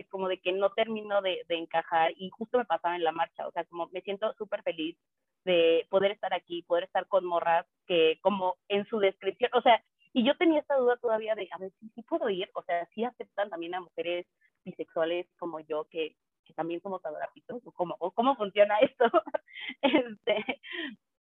como 0.10 0.30
de 0.30 0.40
que 0.40 0.54
no 0.54 0.72
termino 0.72 1.22
de, 1.22 1.44
de, 1.50 1.56
encajar 1.56 2.14
y 2.16 2.30
justo 2.30 2.58
me 2.58 2.66
pasaba 2.66 2.96
en 2.96 3.04
la 3.04 3.12
marcha, 3.12 3.46
o 3.46 3.52
sea, 3.52 3.66
como 3.66 3.88
me 3.88 4.02
siento 4.02 4.34
súper 4.38 4.64
feliz 4.64 4.98
de 5.46 5.88
poder 5.90 6.12
estar 6.12 6.34
aquí, 6.34 6.64
poder 6.64 6.86
estar 6.86 7.08
con 7.08 7.26
morras 7.26 7.66
que 7.88 8.20
como 8.22 8.58
en 8.68 8.86
su 8.88 9.00
descripción, 9.00 9.52
o 9.54 9.62
sea, 9.62 9.84
y 10.14 10.26
yo 10.26 10.36
tenía 10.38 10.60
esta 10.60 10.76
duda 10.76 10.98
todavía 10.98 11.36
de, 11.36 11.48
a 11.52 11.58
ver, 11.58 11.72
si 11.94 12.02
puedo 12.04 12.30
ir, 12.30 12.50
o 12.54 12.64
sea, 12.64 12.88
si 12.94 13.04
aceptan 13.04 13.50
también 13.50 13.76
a 13.76 13.82
mujeres 13.82 14.26
bisexuales 14.64 15.28
como 15.38 15.60
yo 15.60 15.86
que 15.86 16.16
que 16.46 16.54
también 16.54 16.82
somos 16.82 17.04
adorapitos, 17.04 17.62
o 17.66 17.72
cómo, 17.72 17.96
o 18.00 18.12
cómo 18.12 18.36
funciona 18.36 18.78
esto. 18.82 19.06
este, 19.82 20.62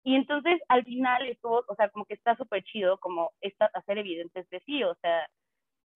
y 0.03 0.15
entonces 0.15 0.61
al 0.67 0.83
final 0.85 1.27
esto, 1.27 1.65
o 1.67 1.75
sea, 1.75 1.89
como 1.89 2.05
que 2.05 2.15
está 2.15 2.35
súper 2.35 2.63
chido 2.63 2.97
como 2.99 3.33
esta, 3.41 3.65
hacer 3.73 3.97
evidentes 3.99 4.49
de 4.49 4.59
sí, 4.61 4.83
o 4.83 4.95
sea, 4.95 5.29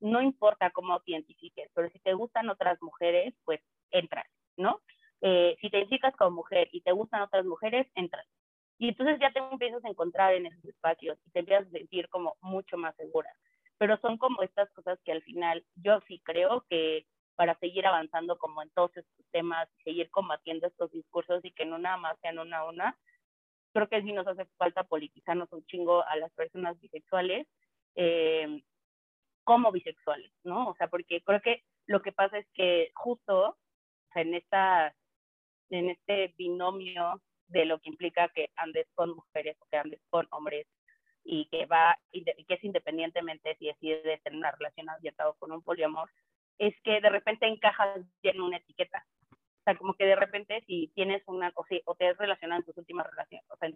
no 0.01 0.21
importa 0.21 0.69
cómo 0.71 0.99
te 0.99 1.11
identifiques, 1.11 1.69
pero 1.74 1.89
si 1.89 1.99
te 1.99 2.13
gustan 2.13 2.49
otras 2.49 2.82
mujeres, 2.82 3.34
pues 3.45 3.61
entras, 3.91 4.26
¿no? 4.57 4.82
Eh, 5.26 5.55
si 5.61 5.69
te 5.69 5.78
identificas 5.78 6.13
como 6.17 6.32
mujer 6.32 6.67
y 6.74 6.82
te 6.82 6.91
gustan 6.91 7.21
otras 7.21 7.45
mujeres, 7.45 7.88
entras. 7.95 8.28
Y 8.78 8.89
entonces 8.89 9.17
ya 9.21 9.32
te 9.32 9.39
empiezas 9.39 9.84
a 9.86 9.88
encontrar 9.88 10.34
en 10.34 10.47
esos 10.47 10.65
espacios 10.65 11.17
y 11.26 11.32
te 11.32 11.39
empiezas 11.39 11.67
a 11.67 11.71
sentir 11.71 12.09
como 12.09 12.36
mucho 12.41 12.78
más 12.78 12.93
segura. 12.97 13.34
Pero 13.78 13.97
son 14.01 14.17
como 14.17 14.43
estas 14.43 14.69
cosas 14.71 14.99
que 15.05 15.13
al 15.13 15.21
final 15.24 15.63
yo 15.76 16.01
sí 16.09 16.19
creo 16.26 16.65
que 16.69 17.05
para 17.36 17.57
seguir 17.59 17.88
avanzando 17.88 18.38
como 18.38 18.61
en 18.61 18.69
todos 18.71 18.91
estos 18.97 19.26
temas, 19.32 19.69
seguir 19.86 20.09
combatiendo 20.11 20.67
estos 20.67 20.91
discursos 20.91 21.39
y 21.45 21.51
que 21.51 21.65
no 21.65 21.78
nada 21.78 21.95
más 21.95 22.19
sean 22.19 22.39
una 22.39 22.57
a 22.57 22.65
una. 22.65 22.97
Creo 23.71 23.88
que 23.88 24.01
sí 24.01 24.11
nos 24.11 24.28
hace 24.28 24.45
falta 24.57 24.84
politizarnos 24.84 25.53
un 25.53 25.65
chingo 25.67 26.05
a 26.05 26.17
las 26.17 26.34
personas 26.34 26.78
bisexuales 26.82 27.47
eh, 27.95 28.61
como 29.45 29.71
bisexuales, 29.71 30.34
¿no? 30.43 30.67
O 30.67 30.76
sea, 30.76 30.89
porque 30.89 31.21
creo 31.21 31.41
que 31.41 31.63
lo 31.86 32.01
que 32.01 32.11
pasa 32.11 32.38
es 32.38 32.47
que 32.53 32.91
justo 32.93 33.57
en 34.15 34.34
esta 34.34 34.93
en 35.70 35.89
este 35.89 36.34
binomio 36.38 37.22
de 37.47 37.66
lo 37.66 37.80
que 37.80 37.89
implica 37.89 38.30
que 38.30 38.49
andes 38.55 38.88
con 38.95 39.16
mujeres 39.16 39.57
o 39.59 39.68
que 39.70 39.78
andes 39.78 40.01
con 40.09 40.28
hombres 40.32 40.68
y 41.24 41.45
que 41.49 41.66
va 41.66 41.97
y 42.11 42.24
que 42.24 42.53
es 42.53 42.64
independientemente 42.64 43.55
si 43.57 43.68
decides 43.68 44.22
tener 44.24 44.38
una 44.38 44.51
relación 44.51 44.89
abierta 44.89 45.30
o 45.30 45.36
con 45.36 45.51
un 45.51 45.61
poliamor, 45.61 46.09
es 46.57 46.76
que 46.84 47.01
de 47.01 47.09
repente 47.09 47.47
encajas 47.47 48.01
en 48.24 48.41
una 48.41 48.57
etiqueta. 48.57 49.05
O 49.32 49.64
sea, 49.64 49.78
como 49.78 49.93
que 49.93 50.05
de 50.05 50.16
repente 50.16 50.61
si 50.68 50.91
tienes 50.93 51.24
una, 51.26 51.51
o, 51.55 51.66
o 51.86 51.95
te 51.95 52.07
has 52.07 52.18
relacionado 52.18 52.59
en 52.59 52.66
tus 52.66 52.78
últimas 52.78 53.07
relaciones, 53.09 53.45
o 53.49 53.55
sea, 53.55 53.70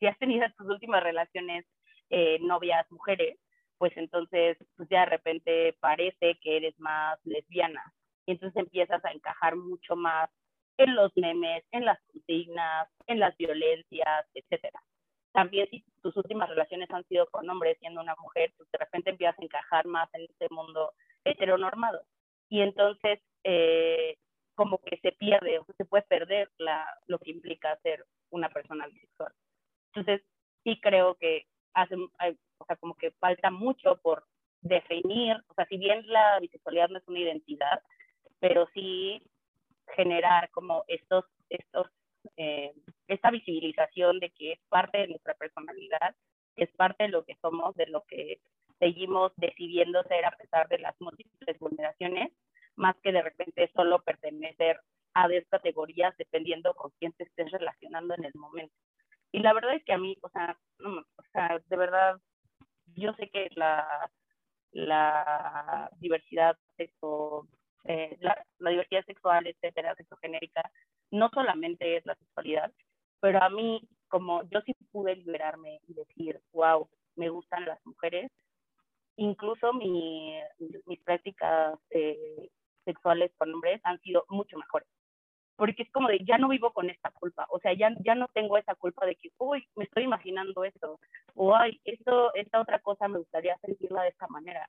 si 0.00 0.06
has 0.06 0.18
tenido 0.18 0.46
tus 0.56 0.68
últimas 0.68 1.02
relaciones 1.02 1.64
eh, 2.10 2.38
novias 2.40 2.90
mujeres, 2.90 3.38
pues 3.78 3.96
entonces 3.96 4.56
pues 4.76 4.88
ya 4.88 5.00
de 5.00 5.06
repente 5.06 5.76
parece 5.80 6.38
que 6.40 6.56
eres 6.56 6.78
más 6.78 7.18
lesbiana. 7.24 7.82
Y 8.26 8.32
entonces 8.32 8.56
empiezas 8.56 9.04
a 9.04 9.12
encajar 9.12 9.54
mucho 9.54 9.94
más 9.94 10.28
en 10.78 10.94
los 10.94 11.12
memes, 11.16 11.64
en 11.72 11.84
las 11.84 11.98
consignas, 12.12 12.88
en 13.06 13.20
las 13.20 13.36
violencias, 13.36 14.26
etcétera. 14.34 14.80
También 15.32 15.68
si 15.70 15.84
tus 16.02 16.16
últimas 16.16 16.48
relaciones 16.48 16.90
han 16.90 17.04
sido 17.08 17.26
con 17.26 17.48
hombres 17.48 17.76
siendo 17.78 18.00
una 18.00 18.14
mujer, 18.16 18.52
pues 18.56 18.70
de 18.70 18.78
repente 18.78 19.10
empiezas 19.10 19.38
a 19.38 19.42
encajar 19.44 19.86
más 19.86 20.08
en 20.14 20.22
este 20.22 20.46
mundo 20.50 20.92
heteronormado. 21.24 22.02
Y 22.48 22.60
entonces, 22.60 23.20
eh, 23.44 24.16
como 24.54 24.78
que 24.78 24.98
se 24.98 25.12
pierde 25.12 25.58
o 25.58 25.66
se 25.76 25.84
puede 25.84 26.04
perder 26.04 26.50
la, 26.58 26.86
lo 27.06 27.18
que 27.18 27.30
implica 27.30 27.76
ser 27.82 28.04
una 28.30 28.48
persona 28.48 28.86
bisexual. 28.86 29.32
Entonces, 29.92 30.26
sí 30.64 30.80
creo 30.80 31.14
que 31.16 31.46
hace, 31.74 31.96
o 31.96 32.64
sea, 32.66 32.76
como 32.76 32.94
que 32.94 33.10
falta 33.12 33.50
mucho 33.50 34.00
por 34.02 34.24
definir, 34.62 35.36
o 35.48 35.54
sea, 35.54 35.66
si 35.66 35.76
bien 35.76 36.02
la 36.06 36.40
bisexualidad 36.40 36.88
no 36.88 36.98
es 36.98 37.06
una 37.06 37.20
identidad, 37.20 37.82
pero 38.40 38.66
sí 38.72 39.22
generar 39.96 40.50
como 40.50 40.84
estos, 40.86 41.24
estos, 41.48 41.86
eh, 42.36 42.72
esta 43.08 43.30
visibilización 43.30 44.20
de 44.20 44.30
que 44.30 44.52
es 44.52 44.60
parte 44.68 44.98
de 44.98 45.08
nuestra 45.08 45.34
personalidad, 45.34 46.14
es 46.56 46.70
parte 46.76 47.04
de 47.04 47.10
lo 47.10 47.24
que 47.24 47.36
somos, 47.42 47.74
de 47.74 47.86
lo 47.86 48.04
que 48.04 48.40
seguimos 48.78 49.32
decidiendo 49.36 50.02
ser 50.04 50.24
a 50.24 50.36
pesar 50.36 50.68
de 50.68 50.78
las 50.78 50.94
múltiples 51.00 51.58
vulneraciones, 51.58 52.32
más 52.76 52.94
que 53.02 53.12
de 53.12 53.22
repente 53.22 53.70
solo 53.74 54.02
pertenecer 54.02 54.80
a 55.14 55.28
dos 55.28 55.44
categorías 55.50 56.14
dependiendo 56.18 56.74
con 56.74 56.90
quién 56.98 57.12
te 57.12 57.24
estés 57.24 57.50
relacionando 57.50 58.14
en 58.14 58.24
el 58.24 58.34
momento. 58.34 58.74
Y 59.32 59.40
la 59.40 59.54
verdad 59.54 59.74
es 59.74 59.84
que 59.84 59.94
a 59.94 59.98
mí, 59.98 60.16
o 60.22 60.28
sea, 60.28 60.58
o 60.84 61.22
sea 61.32 61.60
de 61.66 61.76
verdad, 61.76 62.20
yo 62.94 63.12
sé 63.14 63.28
que 63.30 63.48
la, 63.54 64.10
la 64.72 65.90
diversidad 65.98 66.56
sexo, 66.76 67.48
eh, 67.88 68.16
la, 68.20 68.36
la, 68.58 68.70
diversidad 68.70 69.04
sexual, 69.04 69.46
etcétera, 69.46 69.94
sexogenérica, 69.94 70.70
no 71.10 71.28
solamente 71.32 71.96
es 71.96 72.06
la 72.06 72.14
sexualidad, 72.16 72.72
pero 73.20 73.42
a 73.42 73.48
mí, 73.48 73.80
como 74.08 74.42
yo 74.50 74.60
sí 74.62 74.74
pude 74.92 75.16
liberarme 75.16 75.80
y 75.88 75.94
decir, 75.94 76.40
wow, 76.52 76.88
me 77.16 77.28
gustan 77.28 77.64
las 77.64 77.84
mujeres, 77.84 78.30
incluso 79.16 79.72
mi, 79.72 80.38
mis 80.86 81.00
prácticas 81.00 81.78
eh, 81.90 82.50
sexuales 82.84 83.32
con 83.36 83.52
hombres 83.52 83.80
han 83.84 84.00
sido 84.00 84.24
mucho 84.28 84.56
mejores. 84.56 84.88
Porque 85.56 85.84
es 85.84 85.90
como 85.90 86.08
de, 86.08 86.18
ya 86.22 86.36
no 86.36 86.48
vivo 86.48 86.70
con 86.72 86.90
esta 86.90 87.10
culpa, 87.12 87.46
o 87.50 87.58
sea, 87.60 87.72
ya, 87.72 87.90
ya 88.04 88.14
no 88.14 88.28
tengo 88.28 88.58
esa 88.58 88.74
culpa 88.74 89.06
de 89.06 89.16
que, 89.16 89.30
uy, 89.38 89.66
me 89.74 89.84
estoy 89.84 90.04
imaginando 90.04 90.64
esto, 90.64 91.00
o 91.34 91.54
ay, 91.54 91.80
esto, 91.84 92.34
esta 92.34 92.60
otra 92.60 92.78
cosa 92.80 93.08
me 93.08 93.18
gustaría 93.18 93.56
sentirla 93.58 94.02
de 94.02 94.10
esta 94.10 94.26
manera. 94.28 94.68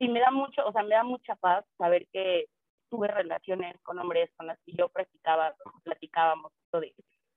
Y 0.00 0.08
me 0.08 0.18
da 0.18 0.32
mucho, 0.32 0.66
o 0.66 0.72
sea, 0.72 0.82
me 0.82 0.96
da 0.96 1.04
mucha 1.04 1.36
paz 1.36 1.64
saber 1.78 2.08
que 2.12 2.46
tuve 2.90 3.06
relaciones 3.06 3.80
con 3.82 3.98
hombres 3.98 4.30
con 4.36 4.48
las 4.48 4.58
que 4.64 4.72
yo 4.72 4.88
practicaba, 4.88 5.54
platicábamos 5.84 6.52
de 6.72 6.92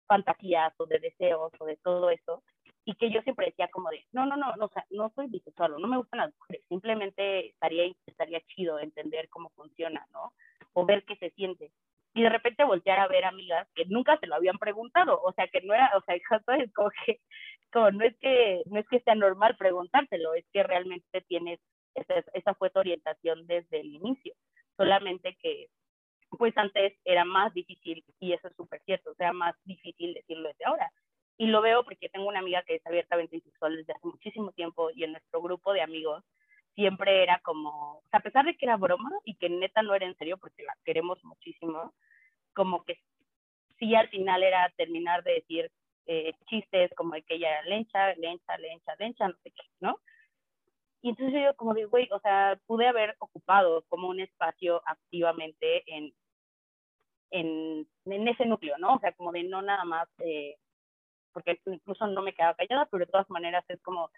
fantasías 0.08 0.74
o 0.78 0.86
de 0.86 1.00
deseos 1.00 1.52
o 1.60 1.66
de 1.66 1.78
todo 1.78 2.10
eso, 2.10 2.42
y 2.86 2.96
que 2.96 3.12
yo 3.12 3.22
siempre 3.22 3.48
decía 3.48 3.70
como 3.70 3.90
de, 3.90 4.06
no, 4.12 4.26
no, 4.26 4.36
no, 4.36 4.56
no, 4.56 4.66
o 4.66 4.70
sea, 4.70 4.86
no 4.90 5.12
soy 5.16 5.28
bisexual, 5.28 5.76
no 5.80 5.88
me 5.88 5.98
gustan 5.98 6.22
las 6.22 6.34
mujeres, 6.36 6.66
simplemente 6.68 7.48
estaría, 7.48 7.92
estaría 8.06 8.42
chido 8.48 8.80
entender 8.80 9.30
cómo 9.30 9.50
funciona, 9.52 10.06
¿no? 10.12 10.34
O 10.74 10.86
ver 10.86 11.04
qué 11.06 11.16
se 11.18 11.30
siente. 11.32 11.72
Y 12.14 12.22
de 12.22 12.30
repente 12.30 12.64
voltear 12.64 13.00
a 13.00 13.08
ver 13.08 13.26
amigas 13.26 13.68
que 13.74 13.86
nunca 13.86 14.18
se 14.20 14.28
lo 14.28 14.36
habían 14.36 14.58
preguntado, 14.58 15.20
o 15.22 15.32
sea, 15.34 15.48
que 15.48 15.62
no 15.62 15.74
era, 15.74 15.92
o 15.96 16.02
sea, 16.02 16.16
es 16.60 16.74
como 16.74 16.92
que, 17.06 17.20
como 17.72 17.92
no 17.92 18.06
es 18.06 18.16
que, 18.20 18.62
no 18.66 18.80
es 18.80 18.88
que 18.88 19.00
sea 19.00 19.16
normal 19.16 19.56
preguntárselo, 19.58 20.34
es 20.34 20.46
que 20.52 20.64
realmente 20.64 21.22
tienes, 21.28 21.60
esa, 21.96 22.24
esa 22.34 22.54
fue 22.56 22.70
tu 22.70 22.80
orientación 22.80 23.46
desde 23.48 23.80
el 23.80 23.94
inicio, 23.96 24.34
solamente 24.78 25.38
que 25.42 25.68
pues 26.38 26.58
antes 26.58 26.94
era 27.06 27.26
más 27.26 27.54
difícil, 27.54 28.04
y 28.20 28.34
eso 28.34 28.48
es 28.48 28.56
súper 28.56 28.82
cierto, 28.86 29.12
o 29.12 29.16
sea, 29.16 29.34
más 29.34 29.56
difícil 29.66 30.14
decirlo 30.14 30.50
desde 30.50 30.66
ahora. 30.66 30.92
Y 31.38 31.48
lo 31.48 31.62
veo 31.62 31.84
porque 31.84 32.10
tengo 32.10 32.28
una 32.28 32.40
amiga 32.40 32.64
que 32.64 32.76
es 32.76 32.86
abiertamente 32.86 33.38
bisexual 33.38 33.76
desde 33.76 33.94
hace 33.94 34.08
muchísimo 34.08 34.52
tiempo 34.52 34.90
y 34.92 35.04
en 35.04 35.12
nuestro 35.14 35.42
grupo 35.42 35.74
de 35.74 35.82
amigos 35.82 36.24
siempre 36.76 37.24
era 37.24 37.40
como, 37.44 37.98
o 37.98 38.04
sea, 38.10 38.20
a 38.20 38.24
pesar 38.24 38.46
de 38.46 38.56
que 38.56 38.66
era 38.66 38.78
broma 38.78 39.10
y 39.26 39.36
que 39.36 39.50
neta 39.50 39.82
no 39.82 39.94
era 39.96 40.06
en 40.06 40.18
serio 40.18 40.38
porque 40.38 40.64
la 40.64 40.74
queremos 40.86 41.24
muchísimo, 41.24 41.94
como 42.54 42.84
que 42.84 43.00
sí 43.80 43.94
al 43.96 44.10
final 44.10 44.44
era 44.44 44.72
terminar 44.78 45.24
de 45.24 45.34
decir 45.34 45.72
eh, 46.06 46.34
chistes 46.48 46.92
como 46.96 47.14
de 47.14 47.24
que 47.24 47.36
ella 47.36 47.60
era 47.60 47.64
lencha, 47.64 48.14
lencha, 48.16 48.58
lencha, 48.58 48.96
lencha, 49.00 49.28
no 49.28 49.36
sé 49.44 49.52
qué, 49.52 49.64
¿no? 49.80 50.00
Y 51.04 51.10
entonces 51.10 51.44
yo 51.44 51.56
como 51.56 51.76
digo, 51.76 51.92
güey, 51.92 52.08
o 52.12 52.20
sea, 52.20 52.60
pude 52.66 52.88
haber 52.88 53.16
ocupado 53.20 53.84
como 53.90 54.08
un 54.08 54.22
espacio 54.22 54.82
activamente 54.86 55.84
en, 55.86 56.12
en, 57.30 57.88
en 58.06 58.28
ese 58.28 58.46
núcleo, 58.46 58.78
¿no? 58.80 58.96
O 58.96 59.00
sea, 59.00 59.12
como 59.12 59.32
de 59.32 59.44
no 59.44 59.62
nada 59.62 59.84
más 59.84 60.08
eh, 60.20 60.56
porque 61.34 61.60
incluso 61.66 62.08
no 62.08 62.22
me 62.22 62.34
quedaba 62.34 62.56
callada, 62.56 62.86
pero 62.86 63.06
de 63.06 63.12
todas 63.12 63.30
maneras 63.30 63.66
es 63.68 63.82
como, 63.82 64.10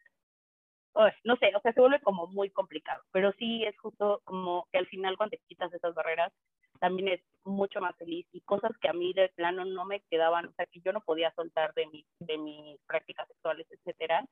no 1.23 1.35
sé, 1.37 1.55
o 1.55 1.61
sea, 1.61 1.73
se 1.73 1.79
vuelve 1.79 2.01
como 2.01 2.27
muy 2.27 2.49
complicado, 2.49 3.03
pero 3.11 3.31
sí 3.33 3.63
es 3.63 3.77
justo 3.79 4.21
como 4.25 4.67
que 4.71 4.77
al 4.77 4.87
final 4.87 5.17
cuando 5.17 5.31
te 5.31 5.43
quitas 5.47 5.73
esas 5.73 5.95
barreras, 5.95 6.31
también 6.79 7.07
es 7.07 7.21
mucho 7.45 7.79
más 7.79 7.95
feliz 7.95 8.27
y 8.33 8.41
cosas 8.41 8.71
que 8.81 8.89
a 8.89 8.93
mí 8.93 9.13
de 9.13 9.29
plano 9.29 9.63
no 9.63 9.85
me 9.85 10.01
quedaban, 10.09 10.47
o 10.47 10.53
sea, 10.53 10.65
que 10.65 10.81
yo 10.81 10.91
no 10.91 10.99
podía 11.01 11.31
soltar 11.33 11.73
de, 11.73 11.87
mi, 11.87 12.05
de 12.19 12.37
mis 12.37 12.79
prácticas 12.85 13.27
sexuales, 13.29 13.65
etcétera, 13.71 14.25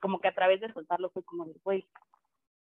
como 0.00 0.20
que 0.20 0.28
a 0.28 0.34
través 0.34 0.60
de 0.60 0.72
soltarlo 0.72 1.10
fue 1.10 1.22
como, 1.24 1.46
güey, 1.64 1.88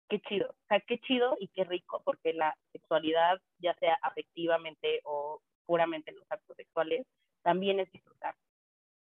qué 0.10 0.20
chido, 0.22 0.50
o 0.50 0.68
sea, 0.68 0.80
qué 0.82 1.00
chido 1.00 1.36
y 1.40 1.48
qué 1.50 1.64
rico, 1.64 2.02
porque 2.06 2.34
la 2.34 2.56
sexualidad, 2.72 3.42
ya 3.60 3.74
sea 3.76 3.98
afectivamente 4.02 5.02
o 5.04 5.42
puramente 5.66 6.12
los 6.12 6.30
actos 6.30 6.56
sexuales, 6.56 7.06
también 7.42 7.80
es 7.80 7.92
disfrutar. 7.92 8.36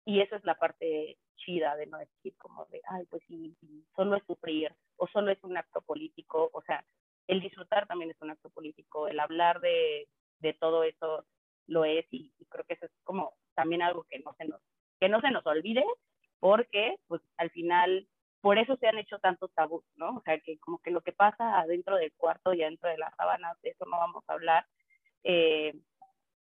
Y 0.06 0.22
esa 0.22 0.36
es 0.36 0.44
la 0.46 0.56
parte 0.56 1.18
chida 1.38 1.76
de 1.76 1.88
no 1.88 1.98
decir 1.98 2.36
como 2.38 2.66
de, 2.66 2.82
ay, 2.88 3.06
pues 3.10 3.24
sí, 3.28 3.56
solo 3.96 4.16
es 4.16 4.24
sufrir 4.26 4.74
o 4.98 5.08
solo 5.08 5.32
es 5.32 5.44
un 5.44 5.58
acto 5.58 5.82
político. 5.82 6.50
O 6.54 6.62
sea, 6.64 6.84
el 7.28 7.42
disfrutar 7.42 7.88
también 7.88 8.12
es 8.12 8.22
un 8.22 8.32
acto 8.32 8.50
político, 8.50 9.08
el 9.08 9.20
hablar 9.20 9.60
de, 9.62 10.08
de 10.40 10.54
todo 10.54 10.84
eso 10.84 11.26
lo 11.68 11.86
es 11.86 12.06
y, 12.12 12.32
creo 12.50 12.66
que 12.66 12.74
eso 12.74 12.86
es 12.86 12.92
como 13.04 13.34
también 13.56 13.82
algo 13.82 14.04
que 14.10 14.20
no 14.20 14.34
se 14.38 14.46
nos, 14.46 14.62
que 15.00 15.10
no 15.10 15.22
se 15.22 15.32
nos 15.32 15.46
olvide 15.46 15.86
porque 16.40 16.98
pues 17.08 17.22
al 17.38 17.50
final 17.52 18.08
por 18.42 18.58
eso 18.58 18.76
se 18.78 18.88
han 18.88 18.98
hecho 18.98 19.20
tantos 19.20 19.54
tabús, 19.54 19.84
¿no? 19.96 20.18
O 20.18 20.22
sea, 20.24 20.40
que 20.40 20.60
como 20.60 20.80
que 20.80 20.92
lo 20.92 21.02
que 21.02 21.14
pasa 21.14 21.60
adentro 21.60 21.96
del 21.98 22.12
cuarto 22.14 22.54
y 22.54 22.64
adentro 22.64 22.90
de 22.90 22.98
las 22.98 23.16
sábanas, 23.16 23.60
de 23.62 23.70
eso 23.70 23.86
no 23.86 23.98
vamos 23.98 24.24
a 24.28 24.34
hablar. 24.34 24.66
Eh, 25.24 25.74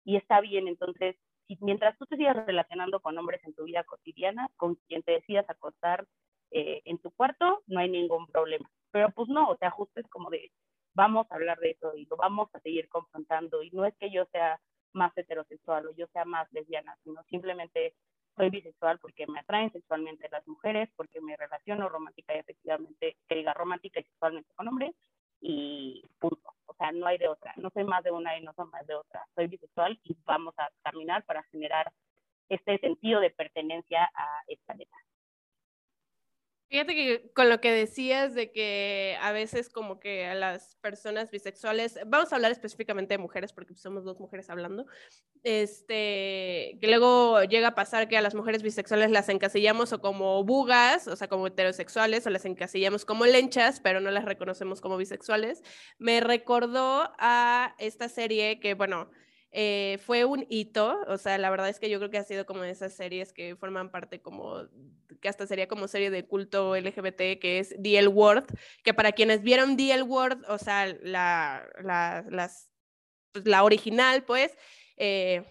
y 0.04 0.16
está 0.16 0.40
bien, 0.40 0.66
entonces, 0.66 1.16
mientras 1.60 1.96
tú 1.98 2.06
te 2.06 2.16
sigas 2.16 2.36
relacionando 2.46 3.00
con 3.00 3.18
hombres 3.18 3.42
en 3.44 3.54
tu 3.54 3.64
vida 3.64 3.84
cotidiana, 3.84 4.48
con 4.56 4.76
quien 4.88 5.02
te 5.02 5.12
decidas 5.12 5.48
acostar 5.48 6.06
eh, 6.50 6.80
en 6.84 6.98
tu 6.98 7.10
cuarto, 7.12 7.62
no 7.66 7.80
hay 7.80 7.90
ningún 7.90 8.26
problema. 8.26 8.68
Pero 8.90 9.10
pues 9.10 9.28
no, 9.28 9.48
o 9.50 9.56
sea, 9.58 9.70
justo 9.70 10.00
es 10.00 10.08
como 10.08 10.30
de, 10.30 10.50
vamos 10.94 11.26
a 11.30 11.34
hablar 11.34 11.58
de 11.58 11.72
eso 11.72 11.94
y 11.96 12.06
lo 12.06 12.16
vamos 12.16 12.48
a 12.54 12.60
seguir 12.60 12.88
confrontando. 12.88 13.62
Y 13.62 13.70
no 13.70 13.84
es 13.84 13.94
que 13.98 14.10
yo 14.10 14.24
sea 14.32 14.60
más 14.92 15.16
heterosexual 15.16 15.86
o 15.86 15.94
yo 15.94 16.06
sea 16.08 16.24
más 16.24 16.50
lesbiana, 16.52 16.96
sino 17.04 17.22
simplemente 17.24 17.94
soy 18.40 18.50
bisexual 18.50 18.98
porque 18.98 19.26
me 19.26 19.40
atraen 19.40 19.70
sexualmente 19.70 20.26
las 20.30 20.46
mujeres, 20.48 20.88
porque 20.96 21.20
me 21.20 21.36
relaciono 21.36 21.90
romántica 21.90 22.34
y 22.34 22.38
efectivamente, 22.38 23.16
que 23.28 23.34
diga 23.34 23.52
romántica 23.52 24.00
y 24.00 24.04
sexualmente 24.04 24.50
con 24.54 24.68
hombres, 24.68 24.94
y 25.42 26.02
punto. 26.18 26.54
O 26.64 26.74
sea, 26.74 26.90
no 26.92 27.06
hay 27.06 27.18
de 27.18 27.28
otra. 27.28 27.52
No 27.56 27.70
soy 27.70 27.84
más 27.84 28.02
de 28.02 28.10
una 28.10 28.38
y 28.38 28.42
no 28.42 28.54
soy 28.54 28.66
más 28.72 28.86
de 28.86 28.94
otra. 28.94 29.26
Soy 29.34 29.46
bisexual 29.46 30.00
y 30.04 30.16
vamos 30.24 30.54
a 30.58 30.70
caminar 30.82 31.24
para 31.24 31.42
generar 31.44 31.92
este 32.48 32.78
sentido 32.78 33.20
de 33.20 33.30
pertenencia 33.30 34.10
a 34.14 34.42
esta 34.46 34.74
letra. 34.74 34.98
Fíjate 36.70 36.94
que 36.94 37.32
con 37.34 37.48
lo 37.48 37.60
que 37.60 37.72
decías 37.72 38.32
de 38.32 38.52
que 38.52 39.18
a 39.20 39.32
veces 39.32 39.68
como 39.70 39.98
que 39.98 40.26
a 40.26 40.36
las 40.36 40.76
personas 40.76 41.32
bisexuales, 41.32 41.98
vamos 42.06 42.32
a 42.32 42.36
hablar 42.36 42.52
específicamente 42.52 43.14
de 43.14 43.18
mujeres 43.18 43.52
porque 43.52 43.74
somos 43.74 44.04
dos 44.04 44.20
mujeres 44.20 44.48
hablando, 44.50 44.86
este, 45.42 46.78
que 46.80 46.86
luego 46.86 47.42
llega 47.42 47.68
a 47.68 47.74
pasar 47.74 48.06
que 48.06 48.16
a 48.16 48.20
las 48.22 48.36
mujeres 48.36 48.62
bisexuales 48.62 49.10
las 49.10 49.28
encasillamos 49.28 49.92
o 49.92 50.00
como 50.00 50.44
bugas, 50.44 51.08
o 51.08 51.16
sea, 51.16 51.26
como 51.26 51.48
heterosexuales, 51.48 52.24
o 52.28 52.30
las 52.30 52.44
encasillamos 52.44 53.04
como 53.04 53.26
lenchas, 53.26 53.80
pero 53.80 54.00
no 54.00 54.12
las 54.12 54.24
reconocemos 54.24 54.80
como 54.80 54.96
bisexuales, 54.96 55.64
me 55.98 56.20
recordó 56.20 57.10
a 57.18 57.74
esta 57.78 58.08
serie 58.08 58.60
que, 58.60 58.74
bueno, 58.74 59.10
eh, 59.52 59.98
fue 60.04 60.24
un 60.24 60.46
hito, 60.48 61.00
o 61.08 61.16
sea, 61.16 61.36
la 61.38 61.50
verdad 61.50 61.68
es 61.68 61.80
que 61.80 61.90
yo 61.90 61.98
creo 61.98 62.10
que 62.10 62.18
ha 62.18 62.24
sido 62.24 62.46
como 62.46 62.62
de 62.62 62.70
esas 62.70 62.94
series 62.94 63.32
que 63.32 63.56
forman 63.56 63.90
parte 63.90 64.20
como, 64.20 64.62
que 65.20 65.28
hasta 65.28 65.46
sería 65.46 65.66
como 65.66 65.88
serie 65.88 66.10
de 66.10 66.24
culto 66.24 66.76
LGBT, 66.76 67.40
que 67.40 67.58
es 67.58 67.74
The 67.82 67.98
L 67.98 68.12
que 68.84 68.94
para 68.94 69.12
quienes 69.12 69.42
vieron 69.42 69.76
The 69.76 69.94
L 69.94 70.04
o 70.08 70.58
sea, 70.58 70.86
la, 71.02 71.68
la, 71.82 72.24
las, 72.30 72.70
pues, 73.32 73.44
la 73.46 73.64
original, 73.64 74.22
pues, 74.24 74.56
eh, 74.96 75.44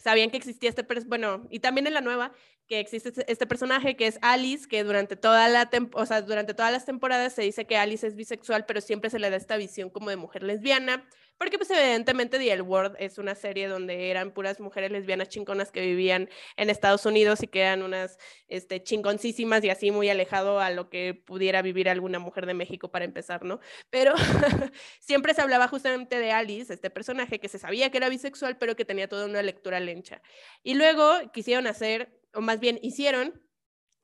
sabían 0.00 0.30
que 0.30 0.36
existía 0.36 0.68
este, 0.68 0.86
bueno, 1.06 1.46
y 1.50 1.58
también 1.58 1.86
en 1.86 1.94
la 1.94 2.00
nueva, 2.00 2.32
que 2.66 2.80
existe 2.80 3.10
este, 3.10 3.30
este 3.30 3.46
personaje 3.46 3.96
que 3.96 4.06
es 4.06 4.18
Alice, 4.22 4.66
que 4.68 4.84
durante, 4.84 5.16
toda 5.16 5.48
la 5.48 5.70
o 5.92 6.06
sea, 6.06 6.22
durante 6.22 6.54
todas 6.54 6.72
las 6.72 6.84
temporadas 6.84 7.34
se 7.34 7.42
dice 7.42 7.66
que 7.66 7.76
Alice 7.76 8.06
es 8.06 8.16
bisexual, 8.16 8.64
pero 8.66 8.80
siempre 8.80 9.10
se 9.10 9.18
le 9.18 9.30
da 9.30 9.36
esta 9.36 9.56
visión 9.56 9.90
como 9.90 10.10
de 10.10 10.16
mujer 10.16 10.42
lesbiana. 10.42 11.06
Porque 11.36 11.58
pues 11.58 11.68
evidentemente 11.70 12.38
The 12.38 12.52
L 12.52 12.62
World 12.62 12.96
es 12.98 13.18
una 13.18 13.34
serie 13.34 13.66
donde 13.66 14.10
eran 14.10 14.30
puras 14.30 14.60
mujeres 14.60 14.92
lesbianas 14.92 15.28
chingonas 15.28 15.72
que 15.72 15.80
vivían 15.80 16.28
en 16.56 16.70
Estados 16.70 17.06
Unidos 17.06 17.42
y 17.42 17.48
que 17.48 17.60
eran 17.62 17.82
unas 17.82 18.18
este, 18.46 18.82
chingoncísimas 18.82 19.64
y 19.64 19.70
así 19.70 19.90
muy 19.90 20.08
alejado 20.08 20.60
a 20.60 20.70
lo 20.70 20.88
que 20.90 21.14
pudiera 21.14 21.60
vivir 21.60 21.88
alguna 21.88 22.20
mujer 22.20 22.46
de 22.46 22.54
México 22.54 22.90
para 22.92 23.04
empezar, 23.04 23.44
¿no? 23.44 23.58
Pero 23.90 24.14
siempre 25.00 25.34
se 25.34 25.42
hablaba 25.42 25.66
justamente 25.66 26.20
de 26.20 26.30
Alice, 26.30 26.72
este 26.72 26.90
personaje 26.90 27.40
que 27.40 27.48
se 27.48 27.58
sabía 27.58 27.90
que 27.90 27.98
era 27.98 28.08
bisexual, 28.08 28.56
pero 28.56 28.76
que 28.76 28.84
tenía 28.84 29.08
toda 29.08 29.26
una 29.26 29.42
lectura 29.42 29.80
lencha. 29.80 30.22
Y 30.62 30.74
luego 30.74 31.04
quisieron 31.32 31.66
hacer, 31.66 32.23
o 32.34 32.40
más 32.40 32.60
bien 32.60 32.78
hicieron, 32.82 33.40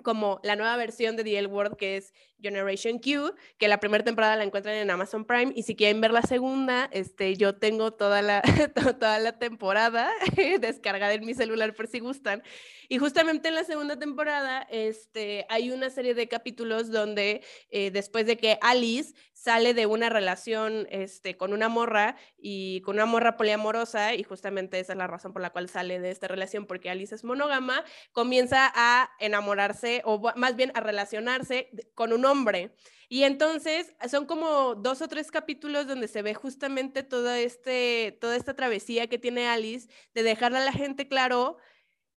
como 0.02 0.40
la 0.42 0.56
nueva 0.56 0.76
versión 0.76 1.16
de 1.16 1.24
The 1.24 1.38
L 1.38 1.48
World 1.48 1.76
que 1.76 1.96
es 1.96 2.12
Generation 2.40 2.98
Q, 2.98 3.34
que 3.58 3.68
la 3.68 3.80
primera 3.80 4.02
temporada 4.02 4.36
la 4.36 4.44
encuentran 4.44 4.74
en 4.76 4.90
Amazon 4.90 5.24
Prime 5.24 5.52
y 5.54 5.62
si 5.62 5.76
quieren 5.76 6.00
ver 6.00 6.10
la 6.10 6.22
segunda, 6.22 6.88
este, 6.92 7.36
yo 7.36 7.56
tengo 7.56 7.92
toda 7.92 8.22
la, 8.22 8.42
toda 8.98 9.18
la 9.18 9.38
temporada 9.38 10.10
descargada 10.60 11.12
en 11.12 11.24
mi 11.24 11.34
celular 11.34 11.74
por 11.74 11.86
si 11.86 12.00
gustan. 12.00 12.42
Y 12.88 12.98
justamente 12.98 13.48
en 13.48 13.54
la 13.54 13.64
segunda 13.64 13.98
temporada 13.98 14.66
este, 14.70 15.46
hay 15.48 15.70
una 15.70 15.90
serie 15.90 16.14
de 16.14 16.28
capítulos 16.28 16.90
donde 16.90 17.42
eh, 17.70 17.90
después 17.90 18.26
de 18.26 18.36
que 18.36 18.58
Alice 18.62 19.14
sale 19.40 19.72
de 19.72 19.86
una 19.86 20.10
relación 20.10 20.86
este, 20.90 21.38
con 21.38 21.54
una 21.54 21.70
morra 21.70 22.14
y 22.36 22.82
con 22.82 22.96
una 22.96 23.06
morra 23.06 23.38
poliamorosa, 23.38 24.14
y 24.14 24.22
justamente 24.22 24.78
esa 24.78 24.92
es 24.92 24.98
la 24.98 25.06
razón 25.06 25.32
por 25.32 25.40
la 25.40 25.48
cual 25.48 25.70
sale 25.70 25.98
de 25.98 26.10
esta 26.10 26.28
relación, 26.28 26.66
porque 26.66 26.90
Alice 26.90 27.14
es 27.14 27.24
monógama, 27.24 27.82
comienza 28.12 28.70
a 28.74 29.08
enamorarse 29.18 30.02
o 30.04 30.20
más 30.36 30.56
bien 30.56 30.72
a 30.74 30.80
relacionarse 30.80 31.70
con 31.94 32.12
un 32.12 32.26
hombre. 32.26 32.74
Y 33.08 33.22
entonces 33.22 33.94
son 34.10 34.26
como 34.26 34.74
dos 34.74 35.00
o 35.00 35.08
tres 35.08 35.30
capítulos 35.30 35.86
donde 35.86 36.08
se 36.08 36.20
ve 36.20 36.34
justamente 36.34 37.02
todo 37.02 37.32
este, 37.32 38.18
toda 38.20 38.36
esta 38.36 38.52
travesía 38.52 39.06
que 39.06 39.18
tiene 39.18 39.48
Alice 39.48 39.88
de 40.12 40.22
dejarle 40.22 40.58
a 40.58 40.64
la 40.66 40.72
gente 40.72 41.08
claro 41.08 41.56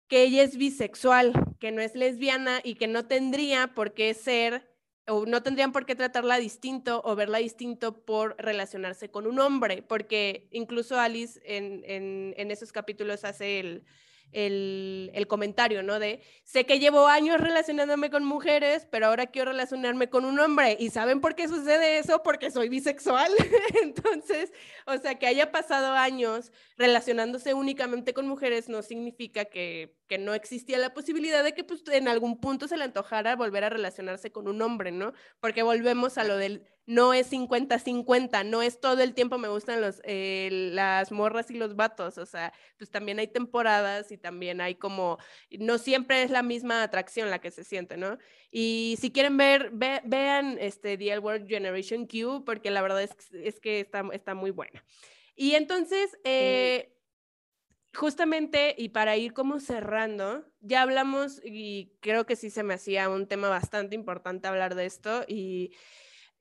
que 0.07 0.23
ella 0.23 0.41
es 0.41 0.57
bisexual, 0.57 1.33
que 1.59 1.71
no 1.71 1.81
es 1.81 1.93
lesbiana 1.93 2.61
y 2.63 2.73
que 2.73 2.87
no 2.87 3.05
tendría 3.05 3.75
por 3.75 3.93
qué 3.93 4.11
ser 4.15 4.70
o 5.07 5.25
no 5.25 5.43
tendrían 5.43 5.71
por 5.71 5.85
qué 5.85 5.95
tratarla 5.95 6.37
distinto 6.37 7.01
o 7.03 7.15
verla 7.15 7.39
distinto 7.39 8.05
por 8.05 8.35
relacionarse 8.37 9.09
con 9.09 9.27
un 9.27 9.39
hombre, 9.39 9.81
porque 9.81 10.47
incluso 10.51 10.99
Alice 10.99 11.41
en, 11.43 11.83
en, 11.85 12.33
en 12.37 12.51
esos 12.51 12.71
capítulos 12.71 13.23
hace 13.23 13.59
el, 13.59 13.83
el, 14.31 15.11
el, 15.13 15.27
comentario, 15.27 15.83
¿no? 15.83 15.99
De, 15.99 16.21
sé 16.43 16.65
que 16.65 16.79
llevo 16.79 17.07
años 17.07 17.39
relacionándome 17.39 18.09
con 18.09 18.23
mujeres, 18.23 18.87
pero 18.89 19.07
ahora 19.07 19.27
quiero 19.27 19.51
relacionarme 19.51 20.09
con 20.09 20.25
un 20.25 20.39
hombre. 20.39 20.77
¿Y 20.79 20.89
saben 20.89 21.21
por 21.21 21.35
qué 21.35 21.47
sucede 21.47 21.97
eso? 21.99 22.23
Porque 22.23 22.51
soy 22.51 22.69
bisexual. 22.69 23.31
Entonces, 23.81 24.51
o 24.85 24.97
sea, 24.97 25.15
que 25.15 25.27
haya 25.27 25.51
pasado 25.51 25.93
años 25.93 26.51
relacionándose 26.77 27.53
únicamente 27.53 28.13
con 28.13 28.27
mujeres 28.27 28.69
no 28.69 28.81
significa 28.81 29.45
que, 29.45 29.95
que 30.07 30.17
no 30.17 30.33
existía 30.33 30.77
la 30.77 30.93
posibilidad 30.93 31.43
de 31.43 31.53
que 31.53 31.63
pues, 31.63 31.83
en 31.91 32.07
algún 32.07 32.39
punto 32.39 32.67
se 32.67 32.77
le 32.77 32.83
antojara 32.83 33.35
volver 33.35 33.63
a 33.63 33.69
relacionarse 33.69 34.31
con 34.31 34.47
un 34.47 34.61
hombre, 34.61 34.91
¿no? 34.91 35.13
Porque 35.39 35.63
volvemos 35.63 36.17
a 36.17 36.23
lo 36.23 36.37
del 36.37 36.65
no 36.85 37.13
es 37.13 37.31
50-50, 37.31 38.45
no 38.45 38.61
es 38.61 38.79
todo 38.79 39.01
el 39.01 39.13
tiempo 39.13 39.37
me 39.37 39.47
gustan 39.47 39.81
los, 39.81 40.01
eh, 40.03 40.49
las 40.73 41.11
morras 41.11 41.51
y 41.51 41.55
los 41.55 41.75
vatos, 41.75 42.17
o 42.17 42.25
sea, 42.25 42.53
pues 42.77 42.89
también 42.89 43.19
hay 43.19 43.27
temporadas 43.27 44.11
y 44.11 44.17
también 44.17 44.61
hay 44.61 44.75
como, 44.75 45.17
no 45.51 45.77
siempre 45.77 46.23
es 46.23 46.31
la 46.31 46.43
misma 46.43 46.83
atracción 46.83 47.29
la 47.29 47.39
que 47.39 47.51
se 47.51 47.63
siente, 47.63 47.97
¿no? 47.97 48.17
Y 48.49 48.97
si 48.99 49.11
quieren 49.11 49.37
ver, 49.37 49.71
vean 49.71 50.57
este 50.59 50.97
The 50.97 51.19
World 51.19 51.47
Generation 51.47 52.07
Q, 52.07 52.43
porque 52.45 52.71
la 52.71 52.81
verdad 52.81 53.03
es, 53.03 53.11
es 53.33 53.59
que 53.59 53.79
está, 53.79 54.03
está 54.11 54.33
muy 54.33 54.51
buena. 54.51 54.83
Y 55.35 55.55
entonces, 55.55 56.17
eh, 56.23 56.93
justamente, 57.93 58.75
y 58.77 58.89
para 58.89 59.17
ir 59.17 59.33
como 59.33 59.59
cerrando, 59.59 60.45
ya 60.59 60.81
hablamos 60.81 61.41
y 61.43 61.93
creo 62.01 62.25
que 62.25 62.35
sí 62.35 62.49
se 62.49 62.63
me 62.63 62.73
hacía 62.73 63.09
un 63.09 63.27
tema 63.27 63.49
bastante 63.49 63.95
importante 63.95 64.47
hablar 64.47 64.75
de 64.75 64.85
esto 64.85 65.23
y 65.27 65.73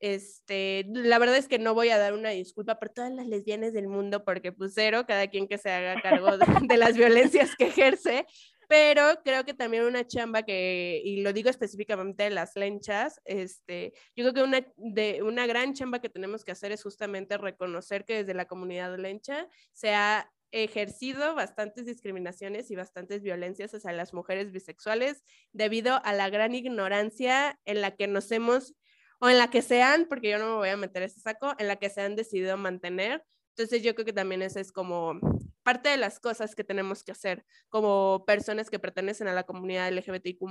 este, 0.01 0.83
la 0.89 1.19
verdad 1.19 1.37
es 1.37 1.47
que 1.47 1.59
no 1.59 1.75
voy 1.75 1.89
a 1.89 1.99
dar 1.99 2.13
una 2.13 2.29
disculpa 2.29 2.79
por 2.79 2.89
todas 2.89 3.13
las 3.13 3.27
lesbianas 3.27 3.71
del 3.71 3.87
mundo, 3.87 4.25
porque 4.25 4.51
pues 4.51 4.73
cada 4.75 5.27
quien 5.27 5.47
que 5.47 5.59
se 5.59 5.69
haga 5.69 6.01
cargo 6.01 6.37
de, 6.37 6.77
las 6.77 6.97
violencias 6.97 7.55
que 7.55 7.65
ejerce, 7.67 8.25
pero 8.67 9.03
creo 9.23 9.45
que 9.45 9.53
también 9.53 9.83
una 9.83 10.07
chamba 10.07 10.41
que, 10.41 11.01
y 11.05 11.21
lo 11.21 11.33
digo 11.33 11.51
específicamente 11.51 12.23
de 12.23 12.29
las 12.31 12.55
lenchas, 12.55 13.21
este, 13.25 13.93
yo 14.15 14.23
creo 14.23 14.33
que 14.33 14.43
una, 14.43 14.65
de, 14.75 15.21
una 15.21 15.45
gran 15.45 15.75
chamba 15.75 15.99
que 15.99 16.09
tenemos 16.09 16.43
que 16.43 16.53
hacer 16.53 16.71
es 16.71 16.81
justamente 16.81 17.37
reconocer 17.37 18.03
que 18.03 18.17
desde 18.17 18.33
la 18.33 18.45
comunidad 18.45 18.97
lencha 18.97 19.47
se 19.71 19.93
ha 19.93 20.31
ejercido 20.51 21.35
bastantes 21.35 21.85
discriminaciones 21.85 22.71
y 22.71 22.75
bastantes 22.75 23.21
violencias 23.21 23.73
hacia 23.73 23.91
las 23.91 24.13
mujeres 24.13 24.51
bisexuales 24.51 25.23
debido 25.53 26.01
a 26.03 26.13
la 26.13 26.29
gran 26.29 26.55
ignorancia 26.55 27.59
en 27.65 27.81
la 27.81 27.95
que 27.95 28.07
nos 28.07 28.31
hemos 28.31 28.73
o 29.21 29.29
en 29.29 29.37
la 29.37 29.49
que 29.49 29.61
sean, 29.61 30.07
porque 30.09 30.31
yo 30.31 30.39
no 30.39 30.47
me 30.47 30.55
voy 30.55 30.69
a 30.69 30.77
meter 30.77 31.03
ese 31.03 31.19
saco, 31.19 31.53
en 31.59 31.67
la 31.67 31.75
que 31.75 31.91
se 31.91 32.01
han 32.01 32.15
decidido 32.15 32.57
mantener. 32.57 33.23
Entonces 33.55 33.83
yo 33.83 33.93
creo 33.93 34.05
que 34.05 34.13
también 34.13 34.41
esa 34.41 34.59
es 34.59 34.71
como 34.71 35.19
parte 35.61 35.89
de 35.89 35.97
las 35.97 36.19
cosas 36.19 36.55
que 36.55 36.63
tenemos 36.63 37.03
que 37.03 37.11
hacer 37.11 37.45
como 37.69 38.23
personas 38.25 38.71
que 38.71 38.79
pertenecen 38.79 39.27
a 39.27 39.33
la 39.33 39.43
comunidad 39.43 39.91
LGBTIQ 39.91 40.41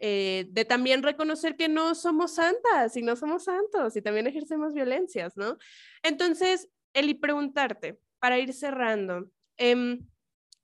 eh, 0.00 0.46
de 0.50 0.64
también 0.66 1.02
reconocer 1.02 1.56
que 1.56 1.68
no 1.68 1.94
somos 1.94 2.34
santas 2.34 2.94
y 2.96 3.02
no 3.02 3.16
somos 3.16 3.44
santos 3.44 3.96
y 3.96 4.02
también 4.02 4.26
ejercemos 4.26 4.74
violencias, 4.74 5.38
¿no? 5.38 5.56
Entonces, 6.02 6.68
Eli, 6.92 7.14
preguntarte, 7.14 7.98
para 8.18 8.38
ir 8.38 8.52
cerrando, 8.52 9.30
em, 9.56 10.06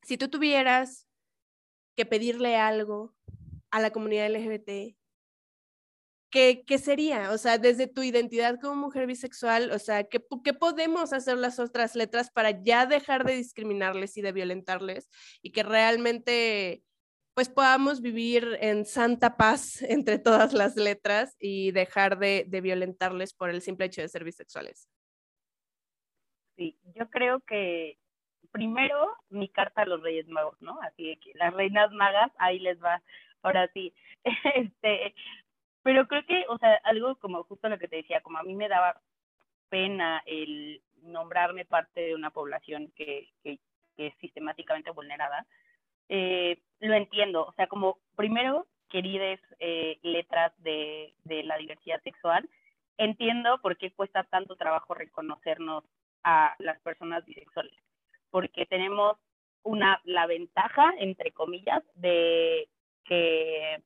si 0.03 0.18
tú 0.18 0.28
tuvieras 0.28 1.09
que 1.97 2.05
pedirle 2.05 2.57
algo 2.57 3.14
a 3.70 3.80
la 3.80 3.91
comunidad 3.91 4.26
LGBT, 4.26 4.99
¿qué, 6.30 6.64
¿qué, 6.66 6.78
sería? 6.78 7.30
O 7.32 7.38
sea, 7.38 7.58
desde 7.58 7.86
tu 7.86 8.02
identidad 8.02 8.58
como 8.60 8.76
mujer 8.76 9.06
bisexual, 9.06 9.70
o 9.72 9.78
sea, 9.78 10.04
¿qué, 10.04 10.22
¿qué 10.44 10.54
podemos 10.54 11.12
hacer 11.12 11.36
las 11.38 11.58
otras 11.58 11.94
letras 11.96 12.30
para 12.30 12.50
ya 12.62 12.86
dejar 12.86 13.24
de 13.24 13.36
discriminarles 13.36 14.16
y 14.16 14.22
de 14.22 14.32
violentarles 14.32 15.08
y 15.42 15.52
que 15.52 15.62
realmente 15.62 16.82
pues 17.34 17.48
podamos 17.48 18.00
vivir 18.00 18.58
en 18.60 18.84
santa 18.84 19.36
paz 19.36 19.82
entre 19.82 20.18
todas 20.18 20.52
las 20.52 20.76
letras 20.76 21.36
y 21.38 21.72
dejar 21.72 22.18
de, 22.18 22.44
de 22.48 22.60
violentarles 22.60 23.34
por 23.34 23.50
el 23.50 23.62
simple 23.62 23.86
hecho 23.86 24.02
de 24.02 24.08
ser 24.08 24.24
bisexuales? 24.24 24.88
Sí, 26.56 26.78
yo 26.94 27.08
creo 27.08 27.40
que 27.40 27.98
primero 28.52 29.16
mi 29.28 29.48
carta 29.48 29.82
a 29.82 29.86
los 29.86 30.02
Reyes 30.02 30.28
Magos, 30.28 30.60
¿no? 30.60 30.78
Así 30.82 31.16
que 31.22 31.32
las 31.34 31.54
reinas 31.54 31.90
magas, 31.92 32.30
ahí 32.38 32.58
les 32.58 32.82
va, 32.82 33.02
ahora 33.42 33.70
sí. 33.72 33.94
Este, 34.54 35.14
pero 35.82 36.06
creo 36.06 36.24
que, 36.26 36.44
o 36.48 36.58
sea, 36.58 36.74
algo 36.84 37.16
como 37.16 37.42
justo 37.44 37.68
lo 37.68 37.78
que 37.78 37.88
te 37.88 37.96
decía, 37.96 38.20
como 38.20 38.38
a 38.38 38.42
mí 38.42 38.54
me 38.54 38.68
daba 38.68 39.00
pena 39.68 40.22
el 40.26 40.82
nombrarme 41.02 41.64
parte 41.64 42.00
de 42.00 42.14
una 42.14 42.30
población 42.30 42.92
que, 42.96 43.28
que, 43.42 43.58
es 43.96 44.14
sistemáticamente 44.18 44.90
vulnerada, 44.92 45.46
eh, 46.08 46.58
lo 46.80 46.94
entiendo, 46.94 47.44
o 47.44 47.52
sea, 47.52 47.66
como 47.66 47.98
primero, 48.16 48.66
queridas 48.88 49.38
eh, 49.58 49.98
letras 50.02 50.52
de, 50.58 51.12
de 51.24 51.42
la 51.42 51.58
diversidad 51.58 52.02
sexual, 52.02 52.48
entiendo 52.96 53.60
por 53.60 53.76
qué 53.76 53.92
cuesta 53.92 54.24
tanto 54.24 54.56
trabajo 54.56 54.94
reconocernos 54.94 55.84
a 56.24 56.54
las 56.58 56.80
personas 56.80 57.26
bisexuales, 57.26 57.74
porque 58.30 58.64
tenemos 58.64 59.18
una, 59.62 60.00
la 60.04 60.26
ventaja, 60.26 60.92
entre 60.98 61.32
comillas, 61.32 61.82
de 61.94 62.68
que 63.04 63.82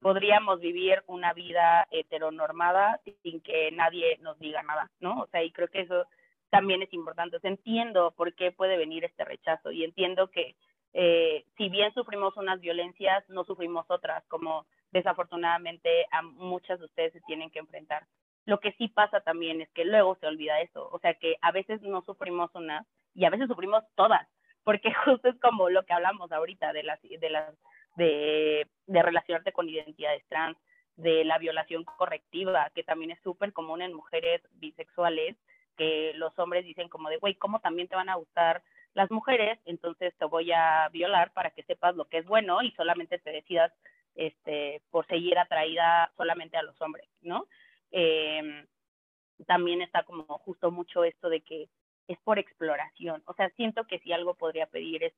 podríamos 0.00 0.60
vivir 0.60 1.02
una 1.06 1.32
vida 1.32 1.86
heteronormada 1.90 3.00
sin 3.22 3.40
que 3.40 3.70
nadie 3.72 4.18
nos 4.22 4.38
diga 4.38 4.62
nada, 4.62 4.90
¿no? 5.00 5.20
O 5.20 5.26
sea, 5.28 5.42
y 5.42 5.52
creo 5.52 5.68
que 5.68 5.82
eso 5.82 6.06
también 6.50 6.82
es 6.82 6.92
importante. 6.92 7.38
Entiendo 7.42 8.12
por 8.16 8.34
qué 8.34 8.50
puede 8.52 8.76
venir 8.76 9.04
este 9.04 9.24
rechazo 9.24 9.70
y 9.70 9.84
entiendo 9.84 10.30
que 10.30 10.56
eh, 10.92 11.44
si 11.56 11.68
bien 11.68 11.92
sufrimos 11.94 12.36
unas 12.36 12.60
violencias, 12.60 13.28
no 13.28 13.44
sufrimos 13.44 13.86
otras, 13.88 14.24
como 14.26 14.66
desafortunadamente 14.90 16.06
a 16.10 16.22
muchas 16.22 16.80
de 16.80 16.86
ustedes 16.86 17.12
se 17.12 17.20
tienen 17.22 17.50
que 17.50 17.60
enfrentar. 17.60 18.06
Lo 18.46 18.58
que 18.58 18.72
sí 18.72 18.88
pasa 18.88 19.20
también 19.20 19.60
es 19.60 19.70
que 19.70 19.84
luego 19.84 20.16
se 20.16 20.26
olvida 20.26 20.60
eso, 20.60 20.88
o 20.90 20.98
sea 20.98 21.14
que 21.14 21.36
a 21.42 21.52
veces 21.52 21.80
no 21.82 22.02
sufrimos 22.02 22.50
una 22.54 22.84
y 23.14 23.24
a 23.24 23.30
veces 23.30 23.48
sufrimos 23.48 23.84
todas, 23.94 24.26
porque 24.64 24.92
justo 25.04 25.28
es 25.28 25.38
como 25.40 25.70
lo 25.70 25.84
que 25.84 25.92
hablamos 25.92 26.32
ahorita 26.32 26.72
de 26.72 26.82
las 26.82 27.00
de 27.02 27.30
las 27.30 27.54
de, 27.96 28.66
de 28.86 29.02
relacionarte 29.02 29.52
con 29.52 29.68
identidades 29.68 30.24
trans, 30.28 30.56
de 30.96 31.24
la 31.24 31.38
violación 31.38 31.84
correctiva, 31.84 32.70
que 32.74 32.82
también 32.82 33.10
es 33.10 33.20
súper 33.22 33.52
común 33.52 33.82
en 33.82 33.94
mujeres 33.94 34.42
bisexuales, 34.52 35.36
que 35.76 36.12
los 36.14 36.38
hombres 36.38 36.64
dicen 36.64 36.88
como 36.88 37.08
de, 37.08 37.16
güey, 37.16 37.34
¿cómo 37.36 37.60
también 37.60 37.88
te 37.88 37.96
van 37.96 38.10
a 38.10 38.16
gustar 38.16 38.62
las 38.94 39.10
mujeres? 39.10 39.58
Entonces 39.64 40.14
te 40.18 40.24
voy 40.26 40.52
a 40.52 40.88
violar 40.92 41.32
para 41.32 41.50
que 41.50 41.62
sepas 41.62 41.96
lo 41.96 42.04
que 42.06 42.18
es 42.18 42.26
bueno 42.26 42.62
y 42.62 42.70
solamente 42.72 43.18
te 43.18 43.30
decidas 43.30 43.72
este, 44.14 44.82
por 44.90 45.06
seguir 45.06 45.38
atraída 45.38 46.12
solamente 46.16 46.56
a 46.56 46.62
los 46.62 46.78
hombres, 46.82 47.08
¿no? 47.22 47.46
Eh, 47.92 48.66
también 49.46 49.80
está 49.80 50.02
como 50.02 50.24
justo 50.24 50.70
mucho 50.70 51.04
esto 51.04 51.28
de 51.28 51.40
que 51.40 51.68
es 52.08 52.18
por 52.24 52.38
exploración. 52.38 53.22
O 53.26 53.34
sea, 53.34 53.48
siento 53.50 53.86
que 53.86 54.00
si 54.00 54.12
algo 54.12 54.34
podría 54.34 54.66
pedir 54.66 55.04
es 55.04 55.14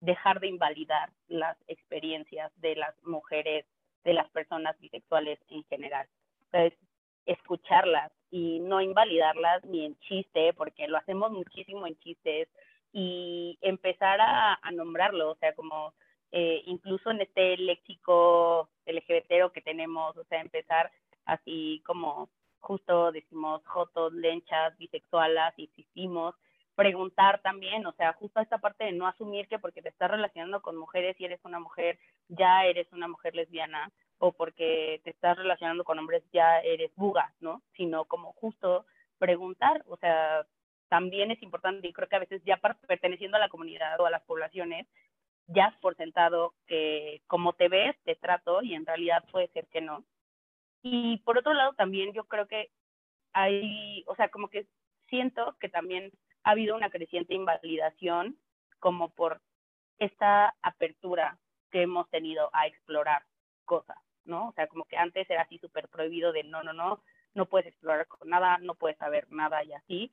dejar 0.00 0.40
de 0.40 0.48
invalidar 0.48 1.10
las 1.28 1.56
experiencias 1.68 2.52
de 2.60 2.76
las 2.76 2.94
mujeres, 3.04 3.66
de 4.04 4.14
las 4.14 4.28
personas 4.30 4.78
bisexuales 4.78 5.38
en 5.48 5.64
general. 5.64 6.06
Entonces, 6.46 6.78
escucharlas 7.26 8.12
y 8.30 8.60
no 8.60 8.80
invalidarlas 8.80 9.64
ni 9.64 9.84
en 9.84 9.98
chiste, 10.00 10.52
porque 10.54 10.86
lo 10.88 10.98
hacemos 10.98 11.32
muchísimo 11.32 11.86
en 11.86 11.98
chistes, 11.98 12.48
y 12.92 13.58
empezar 13.60 14.18
a, 14.22 14.58
nombrarlo, 14.72 15.32
o 15.32 15.36
sea, 15.36 15.54
como 15.54 15.92
eh, 16.32 16.62
incluso 16.64 17.10
en 17.10 17.20
este 17.20 17.58
léxico 17.58 18.70
LGBT 18.86 19.52
que 19.52 19.60
tenemos, 19.60 20.16
o 20.16 20.24
sea, 20.24 20.40
empezar 20.40 20.90
así 21.26 21.82
como 21.84 22.30
justo 22.60 23.12
decimos 23.12 23.60
jotos, 23.66 24.14
lenchas, 24.14 24.76
bisexualas, 24.78 25.52
insistimos, 25.58 26.34
preguntar 26.76 27.40
también, 27.40 27.86
o 27.86 27.92
sea, 27.92 28.12
justo 28.12 28.38
esta 28.38 28.58
parte 28.58 28.84
de 28.84 28.92
no 28.92 29.08
asumir 29.08 29.48
que 29.48 29.58
porque 29.58 29.82
te 29.82 29.88
estás 29.88 30.10
relacionando 30.10 30.60
con 30.62 30.76
mujeres 30.76 31.18
y 31.18 31.24
eres 31.24 31.40
una 31.44 31.58
mujer, 31.58 31.98
ya 32.28 32.64
eres 32.64 32.86
una 32.92 33.08
mujer 33.08 33.34
lesbiana, 33.34 33.90
o 34.18 34.32
porque 34.32 35.00
te 35.02 35.10
estás 35.10 35.36
relacionando 35.36 35.84
con 35.84 35.98
hombres, 35.98 36.22
ya 36.32 36.60
eres 36.60 36.94
buga, 36.94 37.32
¿no? 37.40 37.62
Sino 37.76 38.04
como 38.04 38.32
justo 38.34 38.86
preguntar, 39.18 39.82
o 39.88 39.96
sea, 39.96 40.46
también 40.88 41.30
es 41.30 41.42
importante 41.42 41.88
y 41.88 41.92
creo 41.92 42.08
que 42.08 42.16
a 42.16 42.20
veces 42.20 42.42
ya 42.44 42.58
perteneciendo 42.86 43.36
a 43.36 43.40
la 43.40 43.48
comunidad 43.48 43.98
o 44.00 44.06
a 44.06 44.10
las 44.10 44.22
poblaciones, 44.22 44.86
ya 45.48 45.66
has 45.66 45.76
por 45.78 45.96
sentado 45.96 46.54
que 46.66 47.22
como 47.26 47.52
te 47.54 47.68
ves, 47.68 47.96
te 48.04 48.16
trato 48.16 48.62
y 48.62 48.74
en 48.74 48.86
realidad 48.86 49.24
puede 49.30 49.48
ser 49.48 49.66
que 49.68 49.80
no. 49.80 50.04
Y 50.82 51.18
por 51.18 51.38
otro 51.38 51.54
lado, 51.54 51.72
también 51.74 52.12
yo 52.12 52.24
creo 52.24 52.46
que 52.46 52.70
hay, 53.32 54.04
o 54.06 54.14
sea, 54.14 54.28
como 54.28 54.48
que 54.48 54.66
siento 55.08 55.56
que 55.60 55.68
también 55.68 56.12
ha 56.46 56.52
habido 56.52 56.76
una 56.76 56.90
creciente 56.90 57.34
invalidación 57.34 58.38
como 58.78 59.10
por 59.10 59.40
esta 59.98 60.54
apertura 60.62 61.38
que 61.72 61.82
hemos 61.82 62.08
tenido 62.10 62.50
a 62.52 62.68
explorar 62.68 63.24
cosas, 63.64 63.96
¿no? 64.24 64.50
O 64.50 64.52
sea, 64.52 64.68
como 64.68 64.84
que 64.84 64.96
antes 64.96 65.28
era 65.28 65.42
así 65.42 65.58
súper 65.58 65.88
prohibido 65.88 66.32
de 66.32 66.44
no, 66.44 66.62
no, 66.62 66.72
no, 66.72 67.02
no 67.34 67.46
puedes 67.46 67.66
explorar 67.66 68.06
con 68.06 68.28
nada, 68.28 68.58
no 68.58 68.76
puedes 68.76 68.96
saber 68.96 69.26
nada 69.28 69.64
y 69.64 69.72
así. 69.72 70.12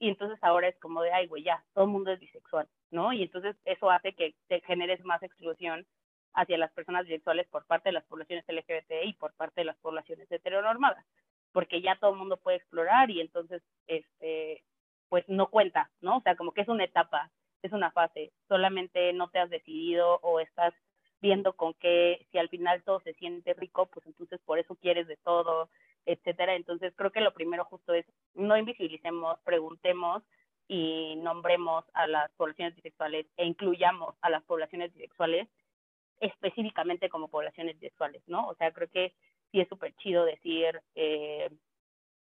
Y 0.00 0.08
entonces 0.08 0.40
ahora 0.42 0.66
es 0.66 0.76
como 0.80 1.02
de, 1.02 1.12
ay, 1.12 1.28
güey, 1.28 1.44
ya, 1.44 1.62
todo 1.72 1.84
el 1.84 1.90
mundo 1.92 2.10
es 2.10 2.18
bisexual, 2.18 2.68
¿no? 2.90 3.12
Y 3.12 3.22
entonces 3.22 3.54
eso 3.64 3.90
hace 3.92 4.12
que 4.14 4.34
te 4.48 4.60
generes 4.62 5.04
más 5.04 5.22
exclusión 5.22 5.86
hacia 6.34 6.58
las 6.58 6.72
personas 6.72 7.06
bisexuales 7.06 7.46
por 7.46 7.64
parte 7.66 7.90
de 7.90 7.92
las 7.92 8.04
poblaciones 8.06 8.44
LGBT 8.48 9.04
y 9.04 9.12
por 9.12 9.34
parte 9.34 9.60
de 9.60 9.66
las 9.66 9.76
poblaciones 9.76 10.32
heteronormadas, 10.32 11.06
porque 11.52 11.80
ya 11.80 11.94
todo 11.94 12.10
el 12.10 12.18
mundo 12.18 12.38
puede 12.38 12.56
explorar 12.56 13.08
y 13.08 13.20
entonces, 13.20 13.62
este, 13.86 14.64
pues 15.10 15.28
no 15.28 15.48
cuenta, 15.48 15.90
¿no? 16.00 16.18
O 16.18 16.20
sea, 16.22 16.36
como 16.36 16.52
que 16.52 16.62
es 16.62 16.68
una 16.68 16.84
etapa, 16.84 17.30
es 17.62 17.72
una 17.72 17.90
fase, 17.90 18.32
solamente 18.48 19.12
no 19.12 19.28
te 19.28 19.40
has 19.40 19.50
decidido 19.50 20.20
o 20.22 20.40
estás 20.40 20.72
viendo 21.20 21.52
con 21.54 21.74
qué, 21.74 22.26
si 22.30 22.38
al 22.38 22.48
final 22.48 22.82
todo 22.84 23.00
se 23.00 23.12
siente 23.14 23.52
rico, 23.52 23.86
pues 23.86 24.06
entonces 24.06 24.40
por 24.46 24.58
eso 24.58 24.76
quieres 24.76 25.06
de 25.06 25.18
todo, 25.18 25.68
etcétera. 26.06 26.54
Entonces 26.54 26.94
creo 26.96 27.10
que 27.10 27.20
lo 27.20 27.34
primero 27.34 27.64
justo 27.64 27.92
es 27.92 28.06
no 28.34 28.56
invisibilicemos, 28.56 29.38
preguntemos 29.40 30.22
y 30.68 31.16
nombremos 31.16 31.84
a 31.92 32.06
las 32.06 32.30
poblaciones 32.32 32.76
bisexuales 32.76 33.26
e 33.36 33.44
incluyamos 33.44 34.14
a 34.22 34.30
las 34.30 34.42
poblaciones 34.44 34.94
bisexuales 34.94 35.48
específicamente 36.20 37.08
como 37.08 37.28
poblaciones 37.28 37.78
bisexuales, 37.80 38.22
¿no? 38.26 38.46
O 38.48 38.54
sea, 38.54 38.72
creo 38.72 38.88
que 38.88 39.12
sí 39.50 39.60
es 39.60 39.68
súper 39.68 39.94
chido 39.96 40.24
decir 40.24 40.80
eh, 40.94 41.50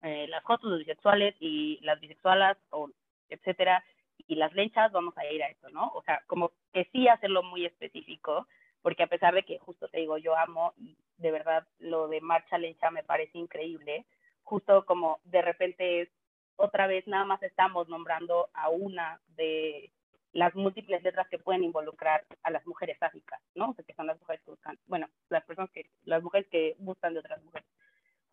eh, 0.06 0.28
las 0.28 0.43
fotos 0.43 0.70
los 0.70 0.80
bisexuales 0.80 1.36
y 1.39 1.80
las 1.82 1.99
bisexualas, 1.99 2.58
o 2.70 2.89
etcétera, 3.30 3.84
y 4.28 4.36
las 4.36 4.53
lenchas, 4.53 4.91
vamos 4.91 5.18
a 5.18 5.26
ir 5.26 5.41
a 5.41 5.49
eso, 5.49 5.68
¿no? 5.70 5.91
O 5.95 6.03
sea, 6.03 6.22
como 6.28 6.51
que 6.74 6.88
sí 6.91 7.08
hacerlo 7.08 7.41
muy 7.41 7.66
específico, 7.66 8.47
porque 8.84 9.01
a 9.01 9.08
pesar 9.08 9.34
de 9.34 9.43
que 9.43 9.58
justo 9.58 9.88
te 9.88 9.99
digo, 9.99 10.20
yo 10.20 10.38
amo 10.38 10.74
de 11.18 11.32
verdad 11.32 11.68
lo 11.80 12.08
de 12.08 12.22
marcha 12.22 12.60
lencha 12.60 12.91
me 12.91 13.03
parece 13.03 13.39
increíble, 13.39 14.06
justo 14.43 14.86
como 14.86 15.20
de 15.24 15.41
repente 15.41 16.12
otra 16.56 16.86
vez 16.86 17.08
nada 17.08 17.26
más 17.26 17.41
estamos 17.41 17.89
nombrando 17.89 18.49
a 18.53 18.70
una 18.70 19.20
de 19.30 19.91
las 20.34 20.53
múltiples 20.53 21.01
letras 21.01 21.28
que 21.30 21.39
pueden 21.39 21.64
involucrar 21.64 22.26
a 22.43 22.51
las 22.51 22.66
mujeres 22.68 23.01
áfricas, 23.01 23.41
¿no? 23.56 23.72
O 23.72 23.74
sea, 23.74 23.84
que 23.84 23.95
son 23.95 24.06
las 24.06 24.20
mujeres 24.20 24.43
que 24.43 24.51
buscan, 24.51 24.78
bueno, 24.86 25.10
las 25.30 25.43
personas 25.45 25.72
que, 25.72 25.89
las 26.03 26.22
mujeres 26.22 26.47
que 26.51 26.76
buscan 26.78 27.14
de 27.14 27.22
otras 27.22 27.41
mujeres. 27.43 27.68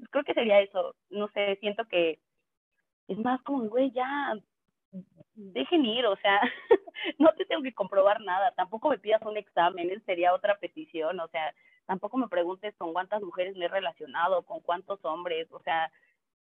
Pues 0.03 0.11
creo 0.11 0.25
que 0.25 0.35
sería 0.35 0.61
eso, 0.61 0.97
no 1.11 1.29
sé, 1.29 1.57
siento 1.61 1.85
que 1.87 2.19
es 3.09 3.19
más 3.19 3.41
como, 3.43 3.69
güey, 3.69 3.93
ya, 3.93 4.35
dejen 5.35 5.87
ir, 5.87 6.07
o 6.07 6.17
sea, 6.17 6.41
no 7.19 7.33
te 7.35 7.45
tengo 7.47 7.63
que 7.63 7.73
comprobar 7.73 8.21
nada, 8.21 8.51
tampoco 8.57 8.91
me 8.91 8.99
pidas 8.99 9.23
un 9.23 9.37
examen, 9.37 10.03
sería 10.05 10.35
otra 10.35 10.59
petición, 10.59 11.21
o 11.21 11.29
sea, 11.29 11.55
tampoco 11.87 12.17
me 12.19 12.29
preguntes 12.29 12.75
con 12.77 12.93
cuántas 12.93 13.23
mujeres 13.23 13.57
me 13.57 13.67
he 13.67 13.69
relacionado, 13.69 14.43
con 14.43 14.61
cuántos 14.61 15.05
hombres, 15.05 15.47
o 15.53 15.61
sea, 15.61 15.93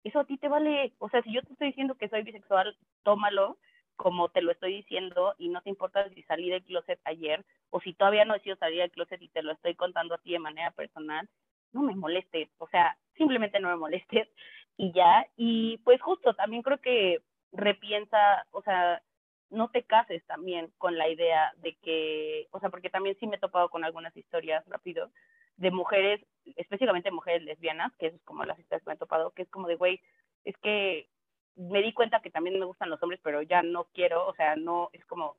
eso 0.03 0.21
a 0.21 0.25
ti 0.25 0.37
te 0.39 0.47
vale, 0.47 0.93
o 0.99 1.09
sea, 1.09 1.21
si 1.23 1.33
yo 1.33 1.43
te 1.43 1.53
estoy 1.53 1.67
diciendo 1.67 1.95
que 1.95 2.09
soy 2.09 2.23
bisexual, 2.23 2.75
tómalo, 3.03 3.57
como 3.95 4.29
te 4.29 4.41
lo 4.41 4.51
estoy 4.51 4.73
diciendo 4.77 5.35
y 5.37 5.49
no 5.49 5.61
te 5.61 5.69
importa 5.69 6.09
si 6.09 6.23
salí 6.23 6.49
del 6.49 6.63
closet 6.63 6.99
ayer 7.05 7.45
o 7.69 7.79
si 7.81 7.93
todavía 7.93 8.25
no 8.25 8.35
he 8.35 8.39
sido 8.41 8.55
salir 8.55 8.79
del 8.79 8.91
closet 8.91 9.21
y 9.21 9.29
te 9.29 9.43
lo 9.43 9.51
estoy 9.53 9.75
contando 9.75 10.15
a 10.15 10.19
ti 10.19 10.31
de 10.31 10.39
manera 10.39 10.71
personal, 10.71 11.29
no 11.73 11.81
me 11.81 11.95
molestes, 11.95 12.49
o 12.57 12.67
sea, 12.67 12.97
simplemente 13.15 13.59
no 13.59 13.69
me 13.69 13.75
molestes 13.75 14.27
y 14.77 14.91
ya. 14.93 15.27
Y 15.35 15.77
pues 15.79 16.01
justo, 16.01 16.33
también 16.33 16.63
creo 16.63 16.79
que 16.79 17.21
repiensa, 17.51 18.45
o 18.51 18.61
sea, 18.61 19.01
no 19.49 19.69
te 19.69 19.83
cases 19.83 20.25
también 20.25 20.71
con 20.77 20.97
la 20.97 21.09
idea 21.09 21.53
de 21.57 21.75
que, 21.81 22.47
o 22.51 22.59
sea, 22.59 22.69
porque 22.69 22.89
también 22.89 23.17
sí 23.19 23.27
me 23.27 23.35
he 23.35 23.39
topado 23.39 23.69
con 23.69 23.83
algunas 23.83 24.15
historias 24.15 24.63
rápido, 24.67 25.11
de 25.57 25.71
mujeres, 25.71 26.25
específicamente 26.55 27.11
mujeres 27.11 27.43
lesbianas, 27.43 27.91
que 27.97 28.07
es 28.07 28.21
como 28.23 28.45
las 28.45 28.57
historias 28.57 28.83
que 28.83 28.89
me 28.89 28.95
he 28.95 28.97
topado, 28.97 29.31
que 29.31 29.43
es 29.43 29.49
como 29.49 29.67
de, 29.67 29.75
güey, 29.75 30.01
es 30.45 30.57
que 30.57 31.09
me 31.55 31.81
di 31.81 31.93
cuenta 31.93 32.21
que 32.21 32.31
también 32.31 32.57
me 32.59 32.65
gustan 32.65 32.89
los 32.89 33.01
hombres, 33.03 33.19
pero 33.23 33.41
ya 33.41 33.61
no 33.61 33.85
quiero, 33.93 34.25
o 34.27 34.33
sea, 34.35 34.55
no, 34.55 34.89
es 34.93 35.05
como, 35.05 35.35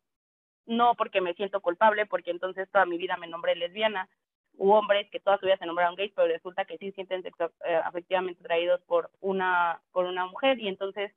no 0.67 0.95
porque 0.95 1.21
me 1.21 1.35
siento 1.35 1.61
culpable, 1.61 2.07
porque 2.07 2.31
entonces 2.31 2.71
toda 2.71 2.87
mi 2.87 2.99
vida 2.99 3.17
me 3.17 3.27
nombré 3.27 3.57
lesbiana, 3.57 4.09
u 4.59 4.73
hombres 4.73 5.09
que 5.11 5.21
toda 5.21 5.39
su 5.39 5.47
vida 5.47 5.57
se 5.57 5.67
nombraron 5.67 5.97
gays, 5.97 6.13
pero 6.15 6.29
resulta 6.29 6.65
que 6.65 6.79
sí 6.79 6.93
sienten 6.93 7.23
sexo, 7.23 7.51
eh, 7.65 7.81
afectivamente 7.85 8.43
traídos 8.43 8.81
por 8.83 9.11
una, 9.21 9.81
por 9.93 10.05
una 10.07 10.27
mujer, 10.27 10.59
y 10.59 10.69
entonces, 10.69 11.13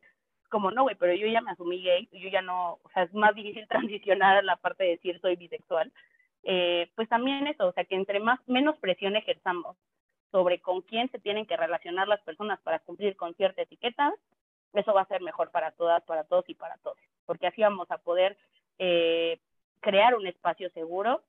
como 0.49 0.71
no, 0.71 0.83
güey, 0.83 0.95
pero 0.95 1.13
yo 1.13 1.27
ya 1.27 1.41
me 1.41 1.51
asumí 1.51 1.81
gay, 1.81 2.07
yo 2.11 2.29
ya 2.29 2.41
no, 2.41 2.79
o 2.83 2.89
sea, 2.93 3.03
es 3.03 3.13
más 3.13 3.35
difícil 3.35 3.67
transicionar 3.69 4.37
a 4.37 4.41
la 4.41 4.55
parte 4.55 4.83
de 4.83 4.91
decir 4.91 5.19
soy 5.21 5.35
bisexual, 5.35 5.91
eh, 6.43 6.89
pues 6.95 7.09
también 7.09 7.47
eso, 7.47 7.67
o 7.67 7.73
sea, 7.73 7.85
que 7.85 7.95
entre 7.95 8.19
más, 8.19 8.39
menos 8.47 8.77
presión 8.77 9.15
ejerzamos 9.15 9.75
sobre 10.31 10.59
con 10.59 10.81
quién 10.81 11.09
se 11.11 11.19
tienen 11.19 11.45
que 11.45 11.57
relacionar 11.57 12.07
las 12.07 12.21
personas 12.21 12.59
para 12.61 12.79
cumplir 12.79 13.15
con 13.15 13.33
cierta 13.35 13.61
etiqueta, 13.61 14.13
eso 14.73 14.93
va 14.93 15.01
a 15.01 15.07
ser 15.07 15.21
mejor 15.21 15.51
para 15.51 15.71
todas, 15.71 16.03
para 16.03 16.25
todos 16.25 16.45
y 16.49 16.53
para 16.53 16.77
todos, 16.77 16.97
porque 17.25 17.47
así 17.47 17.61
vamos 17.61 17.89
a 17.89 17.97
poder 17.97 18.37
eh, 18.77 19.39
crear 19.79 20.15
un 20.15 20.27
espacio 20.27 20.69
seguro 20.71 21.21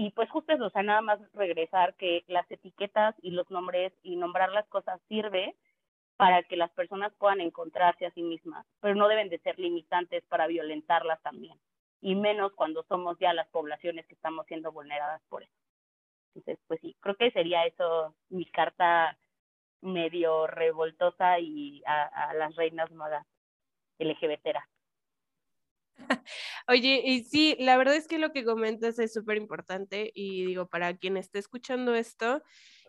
y 0.00 0.10
pues 0.12 0.30
justo 0.30 0.54
eso, 0.54 0.64
o 0.64 0.70
sea, 0.70 0.82
nada 0.82 1.02
más 1.02 1.20
regresar 1.34 1.94
que 1.96 2.24
las 2.26 2.50
etiquetas 2.50 3.14
y 3.20 3.32
los 3.32 3.50
nombres 3.50 3.92
y 4.02 4.16
nombrar 4.16 4.50
las 4.50 4.66
cosas 4.68 4.98
sirve 5.08 5.54
para 6.16 6.42
que 6.42 6.56
las 6.56 6.70
personas 6.70 7.12
puedan 7.18 7.42
encontrarse 7.42 8.06
a 8.06 8.10
sí 8.12 8.22
mismas, 8.22 8.66
pero 8.80 8.94
no 8.94 9.08
deben 9.08 9.28
de 9.28 9.40
ser 9.40 9.58
limitantes 9.58 10.24
para 10.24 10.46
violentarlas 10.46 11.20
también, 11.20 11.58
y 12.00 12.14
menos 12.14 12.54
cuando 12.54 12.82
somos 12.84 13.18
ya 13.18 13.34
las 13.34 13.46
poblaciones 13.48 14.06
que 14.06 14.14
estamos 14.14 14.46
siendo 14.46 14.72
vulneradas 14.72 15.20
por 15.28 15.42
eso. 15.42 15.52
Entonces, 16.34 16.64
pues 16.66 16.80
sí, 16.80 16.96
creo 17.00 17.16
que 17.16 17.30
sería 17.32 17.66
eso 17.66 18.14
mi 18.30 18.46
carta 18.46 19.18
medio 19.82 20.46
revoltosa 20.46 21.38
y 21.40 21.82
a, 21.84 22.32
las 22.38 22.56
reinas 22.56 22.90
magas 22.92 23.26
LGBT. 23.98 24.56
Oye, 26.68 27.02
y 27.04 27.24
sí, 27.24 27.56
la 27.58 27.76
verdad 27.76 27.94
es 27.96 28.06
que 28.08 28.18
lo 28.18 28.32
que 28.32 28.44
comentas 28.44 28.98
es 28.98 29.12
súper 29.12 29.36
importante 29.36 30.10
y 30.14 30.44
digo, 30.46 30.68
para 30.68 30.96
quien 30.96 31.16
esté 31.16 31.38
escuchando 31.38 31.94
esto, 31.94 32.42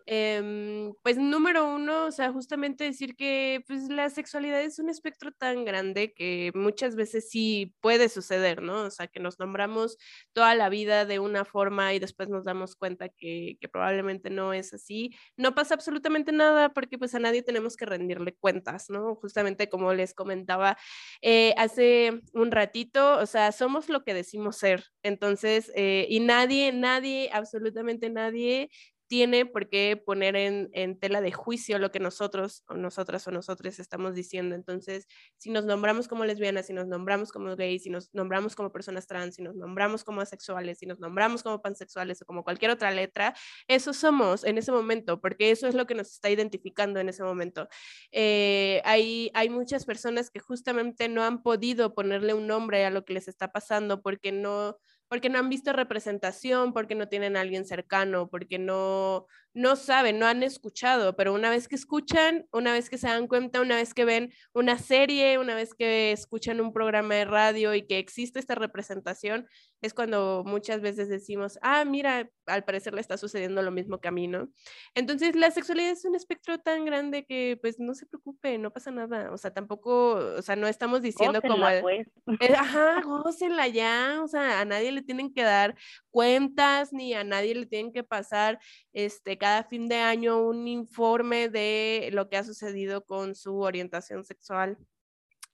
Em, 0.06 0.94
pues 1.02 1.18
número 1.18 1.66
uno, 1.74 2.06
o 2.06 2.10
sea, 2.12 2.32
justamente 2.32 2.84
decir 2.84 3.16
que 3.16 3.62
pues 3.66 3.88
la 3.88 4.10
sexualidad 4.10 4.60
es 4.62 4.78
un 4.78 4.88
espectro 4.88 5.32
tan 5.32 5.64
grande 5.64 6.12
que 6.12 6.50
muchas 6.54 6.96
veces 6.96 7.28
sí 7.30 7.74
puede 7.80 8.08
suceder, 8.08 8.62
¿no? 8.62 8.82
O 8.82 8.90
sea, 8.90 9.06
que 9.08 9.20
nos 9.20 9.38
nombramos 9.38 9.98
toda 10.32 10.54
la 10.54 10.68
vida 10.68 11.04
de 11.04 11.18
una 11.18 11.44
forma 11.44 11.94
y 11.94 11.98
después 11.98 12.28
nos 12.28 12.44
damos 12.44 12.76
cuenta 12.76 13.08
que, 13.08 13.56
que 13.60 13.68
probablemente 13.68 14.30
no 14.30 14.52
es 14.52 14.72
así. 14.74 15.14
No 15.36 15.54
pasa 15.54 15.74
absolutamente 15.74 16.32
nada 16.32 16.70
porque 16.70 16.98
pues 16.98 17.14
a 17.14 17.18
nadie 17.18 17.42
tenemos 17.42 17.76
que 17.76 17.86
rendirle 17.86 18.34
cuentas, 18.34 18.90
¿no? 18.90 19.14
Justamente 19.16 19.68
como 19.68 19.92
les 19.94 20.14
comentaba 20.14 20.76
eh, 21.20 21.54
hace 21.56 22.20
un 22.32 22.50
ratito, 22.50 23.18
o 23.18 23.26
sea, 23.26 23.52
somos 23.52 23.88
lo 23.88 24.04
que 24.04 24.14
decimos 24.14 24.56
ser. 24.56 24.84
Entonces, 25.02 25.70
eh, 25.74 26.06
y 26.08 26.20
nadie, 26.20 26.72
nadie, 26.72 27.30
absolutamente 27.32 28.10
nadie 28.10 28.70
tiene 29.12 29.44
por 29.44 29.68
qué 29.68 30.02
poner 30.02 30.36
en, 30.36 30.98
tela 30.98 31.20
de 31.20 31.32
juicio 31.32 31.78
lo 31.78 31.90
que 31.90 32.00
nosotros 32.00 32.64
o 32.66 32.76
nosotras 32.76 33.28
o 33.28 33.30
nosotros 33.30 33.78
estamos 33.78 34.14
diciendo. 34.14 34.54
Entonces, 34.54 35.06
si 35.36 35.50
nos 35.50 35.66
nombramos 35.66 36.08
como 36.08 36.24
lesbianas, 36.24 36.68
si 36.68 36.72
nos 36.72 36.86
nombramos 36.86 37.30
como 37.30 37.54
gays, 37.54 37.82
si 37.82 37.90
nos 37.90 38.08
nombramos 38.14 38.56
como 38.56 38.72
personas 38.72 39.06
trans, 39.06 39.34
si 39.34 39.42
nos 39.42 39.54
nombramos 39.54 40.02
como 40.02 40.22
asexuales, 40.22 40.78
si 40.78 40.86
nos 40.86 40.98
nombramos 40.98 41.42
como 41.42 41.60
pansexuales 41.60 42.22
o 42.22 42.24
como 42.24 42.42
cualquier 42.42 42.70
otra 42.70 42.90
letra, 42.90 43.34
eso 43.68 43.92
somos 43.92 44.44
en 44.44 44.56
ese 44.56 44.72
momento, 44.72 45.20
porque 45.20 45.50
eso 45.50 45.68
es 45.68 45.74
lo 45.74 45.86
que 45.86 45.94
nos 45.94 46.10
está 46.10 46.30
identificando 46.30 46.98
en 46.98 47.10
ese 47.10 47.22
momento. 47.22 47.68
Eh, 48.12 48.80
hay, 48.86 49.30
hay 49.34 49.50
muchas 49.50 49.84
personas 49.84 50.30
que 50.30 50.40
justamente 50.40 51.10
no 51.10 51.22
han 51.22 51.42
podido 51.42 51.92
ponerle 51.94 52.32
un 52.32 52.46
nombre 52.46 52.86
a 52.86 52.90
lo 52.90 53.04
que 53.04 53.12
les 53.12 53.28
está 53.28 53.52
pasando 53.52 54.00
porque 54.00 54.32
no 54.32 54.78
porque 55.12 55.28
no 55.28 55.38
han 55.38 55.50
visto 55.50 55.74
representación, 55.74 56.72
porque 56.72 56.94
no 56.94 57.06
tienen 57.06 57.36
a 57.36 57.42
alguien 57.42 57.66
cercano, 57.66 58.30
porque 58.30 58.58
no, 58.58 59.26
no 59.54 59.76
saben, 59.76 60.18
no 60.18 60.26
han 60.26 60.42
escuchado, 60.42 61.14
pero 61.14 61.34
una 61.34 61.50
vez 61.50 61.68
que 61.68 61.74
escuchan, 61.74 62.46
una 62.52 62.72
vez 62.72 62.88
que 62.88 62.98
se 62.98 63.08
dan 63.08 63.26
cuenta, 63.26 63.60
una 63.60 63.76
vez 63.76 63.92
que 63.92 64.04
ven 64.04 64.32
una 64.54 64.78
serie, 64.78 65.38
una 65.38 65.54
vez 65.54 65.74
que 65.74 66.12
escuchan 66.12 66.60
un 66.60 66.72
programa 66.72 67.14
de 67.14 67.24
radio 67.26 67.74
y 67.74 67.86
que 67.86 67.98
existe 67.98 68.38
esta 68.38 68.54
representación, 68.54 69.46
es 69.82 69.94
cuando 69.94 70.42
muchas 70.46 70.80
veces 70.80 71.08
decimos, 71.08 71.58
ah, 71.60 71.84
mira, 71.84 72.30
al 72.46 72.64
parecer 72.64 72.94
le 72.94 73.00
está 73.00 73.16
sucediendo 73.16 73.62
lo 73.62 73.70
mismo 73.70 74.00
que 74.00 74.08
a 74.08 74.12
mí, 74.12 74.26
¿no? 74.26 74.48
Entonces, 74.94 75.36
la 75.36 75.50
sexualidad 75.50 75.90
es 75.90 76.04
un 76.04 76.14
espectro 76.14 76.58
tan 76.58 76.84
grande 76.84 77.26
que, 77.26 77.58
pues, 77.60 77.78
no 77.78 77.94
se 77.94 78.06
preocupe, 78.06 78.58
no 78.58 78.72
pasa 78.72 78.90
nada, 78.90 79.32
o 79.32 79.36
sea, 79.36 79.52
tampoco, 79.52 80.14
o 80.14 80.42
sea, 80.42 80.56
no 80.56 80.66
estamos 80.66 81.02
diciendo 81.02 81.42
como... 81.42 81.66
Pues. 81.82 82.06
Eh, 82.40 82.54
ajá, 82.56 83.02
gócenla 83.02 83.68
ya, 83.68 84.20
o 84.22 84.28
sea, 84.28 84.60
a 84.60 84.64
nadie 84.64 84.92
le 84.92 85.02
tienen 85.02 85.32
que 85.32 85.42
dar 85.42 85.74
cuentas, 86.10 86.92
ni 86.92 87.14
a 87.14 87.24
nadie 87.24 87.54
le 87.54 87.66
tienen 87.66 87.92
que 87.92 88.04
pasar, 88.04 88.58
este, 88.92 89.36
cada 89.42 89.64
fin 89.64 89.88
de 89.88 89.96
año 89.96 90.40
un 90.40 90.68
informe 90.68 91.48
de 91.48 92.10
lo 92.12 92.28
que 92.28 92.36
ha 92.36 92.44
sucedido 92.44 93.04
con 93.04 93.34
su 93.34 93.58
orientación 93.58 94.22
sexual 94.22 94.78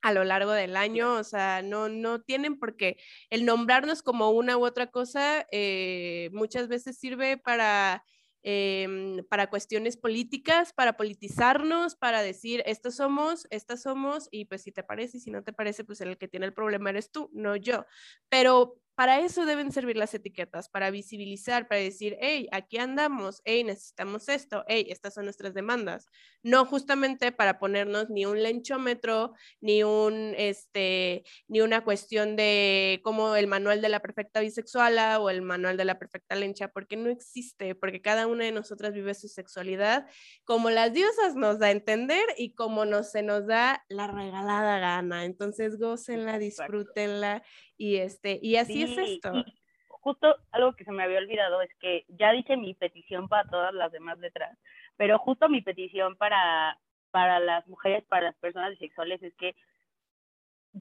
a 0.03 0.13
lo 0.13 0.25
largo 0.25 0.53
del 0.53 0.77
año, 0.77 1.15
o 1.15 1.25
sea, 1.25 1.63
no, 1.63 1.89
no 1.89 2.21
tienen 2.21 2.59
por 2.59 2.77
qué. 2.77 2.99
El 3.31 3.47
nombrarnos 3.47 4.03
como 4.03 4.29
una 4.29 4.59
u 4.59 4.67
otra 4.67 4.89
cosa 4.89 5.47
eh, 5.53 6.29
muchas 6.35 6.69
veces 6.69 6.99
sirve 6.99 7.39
para, 7.39 8.05
em, 8.43 9.25
para 9.31 9.49
cuestiones 9.49 9.97
políticas, 9.97 10.75
para 10.75 10.99
politizarnos, 10.99 11.97
para 11.97 12.21
decir, 12.21 12.63
estos 12.67 12.97
somos, 12.97 13.47
estas 13.49 13.81
somos, 13.81 14.29
y 14.31 14.45
pues 14.45 14.61
si 14.65 14.71
te 14.71 14.83
parece, 14.83 15.17
y 15.17 15.21
si 15.21 15.31
no 15.31 15.43
te 15.43 15.55
parece, 15.55 15.83
pues 15.83 16.03
el 16.03 16.19
que 16.19 16.29
tiene 16.29 16.45
el 16.45 16.53
problema 16.53 16.91
eres 16.91 17.11
tú, 17.11 17.31
no 17.33 17.57
yo. 17.57 17.87
Pero 18.29 18.83
para 18.99 19.21
eso 19.21 19.47
deben 19.47 19.71
servir 19.71 19.97
las 19.97 20.13
etiquetas, 20.13 20.69
para 20.69 20.91
visibilizar, 20.91 21.69
para 21.69 21.81
decir, 21.81 22.17
hey, 22.21 22.49
aquí 22.51 22.79
andamos, 22.79 23.43
hey, 23.45 23.63
necesitamos 23.63 24.29
esto, 24.29 24.65
hey, 24.67 24.89
estas 24.91 25.15
son 25.15 25.27
nuestras 25.27 25.55
demandas. 25.55 26.09
No 26.43 26.67
justamente 26.67 27.31
para 27.31 27.61
ponernos 27.61 28.11
ni 28.11 28.27
un 28.27 28.43
lenchómetro, 28.43 29.35
ni 29.61 29.85
un, 29.85 30.35
este, 30.37 31.23
ni 31.47 31.61
una 31.61 31.85
cuestión 31.85 32.35
de 32.35 32.99
como 33.05 33.37
el 33.37 33.47
manual 33.47 33.81
de 33.83 33.89
la 33.89 34.01
perfecta 34.01 34.41
bisexuala 34.41 35.21
o 35.21 35.31
el 35.31 35.43
manual 35.43 35.77
de 35.77 35.85
la 35.85 36.01
perfecta 36.01 36.35
lencha, 36.35 36.67
porque 36.67 36.97
no 36.97 37.09
existe, 37.09 37.77
porque 37.77 38.03
cada 38.03 38.27
una 38.27 38.47
de 38.47 38.53
nosotras 38.53 38.95
vive 38.95 39.15
su 39.15 39.29
sexualidad 39.29 40.09
como 40.43 40.71
las 40.71 40.93
diosas 40.93 41.37
nos 41.37 41.61
da 41.61 41.69
a 41.69 41.71
entender 41.71 42.25
y 42.37 42.55
como 42.55 42.85
nos, 42.85 43.13
se 43.13 43.23
nos 43.23 43.47
da 43.47 43.85
la 43.89 44.09
regalada 44.09 44.81
gana. 44.81 45.25
Entonces, 45.25 45.79
gócenla, 45.79 46.41
disfrútenla 46.41 47.45
y, 47.77 47.99
este, 47.99 48.41
y 48.43 48.57
así 48.57 48.88
es 48.93 48.99
esto. 48.99 49.45
Justo 49.89 50.37
algo 50.53 50.75
que 50.75 50.85
se 50.85 50.93
me 50.93 51.03
había 51.03 51.19
olvidado 51.19 51.61
es 51.63 51.75
que 51.81 52.05
ya 52.09 52.33
dije 52.33 52.57
mi 52.57 52.75
petición 52.75 53.29
para 53.29 53.49
todas 53.49 53.75
las 53.75 53.93
demás 53.93 54.19
letras, 54.19 54.57
pero 54.97 55.19
justo 55.19 55.49
mi 55.49 55.61
petición 55.61 56.17
para, 56.17 56.79
para 57.11 57.41
las 57.41 57.67
mujeres, 57.67 58.05
para 58.05 58.27
las 58.27 58.37
personas 58.37 58.71
bisexuales 58.71 59.23
es 59.23 59.35
que 59.35 59.55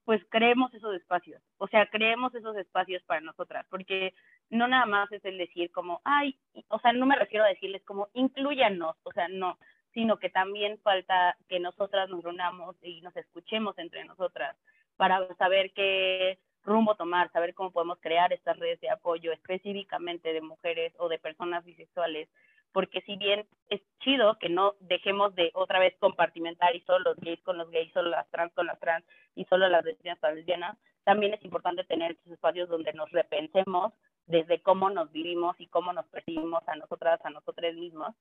pues 0.05 0.21
creemos 0.29 0.73
esos 0.73 0.93
espacios, 0.95 1.41
o 1.57 1.67
sea, 1.67 1.87
creemos 1.87 2.33
esos 2.35 2.55
espacios 2.57 3.01
para 3.03 3.21
nosotras, 3.21 3.65
porque 3.69 4.13
no 4.49 4.67
nada 4.67 4.85
más 4.85 5.11
es 5.11 5.23
el 5.25 5.37
decir 5.37 5.71
como, 5.71 6.01
ay, 6.03 6.37
o 6.67 6.79
sea, 6.79 6.93
no 6.93 7.05
me 7.05 7.15
refiero 7.15 7.45
a 7.45 7.49
decirles 7.49 7.83
como, 7.83 8.09
incluyanos, 8.13 8.95
o 9.03 9.11
sea, 9.13 9.27
no, 9.29 9.57
sino 9.93 10.17
que 10.19 10.29
también 10.29 10.79
falta 10.81 11.35
que 11.47 11.59
nosotras 11.59 12.09
nos 12.09 12.23
reunamos 12.23 12.75
y 12.83 13.01
nos 13.01 13.15
escuchemos 13.15 13.77
entre 13.79 14.05
nosotras 14.05 14.55
para 14.95 15.33
saber 15.35 15.71
qué 15.73 16.39
rumbo 16.63 16.95
tomar, 16.95 17.31
saber 17.31 17.53
cómo 17.53 17.71
podemos 17.71 17.99
crear 17.99 18.33
estas 18.33 18.57
redes 18.57 18.79
de 18.81 18.89
apoyo 18.89 19.31
específicamente 19.31 20.33
de 20.33 20.41
mujeres 20.41 20.93
o 20.97 21.07
de 21.09 21.19
personas 21.19 21.63
bisexuales, 21.65 22.27
porque 22.73 23.01
si 23.01 23.15
bien 23.15 23.47
es 23.69 23.81
chido 23.99 24.37
que 24.39 24.49
no 24.49 24.73
dejemos 24.81 25.33
de 25.35 25.51
otra 25.53 25.79
vez 25.79 25.95
compartimentar 25.99 26.75
y 26.75 26.81
solo 26.81 27.11
los 27.11 27.17
gays 27.17 27.41
con 27.41 27.57
los 27.57 27.69
gays, 27.71 27.91
solo 27.93 28.09
las 28.09 28.29
trans 28.29 28.53
con 28.53 28.67
las 28.67 28.79
trans 28.79 29.05
y 29.35 29.45
solo 29.45 29.67
las 29.69 29.83
lesbianas 29.85 30.19
con 30.19 30.29
las 30.29 30.37
lesbianas, 30.37 30.77
también 31.03 31.33
es 31.33 31.43
importante 31.45 31.85
tener 31.85 32.11
estos 32.11 32.33
espacios 32.33 32.67
donde 32.69 32.91
nos 32.93 33.09
repensemos 33.11 33.93
desde 34.25 34.61
cómo 34.61 34.89
nos 34.89 35.11
vivimos 35.11 35.55
y 35.59 35.67
cómo 35.67 35.93
nos 35.93 36.05
percibimos 36.07 36.61
a 36.67 36.75
nosotras, 36.75 37.19
a 37.23 37.29
nosotros 37.29 37.73
mismos, 37.75 38.13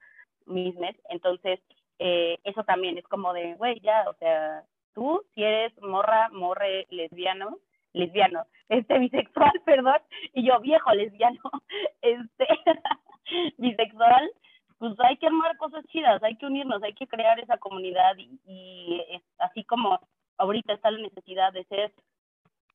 mismes. 0.46 0.96
Entonces, 1.10 1.60
eh, 1.98 2.38
eso 2.44 2.62
también 2.64 2.96
es 2.96 3.04
como 3.08 3.32
de, 3.32 3.54
güey, 3.54 3.80
ya, 3.80 4.04
o 4.08 4.14
sea, 4.14 4.62
tú 4.94 5.24
si 5.34 5.42
eres 5.42 5.72
morra, 5.82 6.28
morre, 6.30 6.86
lesbiano, 6.90 7.58
lesbiano, 7.96 8.46
este 8.68 8.98
bisexual, 8.98 9.52
perdón, 9.64 9.98
y 10.34 10.46
yo 10.46 10.60
viejo 10.60 10.92
lesbiano, 10.92 11.40
este 12.02 12.46
bisexual, 13.58 14.30
pues 14.78 14.92
hay 15.00 15.16
que 15.16 15.26
armar 15.26 15.56
cosas 15.56 15.84
chidas, 15.86 16.22
hay 16.22 16.36
que 16.36 16.46
unirnos, 16.46 16.82
hay 16.82 16.92
que 16.92 17.06
crear 17.06 17.40
esa 17.40 17.56
comunidad 17.56 18.14
y, 18.18 19.02
así 19.38 19.64
como 19.64 19.98
ahorita 20.36 20.74
está 20.74 20.90
la 20.90 20.98
necesidad 20.98 21.52
de 21.52 21.64
ser 21.64 21.92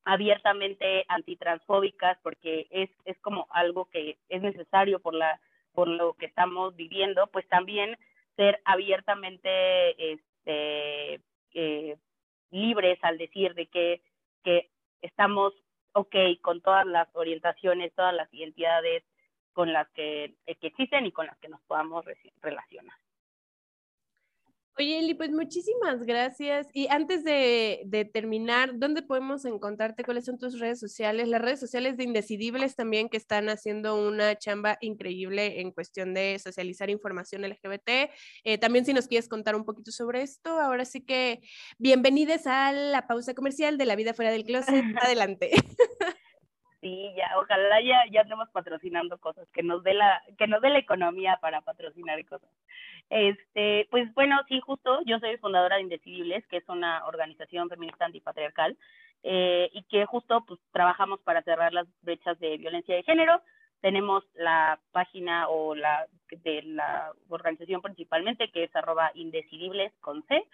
abiertamente 0.03 1.05
antitransfóbicas 1.07 2.17
porque 2.23 2.65
es, 2.71 2.89
es 3.05 3.19
como 3.19 3.45
algo 3.51 3.85
que 3.85 4.17
es 4.29 4.41
necesario 4.41 4.99
por 4.99 5.13
la 5.13 5.39
por 5.73 5.87
lo 5.87 6.15
que 6.15 6.25
estamos 6.25 6.75
viviendo, 6.75 7.27
pues 7.27 7.47
también 7.47 7.95
ser 8.35 8.59
abiertamente 8.65 10.13
este, 10.13 11.21
eh, 11.53 11.97
libres 12.49 12.99
al 13.03 13.17
decir 13.17 13.53
de 13.53 13.67
que, 13.67 14.01
que 14.43 14.69
estamos 15.01 15.53
ok 15.93 16.15
con 16.41 16.61
todas 16.61 16.85
las 16.85 17.07
orientaciones, 17.13 17.93
todas 17.93 18.13
las 18.13 18.33
identidades 18.33 19.03
con 19.53 19.73
las 19.73 19.89
que, 19.91 20.35
que 20.45 20.67
existen 20.67 21.05
y 21.05 21.11
con 21.11 21.25
las 21.25 21.37
que 21.39 21.49
nos 21.49 21.61
podamos 21.63 22.05
relacionar. 22.41 22.95
Oye, 24.77 24.99
Eli, 24.99 25.13
pues 25.13 25.31
muchísimas 25.31 26.03
gracias. 26.05 26.67
Y 26.73 26.87
antes 26.87 27.25
de, 27.25 28.09
terminar, 28.13 28.79
¿dónde 28.79 29.01
podemos 29.01 29.43
encontrarte? 29.43 30.03
¿Cuáles 30.03 30.25
son 30.25 30.37
tus 30.37 30.59
redes 30.59 30.79
sociales? 30.79 31.27
Las 31.27 31.41
redes 31.41 31.59
sociales 31.59 31.97
de 31.97 32.05
Indecidibles 32.05 32.75
también 32.75 33.09
que 33.09 33.17
están 33.17 33.49
haciendo 33.49 33.95
una 34.07 34.37
chamba 34.37 34.77
increíble 34.79 35.59
en 35.59 35.71
cuestión 35.71 36.13
de 36.13 36.39
socializar 36.39 36.89
información 36.89 37.43
LGBT. 37.43 38.11
Eh, 38.43 38.57
también 38.59 38.85
si 38.85 38.93
nos 38.93 39.07
quieres 39.07 39.27
contar 39.27 39.55
un 39.55 39.65
poquito 39.65 39.91
sobre 39.91 40.21
esto, 40.21 40.59
ahora 40.59 40.85
sí 40.85 41.01
que 41.01 41.41
bienvenidos 41.77 42.47
a 42.47 42.71
la 42.71 43.07
pausa 43.07 43.33
comercial 43.33 43.77
de 43.77 43.85
la 43.85 43.97
vida 43.97 44.13
fuera 44.13 44.31
del 44.31 44.45
closet. 44.45 44.83
Adelante. 45.03 45.51
Sí, 46.81 47.13
ya, 47.15 47.37
ojalá 47.37 47.79
ya, 47.81 48.05
ya 48.11 48.21
estemos 48.21 48.49
patrocinando 48.49 49.19
cosas, 49.19 49.47
que 49.51 49.61
nos 49.61 49.83
dé 49.83 49.93
la, 49.93 50.19
que 50.37 50.47
nos 50.47 50.61
dé 50.61 50.69
la 50.69 50.79
economía 50.79 51.37
para 51.39 51.61
patrocinar 51.61 52.23
cosas. 52.25 52.49
Este, 53.11 53.87
pues 53.91 54.11
bueno, 54.15 54.39
sí, 54.47 54.59
justo, 54.61 54.99
yo 55.05 55.19
soy 55.19 55.37
fundadora 55.37 55.75
de 55.75 55.83
Indecidibles, 55.83 56.45
que 56.47 56.57
es 56.57 56.67
una 56.69 57.05
organización 57.05 57.69
feminista 57.69 58.05
antipatriarcal, 58.05 58.77
eh, 59.21 59.69
y 59.73 59.83
que 59.83 60.07
justo 60.07 60.43
pues 60.47 60.59
trabajamos 60.71 61.19
para 61.21 61.43
cerrar 61.43 61.71
las 61.71 61.87
brechas 62.01 62.39
de 62.39 62.57
violencia 62.57 62.95
de 62.95 63.03
género. 63.03 63.41
Tenemos 63.81 64.23
la 64.33 64.79
página 64.91 65.49
o 65.49 65.75
la 65.75 66.07
de 66.31 66.63
la 66.63 67.11
organización 67.29 67.81
principalmente, 67.81 68.49
que 68.49 68.63
es 68.63 68.75
arroba 68.75 69.11
indecidibles 69.13 69.93
con 70.01 70.23
C, 70.23 70.47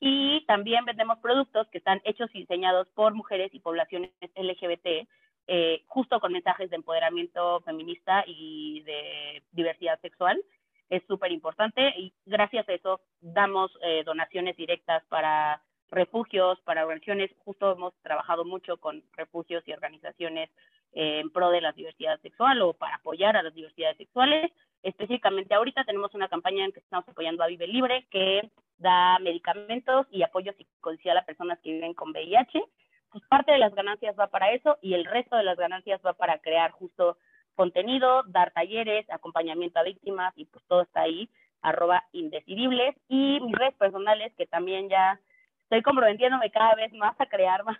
y 0.00 0.44
también 0.46 0.84
vendemos 0.84 1.18
productos 1.18 1.68
que 1.68 1.78
están 1.78 2.00
hechos 2.04 2.30
y 2.32 2.40
diseñados 2.40 2.88
por 2.94 3.14
mujeres 3.14 3.52
y 3.54 3.60
poblaciones 3.60 4.10
LGBT, 4.34 5.08
eh, 5.50 5.82
justo 5.86 6.20
con 6.20 6.32
mensajes 6.32 6.68
de 6.68 6.76
empoderamiento 6.76 7.60
feminista 7.62 8.22
y 8.26 8.82
de 8.82 9.42
diversidad 9.50 9.98
sexual. 10.00 10.38
Es 10.90 11.02
súper 11.06 11.32
importante 11.32 11.94
y 11.96 12.12
gracias 12.26 12.68
a 12.68 12.74
eso 12.74 13.00
damos 13.22 13.70
eh, 13.82 14.02
donaciones 14.04 14.58
directas 14.58 15.02
para 15.08 15.62
refugios, 15.90 16.60
para 16.60 16.82
organizaciones. 16.82 17.30
Justo 17.46 17.72
hemos 17.72 17.94
trabajado 18.02 18.44
mucho 18.44 18.76
con 18.76 19.02
refugios 19.16 19.66
y 19.66 19.72
organizaciones 19.72 20.50
eh, 20.92 21.20
en 21.20 21.30
pro 21.30 21.50
de 21.50 21.62
la 21.62 21.72
diversidad 21.72 22.20
sexual 22.20 22.60
o 22.60 22.74
para 22.74 22.96
apoyar 22.96 23.34
a 23.38 23.42
las 23.42 23.54
diversidades 23.54 23.96
sexuales. 23.96 24.52
Específicamente 24.82 25.54
ahorita 25.54 25.84
tenemos 25.84 26.14
una 26.14 26.28
campaña 26.28 26.66
en 26.66 26.72
que 26.72 26.80
estamos 26.80 27.08
apoyando 27.08 27.42
a 27.42 27.46
Vive 27.46 27.66
Libre 27.66 28.06
que 28.10 28.50
da 28.76 29.18
medicamentos 29.18 30.06
y 30.10 30.22
apoyo 30.22 30.52
psicosocial 30.52 31.16
a 31.16 31.24
personas 31.24 31.58
que 31.60 31.72
viven 31.72 31.94
con 31.94 32.10
VIH 32.10 32.62
pues 33.10 33.24
parte 33.28 33.52
de 33.52 33.58
las 33.58 33.74
ganancias 33.74 34.14
va 34.18 34.28
para 34.28 34.52
eso 34.52 34.78
y 34.82 34.94
el 34.94 35.04
resto 35.04 35.36
de 35.36 35.44
las 35.44 35.56
ganancias 35.56 36.00
va 36.04 36.12
para 36.12 36.38
crear 36.38 36.70
justo 36.72 37.16
contenido, 37.54 38.22
dar 38.28 38.52
talleres, 38.52 39.08
acompañamiento 39.10 39.78
a 39.80 39.82
víctimas 39.82 40.32
y 40.36 40.44
pues 40.44 40.64
todo 40.68 40.82
está 40.82 41.02
ahí, 41.02 41.28
arroba 41.60 42.04
indecidibles. 42.12 42.94
Y 43.08 43.40
mis 43.40 43.54
redes 43.54 43.74
personales 43.74 44.32
que 44.36 44.46
también 44.46 44.88
ya 44.88 45.18
estoy 45.62 45.82
comprometiéndome 45.82 46.50
cada 46.50 46.74
vez 46.74 46.92
más 46.92 47.20
a 47.20 47.26
crear 47.26 47.64
más 47.64 47.78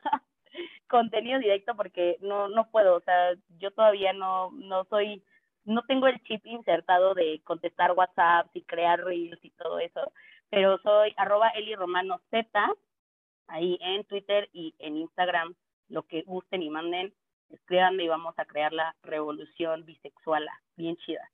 contenido 0.89 1.39
directo 1.39 1.75
porque 1.77 2.17
no, 2.21 2.49
no 2.49 2.71
puedo, 2.71 2.97
o 2.97 3.01
sea, 3.01 3.35
yo 3.59 3.71
todavía 3.71 4.13
no, 4.13 4.51
no 4.53 4.85
soy, 4.85 5.23
no 5.65 5.83
tengo 5.83 6.07
el 6.07 6.21
chip 6.25 6.45
insertado 6.47 7.15
de 7.15 7.41
contestar 7.45 7.93
WhatsApp 7.93 8.49
y 8.55 8.63
crear 8.63 9.05
reels 9.05 9.39
y 9.45 9.51
todo 9.51 9.79
eso, 9.79 10.13
pero 10.51 10.79
soy 10.79 11.15
arroba 11.17 11.51
Eli 11.51 11.75
Romano 11.75 12.21
Z 12.31 12.49
ahí 13.49 13.79
en 13.81 14.05
Twitter 14.05 14.49
y 14.53 14.75
en 14.79 14.97
Instagram, 14.97 15.55
lo 15.89 16.05
que 16.05 16.23
gusten 16.23 16.63
y 16.63 16.71
manden, 16.71 17.15
escríbanme 17.51 18.05
y 18.05 18.09
vamos 18.09 18.39
a 18.39 18.45
crear 18.45 18.73
la 18.73 18.95
revolución 19.03 19.85
bisexual 19.85 20.47
bien 20.77 20.97
chida. 20.97 21.31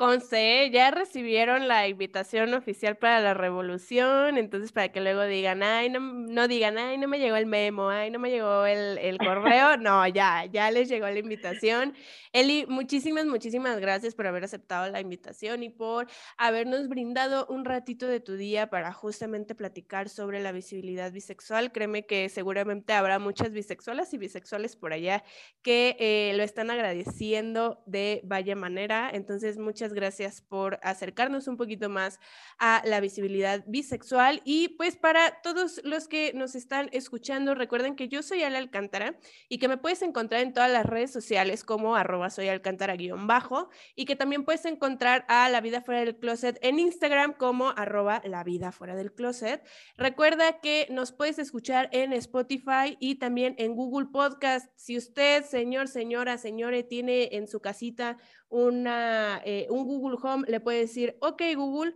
Conce, 0.00 0.70
ya 0.70 0.90
recibieron 0.90 1.68
la 1.68 1.86
invitación 1.86 2.54
oficial 2.54 2.96
para 2.96 3.20
la 3.20 3.34
revolución, 3.34 4.38
entonces 4.38 4.72
para 4.72 4.88
que 4.88 5.02
luego 5.02 5.24
digan, 5.26 5.62
ay, 5.62 5.90
no, 5.90 6.00
no 6.00 6.48
digan, 6.48 6.78
ay, 6.78 6.96
no 6.96 7.06
me 7.06 7.18
llegó 7.18 7.36
el 7.36 7.44
memo, 7.44 7.90
ay, 7.90 8.10
no 8.10 8.18
me 8.18 8.30
llegó 8.30 8.64
el, 8.64 8.96
el 8.96 9.18
correo, 9.18 9.76
no, 9.76 10.08
ya, 10.08 10.46
ya 10.46 10.70
les 10.70 10.88
llegó 10.88 11.06
la 11.06 11.18
invitación. 11.18 11.92
Eli, 12.32 12.64
muchísimas, 12.68 13.26
muchísimas 13.26 13.80
gracias 13.80 14.14
por 14.14 14.28
haber 14.28 14.44
aceptado 14.44 14.88
la 14.88 15.00
invitación 15.00 15.64
y 15.64 15.68
por 15.68 16.06
habernos 16.36 16.88
brindado 16.88 17.44
un 17.48 17.64
ratito 17.64 18.06
de 18.06 18.20
tu 18.20 18.36
día 18.36 18.70
para 18.70 18.92
justamente 18.92 19.56
platicar 19.56 20.08
sobre 20.08 20.40
la 20.40 20.52
visibilidad 20.52 21.10
bisexual. 21.10 21.72
Créeme 21.72 22.06
que 22.06 22.28
seguramente 22.28 22.92
habrá 22.92 23.18
muchas 23.18 23.50
bisexuales 23.50 24.14
y 24.14 24.18
bisexuales 24.18 24.76
por 24.76 24.92
allá 24.92 25.24
que 25.62 25.96
eh, 25.98 26.32
lo 26.36 26.44
están 26.44 26.70
agradeciendo 26.70 27.82
de 27.86 28.20
vaya 28.22 28.54
manera, 28.54 29.10
entonces 29.12 29.58
muchas 29.58 29.92
gracias 29.92 30.40
por 30.40 30.78
acercarnos 30.84 31.48
un 31.48 31.56
poquito 31.56 31.88
más 31.88 32.20
a 32.60 32.80
la 32.84 33.00
visibilidad 33.00 33.64
bisexual. 33.66 34.40
Y 34.44 34.68
pues 34.68 34.94
para 34.96 35.40
todos 35.42 35.80
los 35.82 36.06
que 36.06 36.32
nos 36.34 36.54
están 36.54 36.90
escuchando, 36.92 37.56
recuerden 37.56 37.96
que 37.96 38.06
yo 38.06 38.22
soy 38.22 38.44
Ale 38.44 38.58
Alcántara 38.58 39.18
y 39.48 39.58
que 39.58 39.66
me 39.66 39.78
puedes 39.78 40.02
encontrar 40.02 40.42
en 40.42 40.52
todas 40.52 40.70
las 40.70 40.86
redes 40.86 41.10
sociales 41.10 41.64
como 41.64 41.96
arroba 41.96 42.19
soy 42.28 42.48
Alcántara 42.48 42.96
guion 42.96 43.26
bajo 43.26 43.70
y 43.96 44.04
que 44.04 44.16
también 44.16 44.44
puedes 44.44 44.66
encontrar 44.66 45.24
a 45.28 45.48
La 45.48 45.62
Vida 45.62 45.80
Fuera 45.80 46.00
del 46.00 46.18
Closet 46.18 46.58
en 46.60 46.78
Instagram 46.78 47.32
como 47.32 47.70
arroba 47.70 48.20
La 48.24 48.44
Vida 48.44 48.72
Fuera 48.72 48.96
del 48.96 49.14
Closet. 49.14 49.66
Recuerda 49.96 50.60
que 50.60 50.86
nos 50.90 51.12
puedes 51.12 51.38
escuchar 51.38 51.88
en 51.92 52.12
Spotify 52.12 52.98
y 53.00 53.14
también 53.14 53.54
en 53.56 53.74
Google 53.74 54.08
Podcast. 54.12 54.70
Si 54.76 54.98
usted, 54.98 55.44
señor, 55.44 55.88
señora, 55.88 56.36
señore, 56.36 56.82
tiene 56.82 57.30
en 57.32 57.46
su 57.48 57.60
casita 57.60 58.18
una, 58.48 59.40
eh, 59.44 59.68
un 59.70 59.84
Google 59.84 60.18
Home, 60.22 60.44
le 60.48 60.60
puede 60.60 60.80
decir, 60.80 61.16
ok 61.20 61.42
Google, 61.54 61.94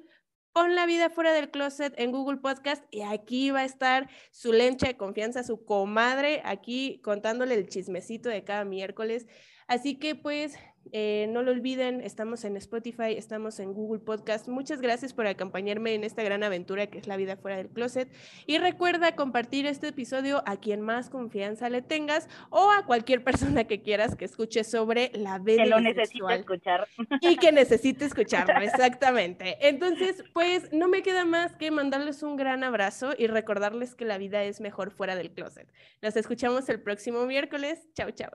pon 0.55 0.77
la 0.77 0.87
vida 0.87 1.11
fuera 1.11 1.33
del 1.33 1.51
closet 1.51 1.93
en 1.97 2.13
Google 2.13 2.39
Podcast 2.39 2.85
y 2.93 3.03
aquí 3.03 3.51
va 3.51 3.61
a 3.61 3.65
estar 3.65 4.09
su 4.31 4.53
lencha 4.53 4.87
de 4.87 4.97
confianza, 4.97 5.43
su 5.43 5.65
comadre, 5.65 6.43
aquí 6.45 7.01
contándole 7.03 7.57
el 7.57 7.69
chismecito 7.69 8.29
de 8.29 8.45
cada 8.45 8.65
miércoles. 8.65 9.27
Así 9.67 9.97
que 9.97 10.15
pues 10.15 10.59
eh, 10.93 11.27
no 11.31 11.43
lo 11.43 11.51
olviden, 11.51 12.01
estamos 12.01 12.45
en 12.45 12.57
Spotify, 12.57 13.15
estamos 13.17 13.59
en 13.59 13.73
Google 13.73 14.01
Podcast. 14.01 14.49
Muchas 14.49 14.81
gracias 14.81 15.13
por 15.13 15.27
acompañarme 15.27 15.95
en 15.95 16.05
esta 16.05 16.23
gran 16.23 16.43
aventura 16.43 16.87
que 16.89 16.99
es 16.99 17.07
la 17.07 17.17
vida 17.17 17.37
fuera 17.37 17.57
del 17.57 17.69
closet. 17.69 18.09
Y 18.47 18.59
recuerda 18.59 19.17
compartir 19.17 19.67
este 19.67 19.89
episodio 19.89 20.43
a 20.47 20.57
quien 20.57 20.81
más 20.81 21.11
confianza 21.11 21.69
le 21.71 21.83
tengas 21.83 22.29
o 22.51 22.71
a 22.71 22.85
cualquier 22.87 23.25
persona 23.25 23.65
que 23.65 23.83
quieras 23.83 24.15
que 24.17 24.25
escuche 24.25 24.65
sobre 24.65 25.11
la 25.15 25.39
vida. 25.39 25.65
Que 25.65 25.69
lo 25.69 25.81
necesite 25.81 26.35
escuchar. 26.35 26.87
Y 27.21 27.37
que 27.37 27.53
necesite 27.53 28.05
escucharlo, 28.05 28.61
exactamente. 28.63 29.57
Entonces, 29.67 30.23
pues 30.33 30.73
no 30.73 30.89
me 30.89 31.03
queda 31.03 31.25
más 31.25 31.57
que 31.57 31.71
mandarles 31.71 32.23
un 32.23 32.37
gran 32.37 32.63
abrazo 32.65 33.15
y 33.17 33.27
recordarles 33.27 33.95
que 33.95 34.05
la 34.05 34.19
vida 34.19 34.45
es 34.45 34.61
mejor 34.61 34.91
fuera 34.91 35.17
del 35.17 35.33
closet. 35.33 35.73
Nos 36.03 36.17
escuchamos 36.17 36.69
el 36.69 36.81
próximo 36.83 37.27
miércoles. 37.27 37.89
Chao, 37.95 38.11
chao. 38.11 38.31